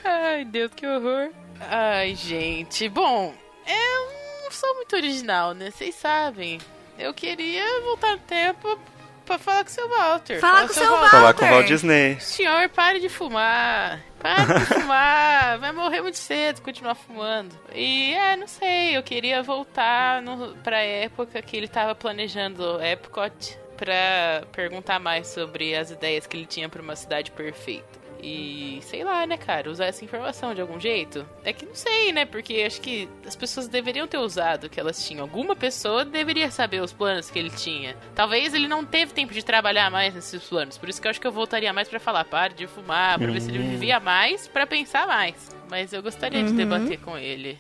Ai, 0.04 0.46
Deus, 0.46 0.72
que 0.76 0.86
horror. 0.88 1.30
Ai, 1.60 2.16
gente. 2.16 2.88
Bom, 2.90 3.34
eu 3.68 4.44
não 4.44 4.52
sou 4.52 4.76
muito 4.76 4.96
original, 4.96 5.54
né? 5.54 5.72
Vocês 5.72 5.96
sabem. 5.96 6.60
Eu 6.98 7.14
queria 7.14 7.82
voltar 7.82 8.12
no 8.12 8.20
tempo 8.20 8.80
pra 9.26 9.38
falar 9.38 9.64
com 9.64 9.70
o 9.70 9.74
seu 9.74 9.90
Walter. 9.90 10.40
Fala 10.40 10.62
com 10.66 10.72
o 10.72 10.74
seu 10.74 10.90
Walter. 10.90 11.10
Falar 11.10 11.34
com 11.34 11.46
o. 11.46 11.50
Walt 11.50 11.68
Disney. 11.68 12.20
Senhor, 12.20 12.70
pare 12.70 13.00
de 13.00 13.10
fumar. 13.10 14.00
Pare 14.20 14.60
de 14.60 14.66
fumar. 14.66 15.60
Vai 15.60 15.72
morrer 15.72 16.02
muito 16.02 16.18
cedo 16.18 16.62
continuar 16.62 16.96
fumando. 16.96 17.56
E 17.74 18.14
é, 18.14 18.36
não 18.36 18.48
sei, 18.48 18.98
eu 18.98 19.04
queria 19.04 19.42
voltar 19.44 20.22
no, 20.22 20.56
pra 20.58 20.80
época 20.80 21.42
que 21.42 21.56
ele 21.56 21.68
tava 21.68 21.94
planejando 21.96 22.82
Epcot 22.82 23.58
pra 23.78 24.44
perguntar 24.52 25.00
mais 25.00 25.28
sobre 25.28 25.76
as 25.76 25.92
ideias 25.92 26.26
que 26.26 26.36
ele 26.36 26.46
tinha 26.46 26.68
pra 26.68 26.82
uma 26.82 26.96
cidade 26.96 27.32
perfeita. 27.32 27.97
E 28.28 28.82
sei 28.82 29.06
lá, 29.06 29.26
né, 29.26 29.38
cara, 29.38 29.72
usar 29.72 29.86
essa 29.86 30.04
informação 30.04 30.54
de 30.54 30.60
algum 30.60 30.78
jeito. 30.78 31.26
É 31.46 31.54
que 31.54 31.66
não 31.66 31.74
sei, 31.74 32.12
né? 32.12 32.26
Porque 32.26 32.64
acho 32.68 32.82
que 32.82 33.08
as 33.26 33.36
pessoas 33.36 33.70
deveriam 33.70 34.06
ter 34.06 34.18
usado 34.18 34.66
o 34.66 34.70
que 34.70 34.80
elas 34.80 35.08
tinham. 35.08 35.24
Alguma 35.24 35.56
pessoa 35.56 36.04
deveria 36.04 36.52
saber 36.52 36.82
os 36.82 36.92
planos 36.92 37.30
que 37.32 37.40
ele 37.40 37.50
tinha. 37.50 37.96
Talvez 38.14 38.54
ele 38.54 38.68
não 38.68 38.84
teve 38.86 39.14
tempo 39.14 39.34
de 39.34 39.46
trabalhar 39.46 39.90
mais 39.90 40.14
nesses 40.14 40.44
planos. 40.44 40.78
Por 40.78 40.90
isso 40.90 41.02
que 41.02 41.08
eu 41.08 41.10
acho 41.10 41.22
que 41.22 41.28
eu 41.28 41.32
voltaria 41.32 41.72
mais 41.72 41.88
pra 41.88 42.00
falar, 42.00 42.26
pare 42.26 42.54
de 42.54 42.68
fumar, 42.68 43.18
pra 43.18 43.32
ver 43.32 43.40
se 43.40 43.50
ele 43.50 43.60
vivia 43.60 44.00
mais, 44.00 44.48
pra 44.48 44.68
pensar 44.68 45.08
mais. 45.08 45.50
Mas 45.70 45.94
eu 45.94 46.04
gostaria 46.04 46.44
de 46.44 46.52
debater 46.52 47.00
com 47.00 47.18
ele 47.18 47.60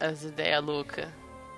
as 0.00 0.22
ideias 0.22 0.64
loucas 0.64 1.06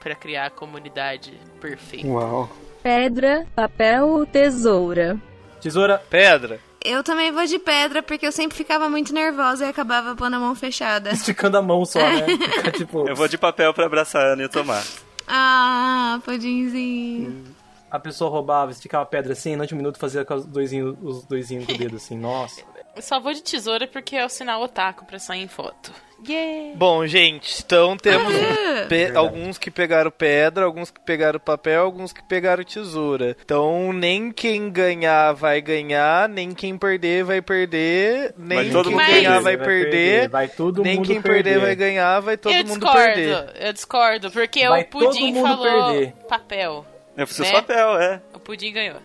pra 0.01 0.15
criar 0.17 0.47
a 0.47 0.51
comunidade 0.51 1.33
perfeita. 1.61 2.09
Uau. 2.09 2.51
Pedra, 2.83 3.47
papel 3.55 4.09
ou 4.09 4.27
tesoura? 4.27 5.21
Tesoura, 5.61 5.99
Pedra. 5.99 6.59
Eu 6.85 7.05
também 7.05 7.31
vou 7.31 7.45
de 7.45 7.59
pedra, 7.59 8.03
porque 8.03 8.27
eu 8.27 8.33
sempre 8.33 8.57
ficava 8.57 8.89
muito 8.89 9.13
nervosa 9.13 9.67
e 9.67 9.69
acabava 9.69 10.17
pondo 10.17 10.37
a 10.37 10.39
mão 10.39 10.55
fechada. 10.55 11.11
esticando 11.13 11.59
a 11.59 11.63
mão 11.63 11.85
só, 11.85 11.99
né? 12.01 12.27
Fica 12.55 12.73
tipo, 12.73 13.09
Eu 13.09 13.15
vou 13.15 13.29
de 13.29 13.37
papel 13.37 13.73
pra 13.75 13.87
abraçar 13.87 14.23
a 14.23 14.33
Ana 14.33 14.43
e 14.43 14.47
o 14.47 14.49
Tomás. 14.49 14.99
Ah, 15.29 16.19
pudinzinho. 16.25 17.45
a 17.91 17.99
pessoa 17.99 18.31
roubava, 18.31 18.73
esticava 18.73 19.05
a 19.05 19.07
pedra 19.07 19.33
assim, 19.33 19.57
de 19.59 19.75
um 19.75 19.77
minuto 19.77 19.99
fazia 19.99 20.25
com 20.25 20.35
os 20.35 20.47
doisinhos, 20.47 20.97
os 21.03 21.25
doisinhos 21.25 21.67
com 21.67 21.73
o 21.73 21.79
dedo 21.79 21.97
assim, 21.97 22.17
nossa. 22.19 22.63
Eu 22.97 23.03
só 23.03 23.21
vou 23.21 23.33
de 23.33 23.43
tesoura 23.43 23.87
porque 23.87 24.17
é 24.17 24.25
o 24.25 24.29
sinal 24.29 24.61
otaku 24.63 25.05
pra 25.07 25.19
sair 25.19 25.43
em 25.43 25.49
foto. 25.49 25.93
Yeah! 26.29 26.77
Bom, 26.77 27.07
gente, 27.07 27.63
então 27.65 27.97
temos 27.97 28.31
Ah. 28.35 29.19
alguns 29.19 29.57
que 29.57 29.71
pegaram 29.71 30.11
pedra, 30.11 30.67
alguns 30.67 30.91
que 30.91 31.01
pegaram 31.01 31.41
papel, 31.41 31.83
alguns 31.83 32.13
que 32.13 32.23
pegaram 32.23 32.63
tesoura. 32.63 33.35
Então, 33.43 33.91
nem 33.91 34.31
quem 34.31 34.71
ganhar 34.71 35.33
vai 35.33 35.63
ganhar, 35.63 36.29
nem 36.29 36.53
quem 36.53 36.77
perder 36.77 37.25
vai 37.25 37.41
perder, 37.41 38.35
nem 38.37 38.59
Vai 38.59 38.71
todo 38.71 38.91
quem 38.91 38.99
mundo 38.99 39.07
ganhar 39.07 39.31
perder, 39.31 39.43
vai, 39.43 39.57
perder, 39.57 40.29
vai 40.29 40.49
todo 40.49 40.83
nem 40.83 40.97
mundo 40.97 41.07
quem 41.07 41.23
perder. 41.23 41.43
perder 41.43 41.59
vai 41.61 41.75
ganhar, 41.75 42.21
vai 42.21 42.37
todo 42.37 42.53
eu 42.53 42.65
mundo 42.67 42.81
discordo, 42.81 42.99
perder. 43.15 43.53
eu 43.59 43.73
discordo, 43.73 44.31
porque 44.31 44.69
Vai 44.69 44.83
o 44.83 44.87
Pudim 44.89 45.35
falou 45.41 45.91
perder. 45.91 46.13
papel. 46.29 46.87
Eu 47.17 47.27
fiz 47.27 47.39
Né? 47.39 47.53
papel, 47.53 47.99
é. 47.99 48.21
O 48.35 48.39
Pudim 48.39 48.73
ganhou. 48.75 48.99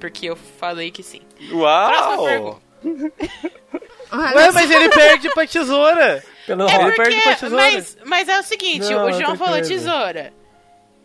Porque 0.00 0.24
eu 0.30 0.36
falei 0.36 0.90
que 0.90 1.02
sim. 1.02 1.20
Próxima 1.50 2.16
Uau! 2.22 2.60
Olha 4.12 4.36
Ué, 4.36 4.52
mas 4.52 4.70
ele 4.70 4.88
perde 4.88 5.28
pra 5.34 5.46
tesoura. 5.46 6.22
Pelo 6.46 6.68
É 6.68 6.74
Ele 6.74 6.84
rock. 6.84 6.96
perde 6.96 7.14
pra 7.20 7.22
porque, 7.32 7.44
tesoura. 7.44 7.70
mas, 7.72 7.96
mas 8.04 8.28
é 8.28 8.38
o 8.38 8.42
seguinte, 8.42 8.88
Não, 8.90 9.06
o 9.06 9.12
João 9.12 9.36
falou 9.36 9.60
tesoura. 9.60 10.32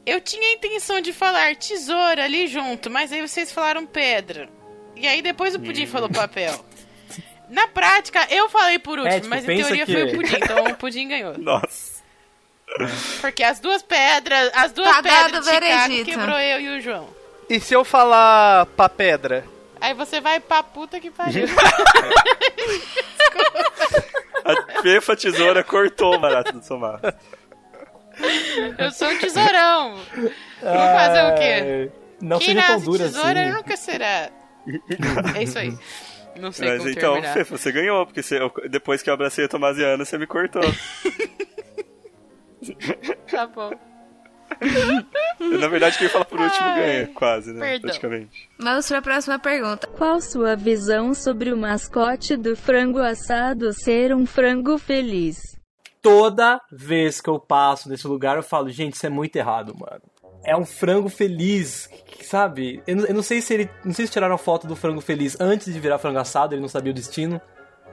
Eu 0.05 0.19
tinha 0.21 0.47
a 0.49 0.53
intenção 0.53 1.01
de 1.01 1.11
falar 1.13 1.55
tesoura 1.55 2.23
ali 2.25 2.47
junto, 2.47 2.89
mas 2.89 3.11
aí 3.11 3.21
vocês 3.27 3.51
falaram 3.51 3.85
pedra. 3.85 4.49
E 4.95 5.07
aí 5.07 5.21
depois 5.21 5.55
o 5.55 5.59
Pudim 5.59 5.85
falou 5.87 6.09
papel. 6.09 6.53
Na 7.49 7.67
prática, 7.67 8.25
eu 8.29 8.47
falei 8.49 8.79
por 8.79 8.97
último, 8.99 9.13
É, 9.13 9.19
tipo, 9.19 9.29
mas 9.29 9.43
em 9.47 9.57
teoria 9.57 9.85
que- 9.85 9.91
foi 9.93 10.03
o 10.03 10.11
Pudim, 10.15 10.35
então 10.35 10.63
o 10.65 10.75
Pudim 10.75 11.07
ganhou. 11.07 11.37
Nossa. 11.39 12.01
Porque 13.19 13.43
as 13.43 13.59
duas 13.59 13.81
pedras, 13.81 14.49
as 14.55 14.71
duas 14.71 14.87
Tá 14.89 15.03
pedras 15.03 15.43
de 15.45 15.51
Chicago 15.51 15.65
veredito. 15.89 16.09
quebrou 16.11 16.39
eu 16.39 16.59
e 16.61 16.77
o 16.77 16.81
João. 16.81 17.09
E 17.49 17.59
se 17.59 17.73
eu 17.73 17.83
falar 17.83 18.65
pra 18.67 18.87
pedra? 18.87 19.43
Aí 19.81 19.93
você 19.95 20.21
vai 20.21 20.39
pra 20.39 20.61
puta 20.63 20.99
que 20.99 21.09
pariu. 21.11 21.45
A 24.43 24.81
fefa 24.81 25.15
tesoura 25.15 25.63
cortou 25.63 26.15
o 26.15 26.19
barato 26.19 26.51
do 26.53 26.61
Tomás. 26.61 27.01
Eu 28.77 28.91
sou 28.91 29.07
um 29.09 29.17
tesourão. 29.17 29.95
Vou 29.95 30.73
fazer 30.95 31.21
o 31.23 31.35
quê? 31.35 31.91
Não 32.21 32.39
Quem 32.39 32.49
seja 32.55 32.67
tão 32.67 32.79
dura 32.81 33.05
tesoura 33.05 33.41
assim. 33.41 33.51
nunca 33.51 33.77
será. 33.77 34.29
É 35.35 35.43
isso 35.43 35.57
aí. 35.59 35.77
Não 36.39 36.51
sei 36.51 36.69
Mas 36.69 36.77
como 36.79 36.89
então, 36.89 37.13
terminar. 37.13 37.33
Fefa, 37.33 37.57
você 37.57 37.71
ganhou, 37.71 38.05
porque 38.05 38.21
você- 38.23 38.39
depois 38.69 39.01
que 39.03 39.09
eu 39.09 39.13
abracei 39.13 39.45
e 39.45 39.85
a 39.85 39.87
Ana, 39.89 40.05
você 40.05 40.17
me 40.17 40.27
cortou. 40.27 40.61
Tá 43.29 43.47
bom. 43.47 43.71
Na 45.39 45.67
verdade, 45.67 45.97
quem 45.97 46.07
fala 46.07 46.23
por 46.25 46.39
último 46.39 46.67
Ai, 46.67 46.75
ganha, 46.81 47.07
quase, 47.07 47.51
né? 47.53 47.59
perdão. 47.59 47.81
Praticamente. 47.81 48.49
Vamos 48.59 48.87
pra 48.87 49.01
próxima 49.01 49.39
pergunta. 49.39 49.87
Qual 49.87 50.21
sua 50.21 50.55
visão 50.55 51.13
sobre 51.13 51.51
o 51.51 51.57
mascote 51.57 52.37
do 52.37 52.55
frango 52.55 52.99
assado 52.99 53.73
ser 53.73 54.13
um 54.15 54.25
frango 54.25 54.77
feliz? 54.77 55.57
Toda 56.01 56.59
vez 56.71 57.21
que 57.21 57.29
eu 57.29 57.39
passo 57.39 57.89
nesse 57.89 58.07
lugar, 58.07 58.37
eu 58.37 58.43
falo, 58.43 58.69
gente, 58.69 58.93
isso 58.95 59.05
é 59.05 59.09
muito 59.09 59.35
errado, 59.35 59.75
mano. 59.77 60.01
É 60.43 60.55
um 60.57 60.65
frango 60.65 61.09
feliz, 61.09 61.87
sabe? 62.23 62.81
Eu, 62.87 62.95
não- 62.95 63.05
eu 63.05 63.13
não 63.13 63.21
sei 63.21 63.41
se 63.41 63.53
ele. 63.53 63.69
Não 63.85 63.93
sei 63.93 64.07
se 64.07 64.11
tiraram 64.11 64.33
a 64.33 64.39
foto 64.39 64.65
do 64.65 64.75
frango 64.75 64.99
feliz 64.99 65.37
antes 65.39 65.71
de 65.71 65.79
virar 65.79 65.99
frango 65.99 66.17
assado, 66.17 66.55
ele 66.55 66.61
não 66.61 66.67
sabia 66.69 66.91
o 66.91 66.95
destino. 66.95 67.39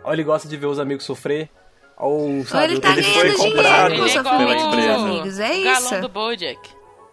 Ou 0.03 0.13
ele 0.15 0.25
gosta 0.25 0.49
de 0.49 0.57
ver 0.57 0.67
os 0.67 0.79
amigos 0.79 1.05
sofrer. 1.05 1.51
Ou, 1.99 2.45
sabe, 2.47 2.65
ele 2.73 2.81
tá 2.81 2.93
ele 2.93 3.03
ganhando 3.03 3.15
foi 3.21 3.31
dinheiro 3.31 3.37
comprado 3.57 3.95
com 3.95 4.01
o 4.01 4.07
Ele 4.07 4.11
é 4.11 4.15
igual 4.17 4.35
sofrimento 4.39 4.65
dos 4.65 4.73
empresa. 4.79 4.95
amigos. 4.95 5.39
É 5.41 5.51
o 5.51 5.65
galão 5.65 5.79
isso. 5.93 6.01
do 6.01 6.09
Bojack. 6.09 6.71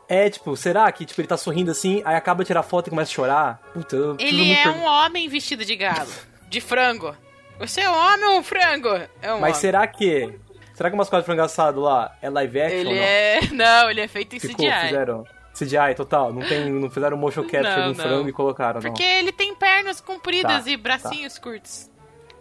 É, 0.07 0.29
tipo, 0.29 0.55
será 0.55 0.91
que 0.91 1.05
tipo, 1.05 1.19
ele 1.21 1.27
tá 1.27 1.37
sorrindo 1.37 1.71
assim, 1.71 2.01
aí 2.05 2.15
acaba 2.15 2.43
de 2.43 2.47
tirar 2.47 2.61
foto 2.61 2.87
e 2.87 2.89
começa 2.91 3.09
a 3.11 3.13
chorar? 3.13 3.61
Puta, 3.73 3.95
eu 3.95 4.15
Ele 4.19 4.51
é 4.51 4.63
per- 4.63 4.71
um 4.75 4.83
homem 4.83 5.27
vestido 5.27 5.65
de 5.65 5.75
galo. 5.75 6.11
De 6.47 6.61
frango. 6.61 7.15
Você 7.57 7.81
é 7.81 7.89
um 7.89 7.95
homem 7.97 8.25
ou 8.25 8.37
um 8.39 8.43
frango? 8.43 8.89
É 9.21 9.33
um 9.33 9.39
Mas 9.39 9.51
homem. 9.51 9.53
será 9.55 9.87
que. 9.87 10.31
Será 10.75 10.89
que 10.89 10.93
o 10.93 10.97
mascote 10.97 11.21
de 11.21 11.25
frango 11.25 11.41
assado 11.41 11.79
lá 11.81 12.15
é 12.21 12.29
live 12.29 12.61
action 12.61 12.77
ou 12.77 12.81
Ele 12.91 12.99
não? 12.99 13.01
é... 13.01 13.39
Não, 13.53 13.89
ele 13.89 14.01
é 14.01 14.07
feito 14.07 14.35
em 14.35 14.39
Ficou, 14.39 14.65
CGI. 14.65 14.87
fizeram. 14.87 15.23
CGI 15.57 15.95
total, 15.95 16.33
não, 16.33 16.41
tem, 16.45 16.69
não 16.69 16.89
fizeram 16.89 17.15
motion 17.15 17.43
capture 17.43 17.63
Não, 17.79 17.87
do 17.93 17.95
frango 17.95 18.21
não. 18.23 18.29
e 18.29 18.33
colocaram, 18.33 18.81
Porque 18.81 19.01
ele 19.01 19.31
tem 19.31 19.55
pernas 19.55 20.01
compridas 20.01 20.65
Tá, 20.65 20.69
e 20.69 20.75
bracinhos 20.75 21.39
curtos. 21.39 21.89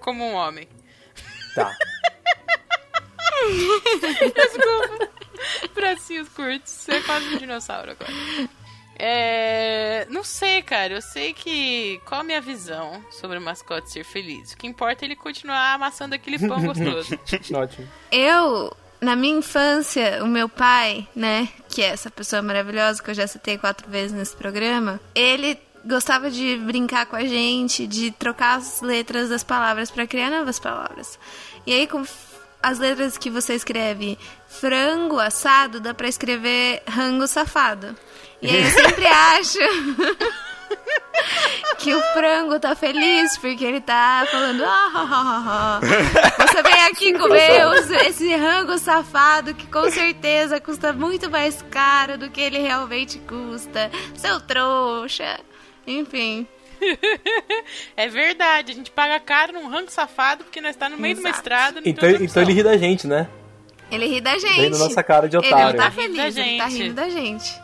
Como 0.01 0.24
um 0.24 0.34
homem. 0.34 0.66
Tá. 1.55 1.74
Bracinhos 5.74 6.28
curtos. 6.28 6.72
Você 6.72 6.92
é 6.92 7.00
quase 7.02 7.34
um 7.34 7.38
dinossauro 7.38 7.92
agora. 7.92 8.12
É. 8.98 10.07
Não 10.09 10.24
sei, 10.24 10.62
cara. 10.62 10.94
Eu 10.94 11.02
sei 11.02 11.32
que. 11.32 12.00
Qual 12.07 12.20
a 12.20 12.24
minha 12.24 12.40
visão 12.40 13.05
sobre 13.11 13.38
o 13.38 13.40
mascote 13.40 13.90
ser 13.90 14.05
feliz? 14.05 14.52
O 14.52 14.57
que 14.57 14.66
importa 14.66 15.05
é 15.05 15.07
ele 15.07 15.16
continuar 15.16 15.74
amassando 15.74 16.14
aquele 16.14 16.38
pão 16.38 16.62
gostoso. 16.64 17.18
Ótimo. 17.55 17.88
Eu, 18.11 18.74
na 19.00 19.16
minha 19.16 19.38
infância, 19.38 20.22
o 20.22 20.26
meu 20.26 20.48
pai, 20.48 21.09
né, 21.14 21.48
que 21.68 21.82
é 21.82 21.86
essa 21.86 22.11
pessoa 22.11 22.42
maravilhosa 22.42 23.02
que 23.02 23.11
eu 23.11 23.14
já 23.14 23.26
citei 23.26 23.59
quatro 23.59 23.90
vezes 23.90 24.12
nesse 24.12 24.36
programa, 24.36 25.00
ele 25.14 25.59
gostava 25.87 26.30
de 26.30 26.57
brincar 26.57 27.07
com 27.07 27.16
a 27.16 27.24
gente, 27.24 27.87
de 27.87 28.11
trocar 28.11 28.59
as 28.59 28.80
letras 28.80 29.28
das 29.28 29.45
palavras 29.45 29.91
pra 29.91 30.07
criar 30.07 30.30
novas 30.30 30.59
palavras. 30.59 31.18
E 31.66 31.72
aí, 31.72 31.87
com 31.87 32.05
as 32.62 32.78
letras 32.78 33.18
que 33.18 33.28
você 33.30 33.55
escreve 33.55 34.18
frango 34.49 35.18
assado, 35.18 35.80
dá 35.80 35.93
pra 35.93 36.09
escrever 36.09 36.82
rango 36.89 37.26
safado. 37.26 37.95
E 38.41 38.49
aí 38.49 38.62
eu 38.64 38.70
sempre 38.72 39.07
acho 39.07 39.59
que 41.78 41.95
o 41.95 42.01
frango 42.14 42.59
tá 42.59 42.74
feliz 42.74 43.37
porque 43.39 43.64
ele 43.64 43.80
tá 43.80 44.26
falando 44.30 44.64
ah, 44.64 44.91
ah, 44.95 45.09
ah, 45.11 45.80
ah. 45.82 46.47
você 46.47 46.62
vem 46.62 46.85
aqui 46.87 47.12
comer 47.18 47.66
os- 47.68 47.91
esse 47.91 48.35
rango 48.35 48.78
safado 48.78 49.55
que 49.55 49.66
com 49.66 49.91
certeza 49.91 50.61
custa 50.61 50.93
muito 50.93 51.30
mais 51.30 51.62
caro 51.70 52.16
do 52.18 52.30
que 52.30 52.41
ele 52.41 52.59
realmente 52.59 53.18
custa 53.20 53.91
seu 54.16 54.41
trouxa 54.41 55.39
enfim 55.87 56.47
É 57.97 58.09
verdade, 58.09 58.72
a 58.72 58.74
gente 58.74 58.91
paga 58.91 59.18
caro 59.20 59.53
num 59.53 59.68
rango 59.68 59.91
safado 59.91 60.45
porque 60.45 60.61
nós 60.61 60.76
tá 60.76 60.89
no 60.89 60.97
meio 60.97 61.12
Exato. 61.12 61.28
mestrado. 61.28 61.74
não 61.76 61.82
Então, 61.85 62.01
tem 62.01 62.11
outra 62.12 62.24
então 62.24 62.43
ele 62.43 62.53
opção. 62.53 62.55
ri 62.55 62.62
da 62.62 62.76
gente, 62.76 63.07
né? 63.07 63.28
Ele 63.91 64.07
ri 64.07 64.20
da 64.20 64.37
gente. 64.39 64.61
Vem 64.61 64.70
na 64.70 64.78
nossa 64.78 65.03
cara 65.03 65.28
de 65.28 65.37
Ele 65.37 65.49
não 65.51 65.57
otário. 65.59 65.76
tá 65.78 65.87
Ele 65.87 66.12
ri 66.12 66.16
da 66.16 66.22
feliz, 66.22 66.37
ele 66.37 66.59
tá 66.59 66.68
gente. 66.68 66.82
rindo 66.82 66.95
da 66.95 67.09
gente. 67.09 67.61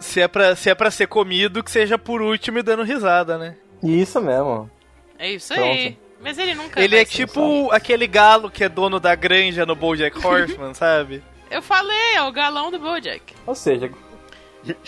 Se 0.00 0.20
é, 0.20 0.28
pra, 0.28 0.56
se 0.56 0.70
é 0.70 0.74
pra 0.74 0.90
ser 0.90 1.06
comido, 1.06 1.62
que 1.62 1.70
seja 1.70 1.96
por 1.98 2.20
último 2.20 2.58
e 2.58 2.62
dando 2.62 2.82
risada, 2.82 3.38
né? 3.38 3.56
Isso 3.82 4.20
mesmo. 4.20 4.70
É 5.18 5.30
isso 5.30 5.52
aí. 5.52 5.92
Pronto. 5.92 6.04
Mas 6.20 6.38
ele 6.38 6.54
nunca 6.54 6.80
Ele 6.82 6.96
é 6.96 7.04
tipo 7.04 7.70
aquele 7.70 8.06
galo 8.06 8.50
que 8.50 8.64
é 8.64 8.68
dono 8.68 8.98
da 8.98 9.14
granja 9.14 9.66
no 9.66 9.74
BoJack 9.76 10.18
Horseman, 10.26 10.72
sabe? 10.74 11.22
Eu 11.50 11.60
falei, 11.62 12.14
é 12.16 12.22
o 12.22 12.32
galão 12.32 12.70
do 12.70 12.78
Bojack. 12.78 13.22
Ou 13.46 13.54
seja, 13.54 13.90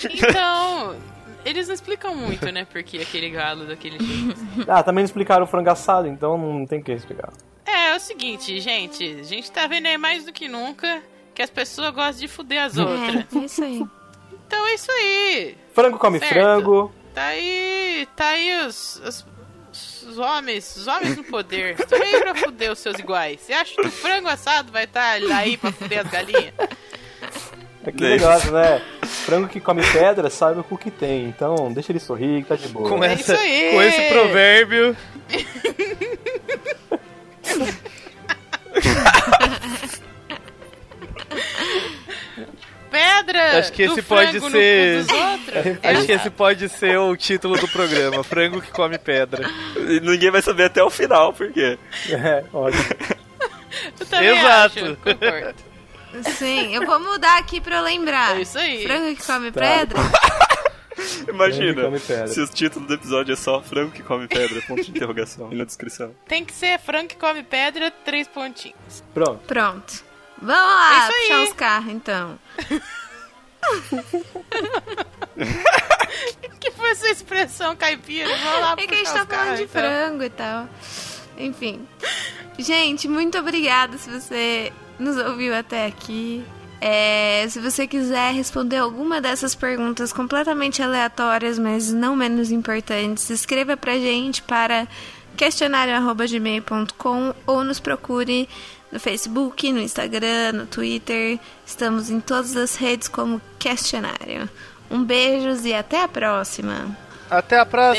Então, 0.04 0.96
eles 1.46 1.68
não 1.68 1.74
explicam 1.74 2.14
muito, 2.14 2.50
né? 2.50 2.64
Porque 2.64 2.98
aquele 2.98 3.30
galo 3.30 3.64
daquele 3.66 3.98
jeito. 3.98 4.40
ah, 4.68 4.82
também 4.82 5.02
não 5.02 5.06
explicaram 5.06 5.44
o 5.44 5.46
frango 5.46 5.70
assado, 5.70 6.08
então 6.08 6.36
não 6.36 6.66
tem 6.66 6.80
o 6.80 6.82
que 6.82 6.92
explicar. 6.92 7.32
É, 7.64 7.90
é 7.90 7.96
o 7.96 8.00
seguinte, 8.00 8.60
gente. 8.60 9.20
A 9.20 9.22
gente 9.22 9.50
tá 9.50 9.66
vendo 9.66 9.86
aí 9.86 9.96
mais 9.96 10.24
do 10.24 10.32
que 10.32 10.48
nunca 10.48 11.02
que 11.34 11.42
as 11.42 11.50
pessoas 11.50 11.94
gostam 11.94 12.20
de 12.20 12.28
fuder 12.28 12.62
as 12.62 12.76
outras. 12.76 13.24
É, 13.34 13.38
é 13.38 13.44
isso 13.44 13.64
aí. 13.64 13.86
Então 14.46 14.66
é 14.66 14.74
isso 14.74 14.90
aí. 14.90 15.56
Frango 15.72 15.98
come 15.98 16.18
Certo. 16.18 16.32
frango. 16.32 16.92
Tá 17.14 17.24
aí. 17.26 18.08
Tá 18.16 18.26
aí 18.26 18.66
os. 18.66 19.00
os 19.04 19.36
os 20.06 20.18
homens, 20.18 20.76
os 20.76 20.86
homens 20.86 21.16
no 21.16 21.24
poder, 21.24 21.78
estão 21.78 22.00
aí 22.00 22.20
pra 22.20 22.34
fuder 22.34 22.72
os 22.72 22.78
seus 22.78 22.96
iguais. 22.98 23.40
Você 23.40 23.52
acha 23.52 23.74
que 23.74 23.86
o 23.86 23.90
frango 23.90 24.28
assado 24.28 24.70
vai 24.72 24.84
estar 24.84 25.20
aí 25.34 25.56
pra 25.56 25.72
fuder 25.72 26.00
as 26.06 26.10
galinhas? 26.10 26.54
É 27.84 27.92
que 27.92 28.02
negócio, 28.02 28.50
né? 28.52 28.80
Frango 29.26 29.48
que 29.48 29.58
come 29.58 29.82
pedra 29.92 30.30
sabe 30.30 30.62
o 30.70 30.78
que 30.78 30.88
tem. 30.88 31.24
Então, 31.24 31.72
deixa 31.72 31.90
ele 31.90 31.98
sorrir 31.98 32.42
que 32.44 32.48
tá 32.48 32.54
de 32.54 32.68
boa. 32.68 32.88
Com, 32.88 33.02
É 33.02 33.12
essa, 33.12 33.32
isso 33.34 33.42
aí. 33.42 33.70
com 33.72 33.82
esse 33.82 34.02
provérbio. 34.02 34.96
Pedra 42.90 43.58
Acho 43.58 43.72
que 43.72 43.86
do 43.86 43.92
esse 43.92 44.02
pode 44.02 44.40
ser-? 44.50 45.04
Acho 45.82 46.06
que 46.06 46.12
esse 46.12 46.30
pode 46.30 46.68
ser 46.68 46.96
o 46.98 47.16
título 47.16 47.58
do 47.58 47.68
programa: 47.68 48.22
Frango 48.22 48.60
que 48.60 48.70
come 48.70 48.96
pedra. 48.96 49.48
E 49.76 50.00
ninguém 50.00 50.30
vai 50.30 50.40
saber 50.40 50.64
até 50.64 50.82
o 50.82 50.90
final, 50.90 51.32
por 51.32 51.50
quê? 51.52 51.78
É, 52.10 52.44
ótimo. 52.52 52.84
Eu 54.00 54.06
também 54.06 54.28
Exato. 54.38 54.78
acho, 54.78 54.96
concordo. 54.96 55.54
Sim, 56.22 56.74
eu 56.74 56.86
vou 56.86 57.00
mudar 57.00 57.38
aqui 57.38 57.60
pra 57.60 57.76
eu 57.78 57.82
lembrar. 57.82 58.36
É 58.36 58.42
isso 58.42 58.58
aí. 58.58 58.84
Frango 58.84 59.16
que 59.16 59.26
come 59.26 59.50
Tá. 59.52 59.60
pedra. 59.60 59.98
Imagina, 61.28 61.90
se 62.26 62.40
o 62.40 62.48
título 62.48 62.86
do 62.86 62.94
episódio 62.94 63.32
é 63.32 63.36
só 63.36 63.60
frango 63.60 63.92
que 63.92 64.02
come 64.02 64.26
pedra, 64.26 64.62
ponto 64.62 64.82
de 64.82 64.90
interrogação, 64.90 65.52
e 65.52 65.54
na 65.54 65.64
descrição. 65.64 66.14
Tem 66.26 66.42
que 66.44 66.52
ser 66.54 66.78
frango 66.80 67.08
que 67.08 67.16
come 67.16 67.42
pedra, 67.42 67.90
três 67.90 68.26
pontinhos. 68.26 69.04
Pronto. 69.12 69.40
Pronto. 69.46 70.04
Vamos 70.40 70.74
lá, 70.74 71.08
É 71.08 71.12
puxar 71.12 71.42
os 71.44 71.52
carros, 71.52 71.92
então. 71.92 72.38
que 76.60 76.70
foi 76.70 76.90
essa 76.90 77.08
expressão 77.08 77.76
caipira? 77.76 78.28
Vamos 78.28 78.60
lá 78.60 78.74
É 78.78 78.86
que 78.86 78.94
a 78.94 78.98
gente 78.98 79.12
tá 79.12 79.22
os 79.22 79.28
carros, 79.28 79.44
falando 79.44 79.56
de 79.58 79.62
então. 79.64 79.82
frango 79.82 80.22
e 80.22 80.30
tal. 80.30 80.68
Enfim. 81.38 81.86
Gente, 82.58 83.08
muito 83.08 83.38
obrigada 83.38 83.98
se 83.98 84.08
você 84.10 84.72
nos 84.98 85.16
ouviu 85.16 85.54
até 85.54 85.86
aqui. 85.86 86.44
É, 86.80 87.46
se 87.48 87.58
você 87.58 87.86
quiser 87.86 88.32
responder 88.34 88.76
alguma 88.76 89.20
dessas 89.20 89.54
perguntas 89.54 90.12
completamente 90.12 90.82
aleatórias, 90.82 91.58
mas 91.58 91.92
não 91.92 92.14
menos 92.14 92.50
importantes, 92.50 93.30
escreva 93.30 93.76
pra 93.76 93.98
gente 93.98 94.42
para 94.42 94.86
questionário.gmail.com 95.36 97.34
ou 97.46 97.64
nos 97.64 97.80
procure 97.80 98.48
no 98.90 99.00
Facebook, 99.00 99.72
no 99.72 99.80
Instagram, 99.80 100.52
no 100.52 100.66
Twitter. 100.66 101.38
Estamos 101.64 102.10
em 102.10 102.20
todas 102.20 102.56
as 102.56 102.76
redes 102.76 103.08
como 103.08 103.40
Questionário. 103.58 104.48
Um 104.90 105.02
beijos 105.02 105.64
e 105.64 105.74
até 105.74 106.02
a 106.02 106.08
próxima! 106.08 106.96
Até 107.28 107.58
a 107.58 107.66
próxima! 107.66 107.98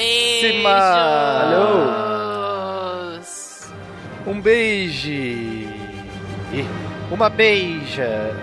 Beijos. 3.17 3.67
Um 4.25 4.39
beijo! 4.39 5.76
Uma 7.11 7.29
beija! 7.29 8.33